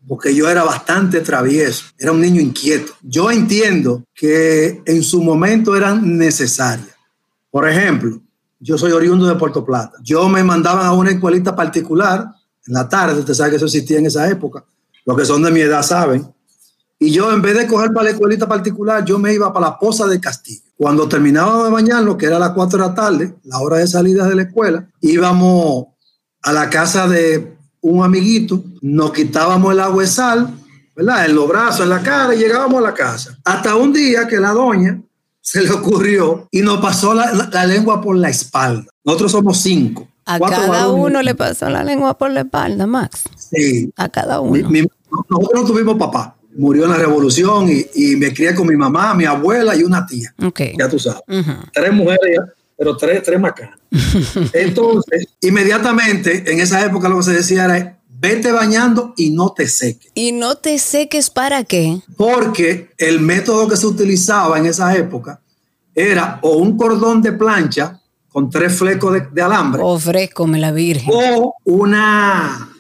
porque 0.09 0.35
yo 0.35 0.49
era 0.49 0.65
bastante 0.65 1.21
travieso, 1.21 1.85
era 1.99 2.13
un 2.13 2.21
niño 2.23 2.41
inquieto. 2.41 2.95
Yo 3.03 3.31
entiendo 3.31 4.05
que 4.15 4.81
en 4.87 5.03
su 5.03 5.23
momento 5.23 5.77
eran 5.77 6.17
necesarias. 6.17 6.97
Por 7.51 7.69
ejemplo, 7.69 8.21
yo 8.61 8.77
soy 8.77 8.93
oriundo 8.93 9.27
de 9.27 9.35
Puerto 9.37 9.65
Plata. 9.65 9.97
Yo 10.03 10.29
me 10.29 10.43
mandaban 10.43 10.87
a 10.87 10.93
una 10.93 11.11
escuelita 11.11 11.55
particular 11.55 12.31
en 12.67 12.75
la 12.75 12.89
tarde, 12.89 13.21
usted 13.21 13.35
sabe 13.35 13.51
que 13.51 13.57
eso 13.57 13.67
existía 13.67 13.99
en 13.99 14.07
esa 14.07 14.29
época. 14.29 14.65
Los 15.07 15.17
que 15.17 15.25
son 15.25 15.43
de 15.43 15.51
mi 15.51 15.61
edad 15.61 15.83
saben. 15.83 16.31
Y 16.99 17.11
yo, 17.13 17.33
en 17.33 17.41
vez 17.41 17.57
de 17.57 17.67
coger 17.67 17.93
para 17.93 18.05
la 18.05 18.11
escuelita 18.11 18.47
particular, 18.47 19.05
yo 19.05 19.19
me 19.19 19.33
iba 19.33 19.53
para 19.53 19.69
la 19.69 19.79
Poza 19.79 20.07
de 20.07 20.21
Castillo. 20.21 20.63
Cuando 20.77 21.09
terminábamos 21.09 21.65
de 21.65 21.71
bañarnos, 21.71 22.17
que 22.17 22.27
era 22.27 22.39
las 22.39 22.51
4 22.51 22.79
de 22.79 22.89
la 22.89 22.95
tarde, 22.95 23.35
la 23.45 23.59
hora 23.61 23.79
de 23.79 23.87
salida 23.87 24.27
de 24.27 24.35
la 24.35 24.43
escuela, 24.43 24.89
íbamos 25.01 25.87
a 26.43 26.53
la 26.53 26.69
casa 26.69 27.09
de 27.09 27.57
un 27.81 28.05
amiguito, 28.05 28.63
nos 28.83 29.13
quitábamos 29.13 29.73
el 29.73 29.81
agua 29.81 30.03
de 30.03 30.09
sal, 30.09 30.55
¿verdad? 30.95 31.27
En 31.27 31.37
los 31.37 31.49
brazos, 31.49 31.83
en 31.83 31.91
la 31.91 32.03
cara, 32.03 32.35
y 32.35 32.39
llegábamos 32.39 32.79
a 32.79 32.87
la 32.89 32.95
casa. 32.95 33.39
Hasta 33.45 33.77
un 33.77 33.93
día 33.93 34.27
que 34.27 34.39
la 34.39 34.53
doña 34.53 35.01
se 35.49 35.63
le 35.63 35.71
ocurrió 35.71 36.47
y 36.51 36.61
nos 36.61 36.79
pasó 36.79 37.15
la, 37.15 37.65
lengua 37.65 38.03
por 38.03 38.15
la 38.15 38.29
espalda. 38.29 38.85
Nosotros 39.03 39.33
somos 39.33 39.57
cinco. 39.59 40.07
A 40.27 40.39
cada 40.39 40.91
uno 40.91 41.23
le 41.23 41.35
pasó 41.35 41.71
la 41.71 41.83
lengua 41.83 42.19
por 42.19 42.31
la 42.31 42.41
espalda, 42.41 42.87
Max. 42.87 43.23
Sí. 43.51 43.91
A 43.97 44.11
cada 44.11 44.41
uno. 44.41 44.69
nosotros 44.69 45.51
no 45.55 45.65
tuvimos 45.65 45.97
papá. 45.97 46.37
Murió 46.55 46.85
en 46.85 46.91
la 46.91 46.99
revolución 46.99 47.67
y, 47.71 48.17
me 48.17 48.35
crié 48.35 48.55
con 48.55 48.67
mi 48.67 48.77
mamá, 48.77 49.15
mi 49.15 49.25
abuela 49.25 49.75
y 49.75 49.85
una 49.85 50.05
tía. 50.05 50.35
Okay. 50.39 50.75
Ya 50.79 50.87
tú 50.87 50.99
sabes. 50.99 51.23
Tres 51.73 51.93
mujeres, 51.95 52.41
pero 52.77 52.95
tres, 52.99 53.23
tres 53.23 53.41
macanas. 53.41 53.79
Entonces, 54.53 55.29
inmediatamente, 55.41 56.53
en 56.53 56.61
esa 56.61 56.85
época 56.85 57.09
lo 57.09 57.17
que 57.17 57.23
se 57.23 57.33
decía 57.33 57.65
era, 57.65 57.98
vete 58.21 58.53
bañando 58.53 59.15
y 59.17 59.31
no 59.31 59.53
te 59.53 59.69
seques. 59.69 60.11
¿Y 60.15 60.33
no 60.33 60.57
te 60.57 60.79
seques 60.79 61.31
para 61.31 61.65
qué? 61.65 62.01
Porque 62.17 62.91
el 62.99 63.21
método 63.21 63.69
que 63.69 63.77
se 63.77 63.87
utilizaba 63.87 64.59
en 64.59 64.67
esa 64.67 64.97
época 64.97 65.41
era 65.95 66.39
o 66.43 66.57
un 66.57 66.77
cordón 66.77 67.23
de 67.23 67.33
plancha 67.33 68.01
con 68.29 68.51
tres 68.51 68.77
flecos 68.77 69.17
de, 69.33 69.43
alambre. 69.43 69.83
O 69.85 69.99
fresco, 69.99 70.47
me 70.47 70.59
la 70.59 70.71
virgen. 70.71 71.13
O 71.13 71.55
una, 71.65 72.71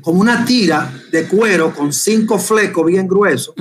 como 0.00 0.20
una 0.20 0.44
tira 0.44 0.92
de 1.12 1.28
cuero 1.28 1.74
con 1.74 1.92
cinco 1.92 2.38
flecos 2.38 2.86
bien 2.86 3.06
gruesos. 3.06 3.54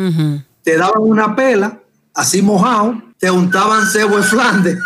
Te 0.63 0.77
daban 0.77 1.01
una 1.01 1.35
pela, 1.35 1.81
así 2.13 2.41
mojado, 2.41 3.01
te 3.17 3.29
untaban 3.29 3.85
cebo 3.87 4.17
de 4.17 4.23
Flandes 4.23 4.79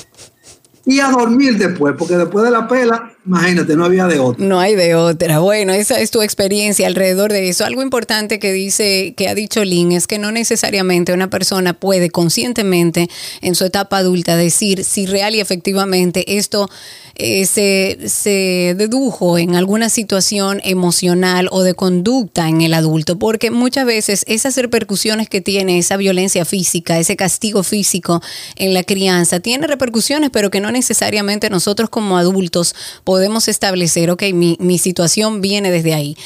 y 0.86 1.00
a 1.00 1.10
dormir 1.10 1.56
después, 1.58 1.94
porque 1.96 2.16
después 2.16 2.44
de 2.44 2.50
la 2.50 2.66
pela, 2.66 3.11
imagínate, 3.26 3.76
no 3.76 3.84
había 3.84 4.06
de 4.06 4.18
otra. 4.18 4.44
No 4.44 4.60
hay 4.60 4.74
de 4.74 4.94
otra. 4.94 5.38
Bueno, 5.38 5.72
esa 5.72 6.00
es 6.00 6.10
tu 6.10 6.22
experiencia 6.22 6.86
alrededor 6.86 7.32
de 7.32 7.48
eso. 7.48 7.64
Algo 7.64 7.82
importante 7.82 8.38
que 8.38 8.52
dice, 8.52 9.14
que 9.16 9.28
ha 9.28 9.34
dicho 9.34 9.64
Lynn, 9.64 9.92
es 9.92 10.06
que 10.06 10.18
no 10.18 10.32
necesariamente 10.32 11.12
una 11.12 11.30
persona 11.30 11.72
puede 11.72 12.10
conscientemente 12.10 13.08
en 13.40 13.54
su 13.54 13.64
etapa 13.64 13.98
adulta 13.98 14.36
decir 14.36 14.84
si 14.84 15.06
real 15.06 15.34
y 15.34 15.40
efectivamente 15.40 16.36
esto 16.38 16.68
eh, 17.14 17.44
se, 17.46 18.74
dedujo 18.76 19.36
en 19.36 19.54
alguna 19.54 19.90
situación 19.90 20.60
emocional 20.64 21.48
o 21.50 21.62
de 21.62 21.74
conducta 21.74 22.48
en 22.48 22.62
el 22.62 22.72
adulto, 22.72 23.18
porque 23.18 23.50
muchas 23.50 23.84
veces 23.84 24.24
esas 24.28 24.56
repercusiones 24.56 25.28
que 25.28 25.42
tiene 25.42 25.78
esa 25.78 25.98
violencia 25.98 26.44
física, 26.46 26.98
ese 26.98 27.16
castigo 27.16 27.62
físico 27.62 28.22
en 28.56 28.72
la 28.72 28.82
crianza, 28.82 29.40
tiene 29.40 29.66
repercusiones, 29.66 30.30
pero 30.30 30.50
que 30.50 30.60
no 30.60 30.72
necesariamente 30.72 31.50
nosotros 31.50 31.90
como 31.90 32.16
adultos 32.16 32.74
establecer, 33.48 34.10
ok, 34.10 34.22
mi, 34.34 34.78
situación 34.78 35.40
viene 35.40 35.70
desde 35.70 35.94
ahí. 35.94 36.16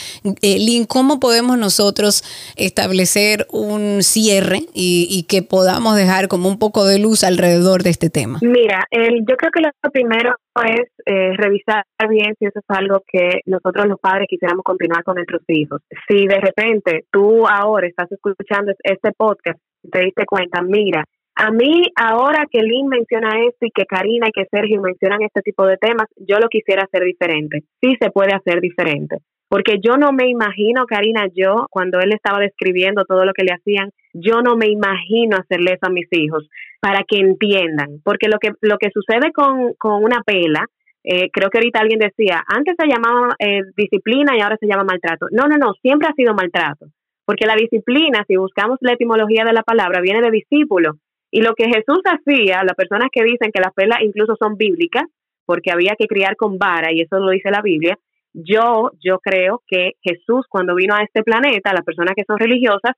Eh, 0.42 0.59
Lynn, 0.59 0.87
¿cómo 0.87 1.20
podemos 1.20 1.59
nosotros 1.59 2.22
establecer 2.57 3.46
un 3.51 4.03
cierre 4.03 4.61
y, 4.72 5.27
que 5.29 5.42
podamos 5.42 5.96
dejar 5.96 6.29
como 6.29 6.49
un 6.49 6.59
poco 6.59 6.85
de 6.85 6.99
luz 6.99 7.25
alrededor 7.25 7.83
de 7.83 7.90
este 7.90 8.11
tema? 8.11 8.38
Mira, 8.42 8.87
yo 8.92 9.37
creo 9.37 9.51
que 9.51 9.61
lo 9.61 9.90
primero 9.90 10.37
es 10.64 10.88
eh, 11.05 11.33
revisar 11.37 11.85
bien 12.09 12.35
si 12.38 12.46
eso 12.46 12.59
es 12.59 12.64
algo 12.68 13.03
que 13.07 13.40
nosotros 13.46 13.87
los 13.87 14.01
padres 14.01 14.27
quisiéramos 14.29 14.64
continuar 14.64 15.05
con 15.05 15.16
nuestros 15.16 15.42
hijos. 15.49 15.83
Si 16.09 16.27
de 16.27 16.40
repente 16.40 17.05
tú 17.11 17.46
ahora 17.46 17.87
estás 17.87 18.11
escuchando 18.11 18.72
este 18.83 19.12
podcast 19.16 19.59
y 19.83 19.90
te 19.90 20.01
diste 20.01 20.25
cuenta, 20.25 20.62
mira, 20.62 21.05
a 21.37 21.51
mí 21.51 21.83
ahora 21.96 22.46
que 22.51 22.62
Lynn 22.62 22.88
menciona 22.88 23.44
esto 23.46 23.66
y 23.66 23.70
que 23.70 23.85
Karina 23.85 24.29
y 24.29 24.33
que 24.33 24.49
Sergio 24.51 24.81
mencionan 24.81 25.22
este 25.22 25.42
tipo 25.42 25.66
de 25.66 25.77
temas, 25.77 26.07
yo 26.16 26.38
lo 26.38 26.49
quisiera 26.49 26.85
hacer 26.85 27.05
diferente. 27.05 27.62
Sí 27.83 27.94
se 28.01 28.11
puede 28.11 28.33
hacer 28.33 28.61
diferente. 28.61 29.18
Porque 29.49 29.77
yo 29.81 29.96
no 29.96 30.12
me 30.12 30.29
imagino, 30.29 30.87
Karina, 30.87 31.27
yo, 31.33 31.66
cuando 31.70 32.01
él 32.01 32.12
estaba 32.12 32.40
describiendo 32.40 33.05
todo 33.05 33.25
lo 33.25 33.33
que 33.33 33.44
le 33.44 33.53
hacían, 33.53 33.90
yo 34.12 34.40
no 34.40 34.57
me 34.57 34.66
imagino 34.66 35.37
hacerle 35.37 35.75
eso 35.75 35.87
a 35.87 35.92
mis 35.92 36.09
hijos 36.11 36.49
para 36.81 37.05
que 37.07 37.18
entiendan. 37.18 38.01
Porque 38.03 38.29
lo 38.29 38.38
que, 38.38 38.51
lo 38.62 38.79
que 38.79 38.90
sucede 38.90 39.31
con, 39.33 39.75
con 39.79 40.03
una 40.03 40.22
pela, 40.25 40.64
eh, 41.05 41.31
creo 41.31 41.51
que 41.51 41.59
ahorita 41.59 41.81
alguien 41.81 42.01
decía, 42.01 42.42
antes 42.49 42.75
se 42.79 42.88
llamaba 42.88 43.37
eh, 43.38 43.61
disciplina 43.77 44.37
y 44.37 44.40
ahora 44.40 44.57
se 44.59 44.66
llama 44.66 44.85
maltrato. 44.85 45.27
No, 45.31 45.46
no, 45.46 45.57
no, 45.59 45.75
siempre 45.83 46.09
ha 46.09 46.14
sido 46.14 46.35
maltrato. 46.35 46.87
Porque 47.25 47.46
la 47.46 47.57
disciplina, 47.57 48.25
si 48.27 48.37
buscamos 48.37 48.79
la 48.81 48.94
etimología 48.94 49.44
de 49.44 49.53
la 49.53 49.62
palabra, 49.62 50.01
viene 50.01 50.22
de 50.22 50.31
discípulo. 50.31 50.94
Y 51.31 51.43
lo 51.43 51.55
que 51.55 51.67
Jesús 51.67 52.01
hacía, 52.05 52.62
las 52.65 52.75
personas 52.77 53.09
que 53.12 53.25
dicen 53.25 53.51
que 53.53 53.61
las 53.61 53.75
pelas 53.75 54.01
incluso 54.03 54.37
son 54.41 54.57
bíblicas, 54.57 55.05
porque 55.45 55.71
había 55.71 55.95
que 55.99 56.07
criar 56.07 56.37
con 56.37 56.59
vara, 56.59 56.93
y 56.93 57.03
eso 57.03 57.19
lo 57.19 57.31
dice 57.31 57.51
la 57.51 57.62
Biblia, 57.62 57.97
yo, 58.33 58.91
yo 59.03 59.19
creo 59.19 59.62
que 59.67 59.93
Jesús 60.03 60.47
cuando 60.49 60.75
vino 60.75 60.95
a 60.95 61.03
este 61.03 61.23
planeta, 61.23 61.73
las 61.73 61.85
personas 61.85 62.15
que 62.15 62.25
son 62.27 62.39
religiosas, 62.39 62.93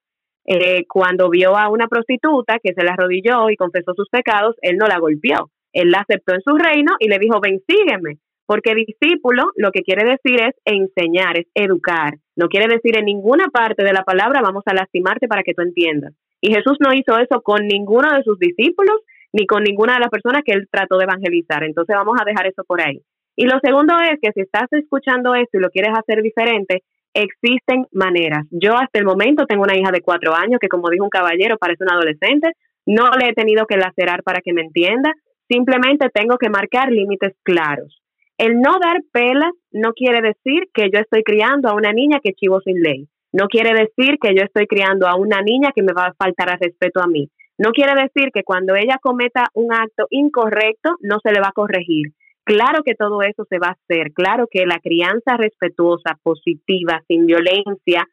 eh, 0.45 0.85
cuando 0.89 1.29
vio 1.29 1.57
a 1.57 1.69
una 1.69 1.89
prostituta 1.89 2.59
que 2.63 2.73
se 2.75 2.83
le 2.83 2.91
arrodilló 2.91 3.51
y 3.51 3.57
confesó 3.57 3.93
sus 3.95 4.09
pecados, 4.09 4.57
él 4.63 4.77
no 4.77 4.87
la 4.87 4.99
golpeó, 4.99 5.51
él 5.73 5.91
la 5.91 5.99
aceptó 6.01 6.35
en 6.35 6.41
su 6.41 6.57
reino 6.57 6.93
y 6.99 7.09
le 7.09 7.19
dijo, 7.19 7.39
ven, 7.41 7.61
sígueme, 7.69 8.19
porque 8.47 8.75
discípulo 8.75 9.51
lo 9.57 9.71
que 9.71 9.83
quiere 9.83 10.05
decir 10.05 10.41
es 10.43 10.55
enseñar, 10.65 11.39
es 11.39 11.47
educar, 11.55 12.15
no 12.35 12.49
quiere 12.49 12.67
decir 12.67 12.97
en 12.97 13.05
ninguna 13.05 13.49
parte 13.49 13.85
de 13.85 13.93
la 13.93 14.05
palabra 14.05 14.41
vamos 14.43 14.63
a 14.67 14.75
lastimarte 14.75 15.29
para 15.29 15.43
que 15.43 15.55
tú 15.55 15.63
entiendas. 15.63 16.15
Y 16.41 16.53
Jesús 16.53 16.79
no 16.81 16.93
hizo 16.95 17.19
eso 17.19 17.41
con 17.43 17.67
ninguno 17.67 18.09
de 18.15 18.23
sus 18.23 18.39
discípulos 18.39 19.01
ni 19.33 19.47
con 19.47 19.63
ninguna 19.63 19.95
de 19.95 20.01
las 20.01 20.09
personas 20.09 20.43
que 20.45 20.53
él 20.53 20.69
trató 20.71 20.97
de 20.97 21.05
evangelizar. 21.05 21.65
Entonces 21.65 21.95
vamos 21.95 22.17
a 22.21 22.25
dejar 22.25 22.47
eso 22.47 22.63
por 22.65 22.81
ahí. 22.81 23.01
Y 23.37 23.45
lo 23.45 23.59
segundo 23.63 23.95
es 24.01 24.19
que 24.21 24.33
si 24.33 24.41
estás 24.41 24.67
escuchando 24.73 25.35
esto 25.35 25.59
y 25.59 25.61
lo 25.61 25.71
quieres 25.71 25.93
hacer 25.97 26.23
diferente, 26.23 26.83
existen 27.15 27.87
maneras. 27.93 28.47
Yo 28.51 28.75
hasta 28.77 28.99
el 28.99 29.05
momento 29.05 29.47
tengo 29.47 29.63
una 29.63 29.77
hija 29.77 29.91
de 29.93 30.01
cuatro 30.01 30.35
años 30.35 30.59
que, 30.61 30.69
como 30.69 30.91
dijo 30.91 31.05
un 31.05 31.11
caballero, 31.11 31.57
parece 31.57 31.85
un 31.85 31.93
adolescente. 31.93 32.53
No 32.87 33.11
le 33.11 33.29
he 33.29 33.33
tenido 33.35 33.67
que 33.67 33.77
lacerar 33.77 34.23
para 34.23 34.41
que 34.41 34.53
me 34.53 34.63
entienda. 34.63 35.13
Simplemente 35.49 36.09
tengo 36.13 36.37
que 36.37 36.51
marcar 36.51 36.91
límites 36.91 37.35
claros. 37.43 38.03
El 38.39 38.61
no 38.61 38.79
dar 38.81 38.99
pelas 39.13 39.53
no 39.73 39.93
quiere 39.93 40.21
decir 40.21 40.65
que 40.73 40.91
yo 40.93 41.01
estoy 41.01 41.23
criando 41.23 41.69
a 41.69 41.75
una 41.75 41.93
niña 41.93 42.21
que 42.23 42.33
chivo 42.33 42.61
sin 42.61 42.81
ley. 42.81 43.09
No 43.33 43.47
quiere 43.47 43.71
decir 43.71 44.19
que 44.21 44.35
yo 44.35 44.43
estoy 44.43 44.67
criando 44.67 45.07
a 45.07 45.17
una 45.17 45.43
niña 45.43 45.71
que 45.75 45.83
me 45.83 45.93
va 45.93 46.07
a 46.07 46.15
faltar 46.15 46.51
al 46.51 46.59
respeto 46.61 47.01
a 47.01 47.07
mí. 47.07 47.29
No 47.59 47.73
quiere 47.73 47.93
decir 48.01 48.31
que 48.33 48.45
cuando 48.45 48.75
ella 48.75 48.99
cometa 49.03 49.49
un 49.55 49.73
acto 49.73 50.07
incorrecto 50.11 50.97
no 51.01 51.19
se 51.23 51.33
le 51.33 51.41
va 51.41 51.49
a 51.49 51.53
corregir. 51.53 52.13
Claro 52.45 52.83
que 52.83 52.95
todo 52.95 53.21
eso 53.23 53.45
se 53.51 53.59
va 53.59 53.69
a 53.69 53.77
hacer, 53.77 54.13
claro 54.15 54.47
que 54.51 54.65
la 54.65 54.79
crianza 54.79 55.37
respetuosa, 55.37 56.19
positiva, 56.23 57.03
sin 57.07 57.27
violencia, 57.27 58.07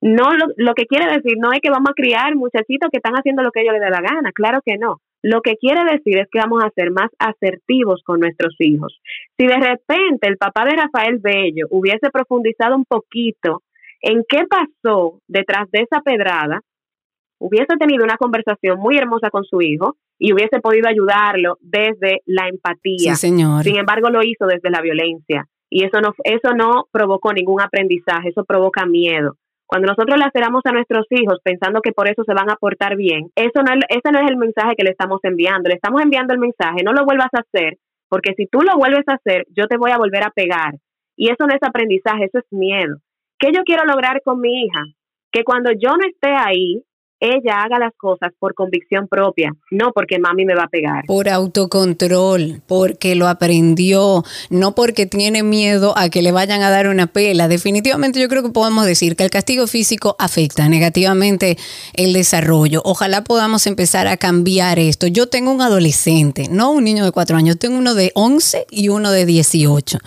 no 0.00 0.32
lo, 0.32 0.46
lo, 0.56 0.74
que 0.74 0.86
quiere 0.86 1.06
decir 1.06 1.38
no 1.38 1.52
es 1.52 1.60
que 1.60 1.70
vamos 1.70 1.90
a 1.90 1.94
criar 1.94 2.34
muchachitos 2.34 2.90
que 2.90 2.96
están 2.96 3.14
haciendo 3.14 3.42
lo 3.42 3.52
que 3.52 3.60
ellos 3.60 3.74
les 3.74 3.82
dé 3.82 3.90
la 3.90 4.00
gana, 4.00 4.32
claro 4.32 4.60
que 4.64 4.76
no. 4.76 5.00
Lo 5.22 5.40
que 5.40 5.56
quiere 5.56 5.84
decir 5.84 6.18
es 6.18 6.28
que 6.30 6.38
vamos 6.38 6.62
a 6.64 6.70
ser 6.70 6.90
más 6.90 7.10
asertivos 7.18 8.02
con 8.04 8.20
nuestros 8.20 8.54
hijos. 8.58 9.00
Si 9.38 9.46
de 9.46 9.56
repente 9.56 10.28
el 10.28 10.36
papá 10.36 10.64
de 10.64 10.76
Rafael 10.76 11.18
Bello 11.18 11.66
hubiese 11.70 12.10
profundizado 12.12 12.76
un 12.76 12.84
poquito 12.84 13.62
en 14.00 14.24
qué 14.28 14.44
pasó 14.46 15.20
detrás 15.26 15.70
de 15.70 15.80
esa 15.80 16.00
pedrada, 16.00 16.60
hubiese 17.38 17.76
tenido 17.78 18.04
una 18.04 18.16
conversación 18.16 18.78
muy 18.78 18.96
hermosa 18.96 19.30
con 19.30 19.44
su 19.44 19.60
hijo 19.60 19.96
y 20.18 20.32
hubiese 20.32 20.60
podido 20.60 20.88
ayudarlo 20.88 21.58
desde 21.60 22.22
la 22.24 22.48
empatía. 22.48 23.14
Sí, 23.14 23.28
señor. 23.28 23.64
Sin 23.64 23.76
embargo, 23.76 24.10
lo 24.10 24.22
hizo 24.22 24.46
desde 24.46 24.70
la 24.70 24.80
violencia 24.80 25.46
y 25.68 25.84
eso 25.84 26.00
no 26.00 26.14
eso 26.24 26.54
no 26.54 26.84
provocó 26.90 27.32
ningún 27.32 27.60
aprendizaje, 27.60 28.28
eso 28.30 28.44
provoca 28.44 28.86
miedo. 28.86 29.36
Cuando 29.66 29.88
nosotros 29.88 30.16
laceramos 30.16 30.62
a 30.64 30.72
nuestros 30.72 31.06
hijos 31.10 31.40
pensando 31.42 31.80
que 31.80 31.90
por 31.90 32.08
eso 32.08 32.22
se 32.22 32.34
van 32.34 32.48
a 32.50 32.56
portar 32.56 32.96
bien, 32.96 33.30
eso 33.34 33.62
no, 33.64 33.72
ese 33.88 34.12
no 34.12 34.20
es 34.20 34.30
el 34.30 34.36
mensaje 34.36 34.76
que 34.76 34.84
le 34.84 34.90
estamos 34.90 35.18
enviando. 35.24 35.68
Le 35.68 35.74
estamos 35.74 36.00
enviando 36.02 36.32
el 36.32 36.38
mensaje, 36.38 36.84
no 36.84 36.92
lo 36.92 37.04
vuelvas 37.04 37.30
a 37.32 37.40
hacer, 37.40 37.78
porque 38.08 38.34
si 38.36 38.46
tú 38.46 38.60
lo 38.60 38.76
vuelves 38.76 39.04
a 39.08 39.14
hacer, 39.14 39.44
yo 39.50 39.66
te 39.66 39.76
voy 39.76 39.90
a 39.90 39.98
volver 39.98 40.22
a 40.22 40.30
pegar. 40.30 40.74
Y 41.16 41.30
eso 41.30 41.46
no 41.46 41.54
es 41.54 41.62
aprendizaje, 41.62 42.26
eso 42.26 42.38
es 42.38 42.44
miedo. 42.50 42.98
¿Qué 43.38 43.48
yo 43.54 43.62
quiero 43.64 43.84
lograr 43.84 44.22
con 44.22 44.40
mi 44.40 44.64
hija? 44.64 44.82
Que 45.30 45.44
cuando 45.44 45.70
yo 45.72 45.90
no 45.90 46.06
esté 46.08 46.34
ahí, 46.34 46.82
ella 47.20 47.62
haga 47.62 47.78
las 47.78 47.92
cosas 47.96 48.30
por 48.38 48.54
convicción 48.54 49.08
propia, 49.08 49.52
no 49.70 49.92
porque 49.94 50.18
mami 50.18 50.44
me 50.44 50.54
va 50.54 50.64
a 50.64 50.68
pegar. 50.68 51.04
Por 51.06 51.28
autocontrol, 51.28 52.60
porque 52.66 53.14
lo 53.14 53.26
aprendió, 53.26 54.22
no 54.50 54.74
porque 54.74 55.06
tiene 55.06 55.42
miedo 55.42 55.94
a 55.96 56.10
que 56.10 56.20
le 56.20 56.32
vayan 56.32 56.62
a 56.62 56.70
dar 56.70 56.88
una 56.88 57.06
pela. 57.06 57.48
Definitivamente 57.48 58.20
yo 58.20 58.28
creo 58.28 58.42
que 58.42 58.50
podemos 58.50 58.84
decir 58.84 59.16
que 59.16 59.24
el 59.24 59.30
castigo 59.30 59.66
físico 59.66 60.16
afecta 60.18 60.68
negativamente 60.68 61.56
el 61.94 62.12
desarrollo. 62.12 62.82
Ojalá 62.84 63.24
podamos 63.24 63.66
empezar 63.66 64.06
a 64.08 64.18
cambiar 64.18 64.78
esto. 64.78 65.06
Yo 65.06 65.28
tengo 65.28 65.52
un 65.52 65.62
adolescente, 65.62 66.48
no 66.50 66.70
un 66.70 66.84
niño 66.84 67.04
de 67.04 67.12
cuatro 67.12 67.36
años, 67.36 67.58
tengo 67.58 67.78
uno 67.78 67.94
de 67.94 68.12
11 68.14 68.66
y 68.70 68.90
uno 68.90 69.10
de 69.10 69.24
18. 69.24 69.98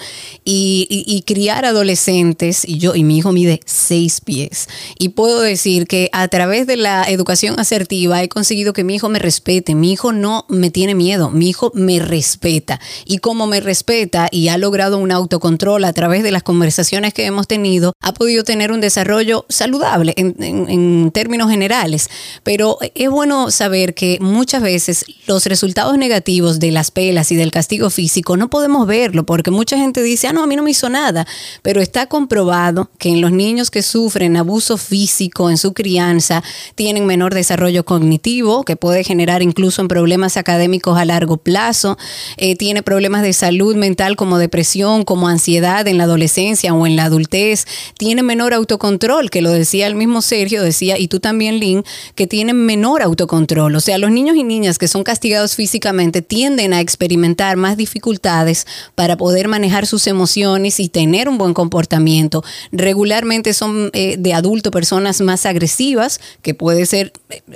Y, 0.45 0.87
y 0.89 1.21
criar 1.23 1.65
adolescentes, 1.65 2.67
y 2.67 2.77
yo 2.77 2.95
y 2.95 3.03
mi 3.03 3.17
hijo 3.17 3.31
mide 3.31 3.61
seis 3.65 4.21
pies. 4.21 4.67
Y 4.99 5.09
puedo 5.09 5.41
decir 5.41 5.87
que 5.87 6.09
a 6.13 6.27
través 6.27 6.67
de 6.67 6.77
la 6.77 6.98
educación 7.07 7.59
asertiva 7.59 8.21
he 8.21 8.29
conseguido 8.29 8.73
que 8.73 8.83
mi 8.83 8.95
hijo 8.95 9.09
me 9.09 9.19
respete. 9.19 9.75
Mi 9.75 9.91
hijo 9.91 10.11
no 10.11 10.45
me 10.49 10.71
tiene 10.71 10.95
miedo, 10.95 11.29
mi 11.29 11.49
hijo 11.49 11.71
me 11.73 11.99
respeta. 11.99 12.79
Y 13.05 13.19
como 13.19 13.47
me 13.47 13.59
respeta 13.59 14.27
y 14.31 14.49
ha 14.49 14.57
logrado 14.57 14.97
un 14.97 15.11
autocontrol 15.11 15.85
a 15.85 15.93
través 15.93 16.23
de 16.23 16.31
las 16.31 16.43
conversaciones 16.43 17.13
que 17.13 17.25
hemos 17.25 17.47
tenido, 17.47 17.93
ha 18.01 18.13
podido 18.13 18.43
tener 18.43 18.71
un 18.71 18.81
desarrollo 18.81 19.45
saludable 19.49 20.13
en, 20.17 20.35
en 20.39 21.11
términos 21.11 21.49
generales. 21.49 22.09
Pero 22.43 22.77
es 22.95 23.09
bueno 23.09 23.51
saber 23.51 23.93
que 23.93 24.17
muchas 24.21 24.61
veces 24.61 25.05
los 25.27 25.45
resultados 25.45 25.97
negativos 25.97 26.59
de 26.59 26.71
las 26.71 26.91
pelas 26.91 27.31
y 27.31 27.35
del 27.35 27.51
castigo 27.51 27.89
físico 27.89 28.37
no 28.37 28.49
podemos 28.49 28.87
verlo 28.87 29.25
porque 29.25 29.51
mucha 29.51 29.77
gente 29.77 30.01
dice, 30.01 30.27
ah, 30.27 30.33
no, 30.33 30.43
a 30.43 30.47
mí 30.47 30.55
no 30.55 30.63
me 30.63 30.71
hizo 30.71 30.89
nada. 30.89 31.27
Pero 31.61 31.81
está 31.81 32.07
comprobado 32.07 32.89
que 32.97 33.09
en 33.09 33.21
los 33.21 33.31
niños 33.31 33.71
que 33.71 33.83
sufren 33.83 34.37
abuso 34.37 34.77
físico 34.77 35.49
en 35.49 35.57
su 35.57 35.73
crianza, 35.73 36.43
tienen 36.75 36.88
menor 36.97 37.33
desarrollo 37.33 37.85
cognitivo, 37.85 38.63
que 38.63 38.75
puede 38.75 39.03
generar 39.03 39.41
incluso 39.41 39.81
en 39.81 39.87
problemas 39.87 40.37
académicos 40.37 40.97
a 40.97 41.05
largo 41.05 41.37
plazo, 41.37 41.97
eh, 42.37 42.55
tiene 42.55 42.83
problemas 42.83 43.21
de 43.21 43.33
salud 43.33 43.75
mental 43.75 44.15
como 44.15 44.37
depresión, 44.37 45.03
como 45.03 45.27
ansiedad 45.27 45.87
en 45.87 45.97
la 45.97 46.05
adolescencia 46.05 46.73
o 46.73 46.85
en 46.85 46.95
la 46.95 47.05
adultez, 47.05 47.65
tiene 47.97 48.23
menor 48.23 48.53
autocontrol, 48.53 49.29
que 49.29 49.41
lo 49.41 49.51
decía 49.51 49.87
el 49.87 49.95
mismo 49.95 50.21
Sergio, 50.21 50.63
decía, 50.63 50.97
y 50.97 51.07
tú 51.07 51.19
también, 51.19 51.59
Lynn, 51.59 51.83
que 52.15 52.27
tienen 52.27 52.65
menor 52.65 53.01
autocontrol. 53.01 53.75
O 53.75 53.79
sea, 53.79 53.97
los 53.97 54.11
niños 54.11 54.35
y 54.35 54.43
niñas 54.43 54.77
que 54.77 54.87
son 54.87 55.03
castigados 55.03 55.55
físicamente 55.55 56.21
tienden 56.21 56.73
a 56.73 56.81
experimentar 56.81 57.57
más 57.57 57.77
dificultades 57.77 58.65
para 58.95 59.17
poder 59.17 59.47
manejar 59.47 59.85
sus 59.85 60.07
emociones 60.07 60.79
y 60.79 60.89
tener 60.89 61.29
un 61.29 61.37
buen 61.37 61.53
comportamiento. 61.53 62.43
Regularmente 62.71 63.53
son 63.53 63.89
eh, 63.93 64.15
de 64.17 64.33
adulto 64.33 64.71
personas 64.71 65.21
más 65.21 65.45
agresivas 65.45 66.19
que 66.41 66.53
pueden 66.53 66.78
puede 66.79 66.85
ser 66.85 67.11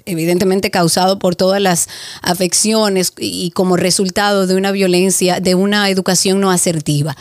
evidentemente 0.06 0.70
causado 0.70 1.18
por 1.18 1.36
todas 1.36 1.62
las 1.62 1.88
afecciones 2.22 3.14
y 3.18 3.52
como 3.52 3.78
resultado 3.78 4.48
de 4.48 4.56
una 4.56 4.72
violencia, 4.72 5.40
de 5.40 5.56
una 5.56 5.90
educación 5.90 6.42
no 6.42 6.52
asertiva. 6.52 7.16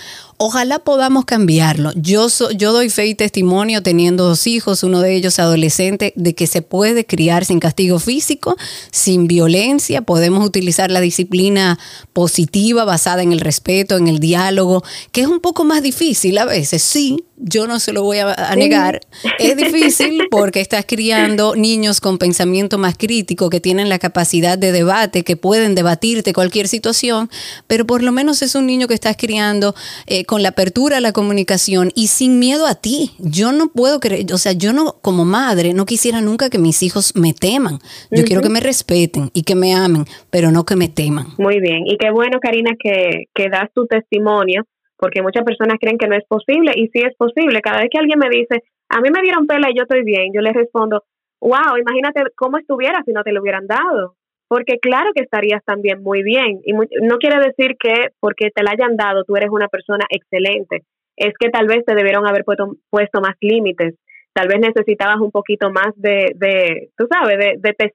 Ojalá 0.44 0.80
podamos 0.80 1.24
cambiarlo. 1.24 1.92
Yo, 1.94 2.26
yo 2.56 2.72
doy 2.72 2.90
fe 2.90 3.06
y 3.06 3.14
testimonio 3.14 3.80
teniendo 3.80 4.24
dos 4.24 4.48
hijos, 4.48 4.82
uno 4.82 5.00
de 5.00 5.14
ellos 5.14 5.38
adolescente, 5.38 6.12
de 6.16 6.34
que 6.34 6.48
se 6.48 6.62
puede 6.62 7.06
criar 7.06 7.44
sin 7.44 7.60
castigo 7.60 8.00
físico, 8.00 8.56
sin 8.90 9.28
violencia. 9.28 10.02
Podemos 10.02 10.44
utilizar 10.44 10.90
la 10.90 11.00
disciplina 11.00 11.78
positiva 12.12 12.84
basada 12.84 13.22
en 13.22 13.30
el 13.30 13.38
respeto, 13.38 13.96
en 13.96 14.08
el 14.08 14.18
diálogo, 14.18 14.82
que 15.12 15.20
es 15.20 15.28
un 15.28 15.38
poco 15.38 15.62
más 15.62 15.80
difícil 15.80 16.36
a 16.38 16.44
veces, 16.44 16.82
sí, 16.82 17.24
yo 17.42 17.66
no 17.66 17.80
se 17.80 17.92
lo 17.92 18.02
voy 18.02 18.18
a, 18.18 18.54
negar. 18.56 19.00
Es 19.38 19.56
difícil 19.56 20.28
porque 20.30 20.60
estás 20.60 20.84
criando 20.86 21.56
niños 21.56 22.00
con 22.00 22.18
pensamiento 22.18 22.78
más 22.78 22.96
crítico, 22.96 23.50
que 23.50 23.60
tienen 23.60 23.88
la 23.88 23.98
capacidad 23.98 24.56
de 24.56 24.72
debate, 24.72 25.24
que 25.24 25.36
pueden 25.36 25.74
debatirte 25.74 26.32
cualquier 26.32 26.68
situación, 26.68 27.30
pero 27.66 27.86
por 27.86 28.02
lo 28.02 28.12
menos 28.12 28.42
es 28.42 28.54
un 28.54 28.66
niño 28.66 28.86
que 28.86 28.94
estás 28.94 29.16
criando 29.16 29.74
eh, 30.06 30.24
con 30.32 30.42
la 30.42 30.48
apertura 30.48 30.96
a 30.96 31.00
la 31.02 31.12
comunicación 31.12 31.90
y 31.94 32.06
sin 32.06 32.38
miedo 32.38 32.66
a 32.66 32.74
ti. 32.74 33.10
Yo 33.18 33.52
no 33.52 33.68
puedo 33.68 34.00
creer, 34.00 34.32
o 34.32 34.38
sea, 34.38 34.52
yo 34.52 34.72
no, 34.72 34.94
como 35.02 35.26
madre, 35.26 35.74
no 35.74 35.84
quisiera 35.84 36.22
nunca 36.22 36.48
que 36.48 36.56
mis 36.56 36.82
hijos 36.82 37.12
me 37.14 37.34
teman. 37.34 37.80
Yo 38.10 38.24
quiero 38.24 38.40
que 38.40 38.48
me 38.48 38.60
respeten 38.60 39.28
y 39.34 39.42
que 39.42 39.54
me 39.54 39.74
amen, 39.74 40.06
pero 40.30 40.50
no 40.50 40.64
que 40.64 40.74
me 40.74 40.88
teman. 40.88 41.26
Muy 41.36 41.60
bien, 41.60 41.86
y 41.86 41.98
qué 41.98 42.10
bueno, 42.10 42.40
Karina, 42.40 42.70
que, 42.82 43.24
que 43.34 43.50
das 43.50 43.68
tu 43.74 43.84
testimonio, 43.84 44.64
porque 44.96 45.20
muchas 45.20 45.44
personas 45.44 45.76
creen 45.78 45.98
que 45.98 46.08
no 46.08 46.16
es 46.16 46.24
posible, 46.26 46.72
y 46.76 46.88
sí 46.88 47.00
es 47.04 47.14
posible. 47.14 47.60
Cada 47.60 47.80
vez 47.80 47.90
que 47.92 47.98
alguien 47.98 48.18
me 48.18 48.30
dice, 48.30 48.64
a 48.88 49.02
mí 49.02 49.10
me 49.12 49.20
dieron 49.20 49.46
pela 49.46 49.68
y 49.70 49.76
yo 49.76 49.82
estoy 49.82 50.02
bien, 50.02 50.32
yo 50.32 50.40
le 50.40 50.54
respondo, 50.54 51.04
wow, 51.42 51.76
imagínate 51.78 52.22
cómo 52.36 52.56
estuviera 52.56 53.02
si 53.04 53.12
no 53.12 53.22
te 53.22 53.32
lo 53.32 53.42
hubieran 53.42 53.66
dado 53.66 54.16
porque 54.52 54.78
claro 54.80 55.12
que 55.14 55.22
estarías 55.22 55.64
también 55.64 56.02
muy 56.02 56.22
bien. 56.22 56.60
Y 56.66 56.74
no 56.74 57.16
quiere 57.16 57.38
decir 57.38 57.78
que 57.80 58.08
porque 58.20 58.50
te 58.54 58.62
la 58.62 58.72
hayan 58.72 58.98
dado 58.98 59.24
tú 59.24 59.34
eres 59.34 59.48
una 59.48 59.68
persona 59.68 60.04
excelente. 60.10 60.82
Es 61.16 61.32
que 61.40 61.48
tal 61.48 61.66
vez 61.66 61.86
te 61.86 61.94
debieron 61.94 62.26
haber 62.26 62.44
puesto, 62.44 62.76
puesto 62.90 63.22
más 63.22 63.34
límites. 63.40 63.94
Tal 64.34 64.48
vez 64.48 64.60
necesitabas 64.60 65.16
un 65.20 65.30
poquito 65.30 65.70
más 65.70 65.92
de, 65.96 66.32
de 66.34 66.90
tú 66.98 67.08
sabes, 67.10 67.38
de, 67.38 67.54
de 67.66 67.92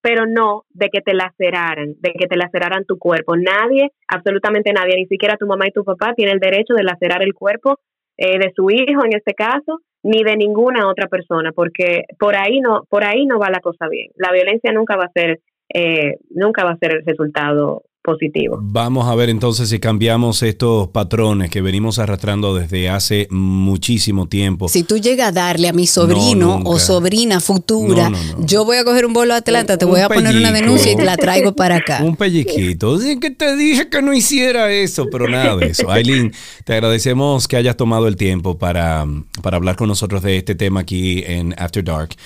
pero 0.00 0.26
no 0.26 0.62
de 0.68 0.90
que 0.90 1.00
te 1.00 1.12
laceraran, 1.12 1.94
de 1.98 2.12
que 2.12 2.28
te 2.28 2.36
laceraran 2.36 2.84
tu 2.84 2.96
cuerpo. 2.96 3.36
Nadie, 3.36 3.90
absolutamente 4.06 4.72
nadie, 4.72 4.94
ni 4.94 5.06
siquiera 5.06 5.36
tu 5.36 5.48
mamá 5.48 5.66
y 5.66 5.72
tu 5.72 5.82
papá, 5.82 6.14
tiene 6.14 6.30
el 6.30 6.38
derecho 6.38 6.74
de 6.74 6.84
lacerar 6.84 7.24
el 7.24 7.34
cuerpo 7.34 7.80
eh, 8.16 8.38
de 8.38 8.52
su 8.54 8.70
hijo 8.70 9.04
en 9.04 9.16
este 9.16 9.34
caso, 9.34 9.80
ni 10.04 10.22
de 10.22 10.36
ninguna 10.36 10.88
otra 10.88 11.08
persona, 11.08 11.50
porque 11.50 12.04
por 12.16 12.36
ahí 12.36 12.60
no, 12.60 12.84
por 12.88 13.04
ahí 13.04 13.26
no 13.26 13.40
va 13.40 13.50
la 13.50 13.58
cosa 13.58 13.88
bien. 13.88 14.12
La 14.14 14.30
violencia 14.30 14.70
nunca 14.70 14.96
va 14.96 15.06
a 15.06 15.12
ser 15.12 15.40
eh, 15.72 16.18
nunca 16.30 16.64
va 16.64 16.72
a 16.72 16.78
ser 16.78 16.92
el 16.92 17.04
resultado 17.04 17.84
positivo. 18.02 18.58
Vamos 18.62 19.06
a 19.08 19.14
ver 19.14 19.28
entonces 19.28 19.68
si 19.68 19.78
cambiamos 19.78 20.42
estos 20.42 20.88
patrones 20.88 21.50
que 21.50 21.60
venimos 21.60 21.98
arrastrando 21.98 22.54
desde 22.54 22.88
hace 22.88 23.28
muchísimo 23.30 24.26
tiempo. 24.26 24.68
Si 24.68 24.84
tú 24.84 24.96
llegas 24.96 25.28
a 25.28 25.32
darle 25.32 25.68
a 25.68 25.72
mi 25.72 25.86
sobrino 25.86 26.60
o 26.64 26.78
sobrina 26.78 27.40
futura, 27.40 28.10
yo 28.38 28.64
voy 28.64 28.78
a 28.78 28.84
coger 28.84 29.04
un 29.04 29.12
vuelo 29.12 29.34
a 29.34 29.38
Atlanta, 29.38 29.76
te 29.76 29.84
voy 29.84 30.00
a 30.00 30.08
poner 30.08 30.34
una 30.34 30.50
denuncia 30.50 30.92
y 30.92 30.96
te 30.96 31.04
la 31.04 31.16
traigo 31.16 31.54
para 31.54 31.76
acá. 31.76 32.00
Un 32.10 32.16
pelliquito. 32.16 32.98
que 33.20 33.30
te 33.30 33.56
dije 33.56 33.88
que 33.88 34.00
no 34.00 34.14
hiciera 34.14 34.72
eso, 34.72 35.06
pero 35.10 35.28
nada 35.28 35.56
de 35.56 35.66
eso. 35.66 35.90
Aileen, 35.90 36.32
te 36.64 36.74
agradecemos 36.74 37.46
que 37.46 37.56
hayas 37.56 37.76
tomado 37.76 38.08
el 38.08 38.16
tiempo 38.16 38.58
para, 38.58 39.06
para 39.42 39.58
hablar 39.58 39.76
con 39.76 39.88
nosotros 39.88 40.22
de 40.22 40.38
este 40.38 40.54
tema 40.54 40.80
aquí 40.80 41.22
en 41.26 41.54
After 41.58 41.84
Dark. 41.84 42.16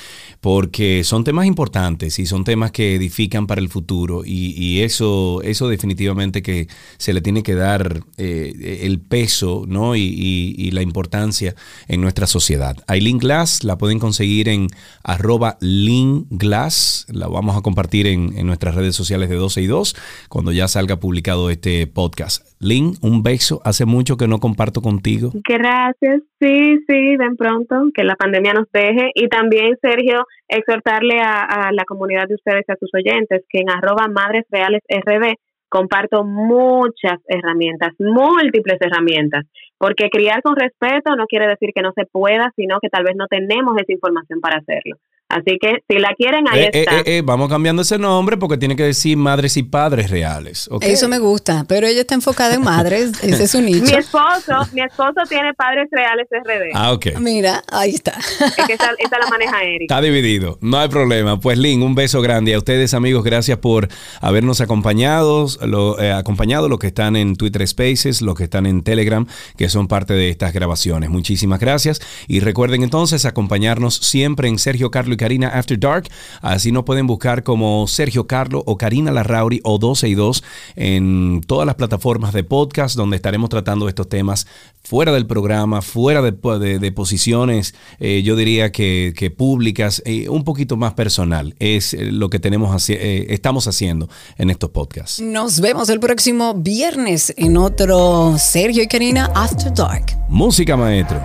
Porque 0.45 1.05
son 1.05 1.24
temas 1.24 1.47
importantes 1.47 2.18
y 2.18 2.26
son 2.26 2.45
temas 2.45 2.70
que 2.70 2.97
edifican 2.97 3.47
para 3.47 3.62
el 3.62 3.70
futuro 3.70 4.24
y, 4.26 4.82
eso, 4.82 5.40
eso 5.40 5.68
definitivamente 5.68 6.42
que 6.42 6.68
se 6.99 7.14
le 7.14 7.22
tiene 7.22 7.42
que 7.42 7.55
dar 7.55 8.03
eh, 8.18 8.80
el 8.82 9.01
peso 9.01 9.64
¿no? 9.66 9.97
Y, 9.97 10.70
la 10.72 10.82
importancia 10.82 11.55
en 11.88 12.03
nuestra 12.03 12.26
sociedad. 12.26 12.76
Aileen 12.88 13.16
Glass 13.16 13.64
la 13.64 13.78
pueden 13.78 13.99
conseguir 13.99 14.51
en 14.51 14.68
arroba 15.03 15.57
Glass, 15.61 17.07
la 17.09 17.26
vamos 17.28 17.57
a 17.57 17.62
compartir 17.62 18.07
en, 18.07 18.36
en, 18.36 18.47
nuestras 18.47 18.74
redes 18.74 18.95
sociales 18.95 19.30
de 19.30 19.36
12 19.36 19.62
y 19.62 19.66
2 19.66 19.97
cuando 20.28 20.53
ya 20.53 20.68
salga 20.68 21.01
publicado 21.01 21.49
este 21.49 21.86
podcast. 21.86 22.53
Lynn, 22.64 22.94
un 23.02 23.22
beso, 23.22 23.60
hace 23.62 23.84
mucho 23.84 24.16
que 24.16 24.26
no 24.26 24.38
comparto 24.38 24.80
contigo. 24.80 25.32
Gracias, 25.46 26.22
sí, 26.40 26.78
sí, 26.88 27.16
ven 27.18 27.36
pronto, 27.36 27.90
que 27.94 28.04
la 28.04 28.16
pandemia 28.16 28.54
nos 28.54 28.72
deje. 28.72 29.10
Y 29.14 29.28
también 29.28 29.76
Sergio 29.82 30.26
exhortarle 30.48 31.20
a, 31.20 31.70
la 31.72 31.84
comunidad 31.84 32.26
de 32.26 32.36
ustedes, 32.36 32.64
a 32.68 32.76
sus 32.76 32.90
oyentes, 32.94 33.42
que 33.50 33.60
en 33.60 33.68
arroba 33.68 34.08
Madres 34.08 34.44
Reales 34.50 34.80
RD 34.88 35.34
comparto 35.74 36.22
muchas 36.22 37.18
herramientas, 37.26 37.94
múltiples 37.98 38.78
herramientas, 38.80 39.44
porque 39.76 40.08
criar 40.08 40.40
con 40.40 40.54
respeto 40.54 41.16
no 41.16 41.26
quiere 41.26 41.48
decir 41.48 41.70
que 41.74 41.82
no 41.82 41.90
se 41.96 42.06
pueda, 42.06 42.52
sino 42.54 42.78
que 42.80 42.88
tal 42.88 43.02
vez 43.02 43.16
no 43.16 43.26
tenemos 43.26 43.76
esa 43.76 43.92
información 43.92 44.40
para 44.40 44.58
hacerlo. 44.58 44.98
Así 45.28 45.58
que 45.60 45.82
si 45.88 45.98
la 45.98 46.14
quieren, 46.14 46.44
ahí 46.48 46.60
eh, 46.60 46.70
eh, 46.72 46.80
está. 46.80 47.10
Eh, 47.10 47.22
vamos 47.24 47.48
cambiando 47.48 47.82
ese 47.82 47.98
nombre 47.98 48.36
porque 48.36 48.58
tiene 48.58 48.76
que 48.76 48.84
decir 48.84 49.16
madres 49.16 49.56
y 49.56 49.62
padres 49.62 50.10
reales. 50.10 50.68
Eso 50.82 51.08
me 51.08 51.18
gusta, 51.18 51.64
pero 51.66 51.86
ella 51.86 52.02
está 52.02 52.14
enfocada 52.14 52.54
en 52.54 52.62
madres, 52.62 53.12
ese 53.22 53.44
es 53.44 53.50
su 53.50 53.60
nicho. 53.60 53.84
Mi 53.84 53.94
esposo, 53.94 54.52
mi 54.72 54.82
esposo 54.82 55.22
tiene 55.28 55.54
padres 55.54 55.88
reales 55.90 56.28
RD. 56.30 56.70
Ah, 56.74 56.92
ok. 56.92 57.18
Mira, 57.18 57.64
ahí 57.72 57.90
está. 57.90 58.12
Es 58.12 58.66
que 58.66 58.74
esa, 58.74 58.92
la 58.92 59.26
maneja 59.28 59.62
Erika. 59.62 59.94
Está 59.94 60.02
dividido, 60.02 60.58
no 60.60 60.78
hay 60.78 60.88
problema. 60.88 61.40
Pues 61.40 61.58
Lynn, 61.58 61.82
un 61.82 61.94
beso 61.94 62.20
grande 62.20 62.54
a 62.54 62.58
ustedes 62.58 62.92
amigos, 62.92 63.24
gracias 63.24 63.58
por 63.58 63.88
habernos 64.20 64.60
acompañado, 64.60 65.46
lo, 65.66 66.00
acompañado 66.14 66.68
los 66.68 66.78
que 66.78 66.88
están 66.88 67.16
en 67.16 67.36
Twitter 67.36 67.66
Spaces, 67.66 68.22
los 68.22 68.34
que 68.36 68.44
están 68.44 68.66
en 68.66 68.82
Telegram, 68.82 69.26
que 69.56 69.68
son 69.68 69.88
parte 69.88 70.14
de 70.14 70.30
estas 70.30 70.52
grabaciones. 70.52 71.10
Muchísimas 71.10 71.60
gracias 71.60 72.00
y 72.28 72.40
recuerden 72.40 72.82
entonces 72.82 73.24
acompañarnos 73.24 73.96
siempre 73.96 74.48
en 74.48 74.58
Sergio 74.58 74.90
Carlos 74.90 75.14
y 75.14 75.18
Karina 75.18 75.48
After 75.48 75.78
Dark. 75.78 76.08
Así 76.40 76.72
nos 76.72 76.84
pueden 76.84 77.06
buscar 77.06 77.42
como 77.42 77.86
Sergio 77.86 78.26
Carlo 78.26 78.62
o 78.66 78.76
Karina 78.76 79.10
Larrauri 79.10 79.60
o 79.64 79.78
12 79.78 80.08
y 80.08 80.14
2 80.14 80.44
en 80.76 81.40
todas 81.46 81.66
las 81.66 81.74
plataformas 81.76 82.32
de 82.32 82.44
podcast 82.44 82.96
donde 82.96 83.16
estaremos 83.16 83.50
tratando 83.50 83.88
estos 83.88 84.08
temas 84.08 84.46
fuera 84.82 85.12
del 85.12 85.26
programa, 85.26 85.80
fuera 85.80 86.20
de, 86.20 86.92
posiciones, 86.92 87.74
eh, 87.98 88.22
yo 88.22 88.36
diría 88.36 88.70
que, 88.70 89.34
públicas, 89.36 90.02
eh, 90.04 90.28
un 90.28 90.44
poquito 90.44 90.76
más 90.76 90.92
personal. 90.92 91.54
Es 91.58 91.94
eh, 91.94 92.12
lo 92.12 92.28
que 92.28 92.38
tenemos 92.38 92.88
estamos 92.88 93.66
haciendo 93.66 94.08
en 94.36 94.50
estos 94.50 94.70
podcasts. 94.70 95.20
Nos 95.55 95.61
vemos 95.61 95.88
el 95.88 96.00
próximo 96.00 96.52
viernes 96.52 97.32
en 97.36 97.57
otro 97.57 98.34
Sergio 98.40 98.82
y 98.82 98.88
Karina 98.88 99.30
After 99.36 99.72
Dark. 99.72 100.05
Música, 100.28 100.76
maestro. 100.76 101.24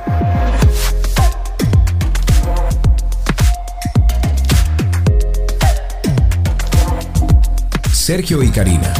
Sergio 7.91 8.43
y 8.43 8.49
Karina. 8.49 8.93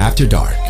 After 0.00 0.26
Dark. 0.26 0.61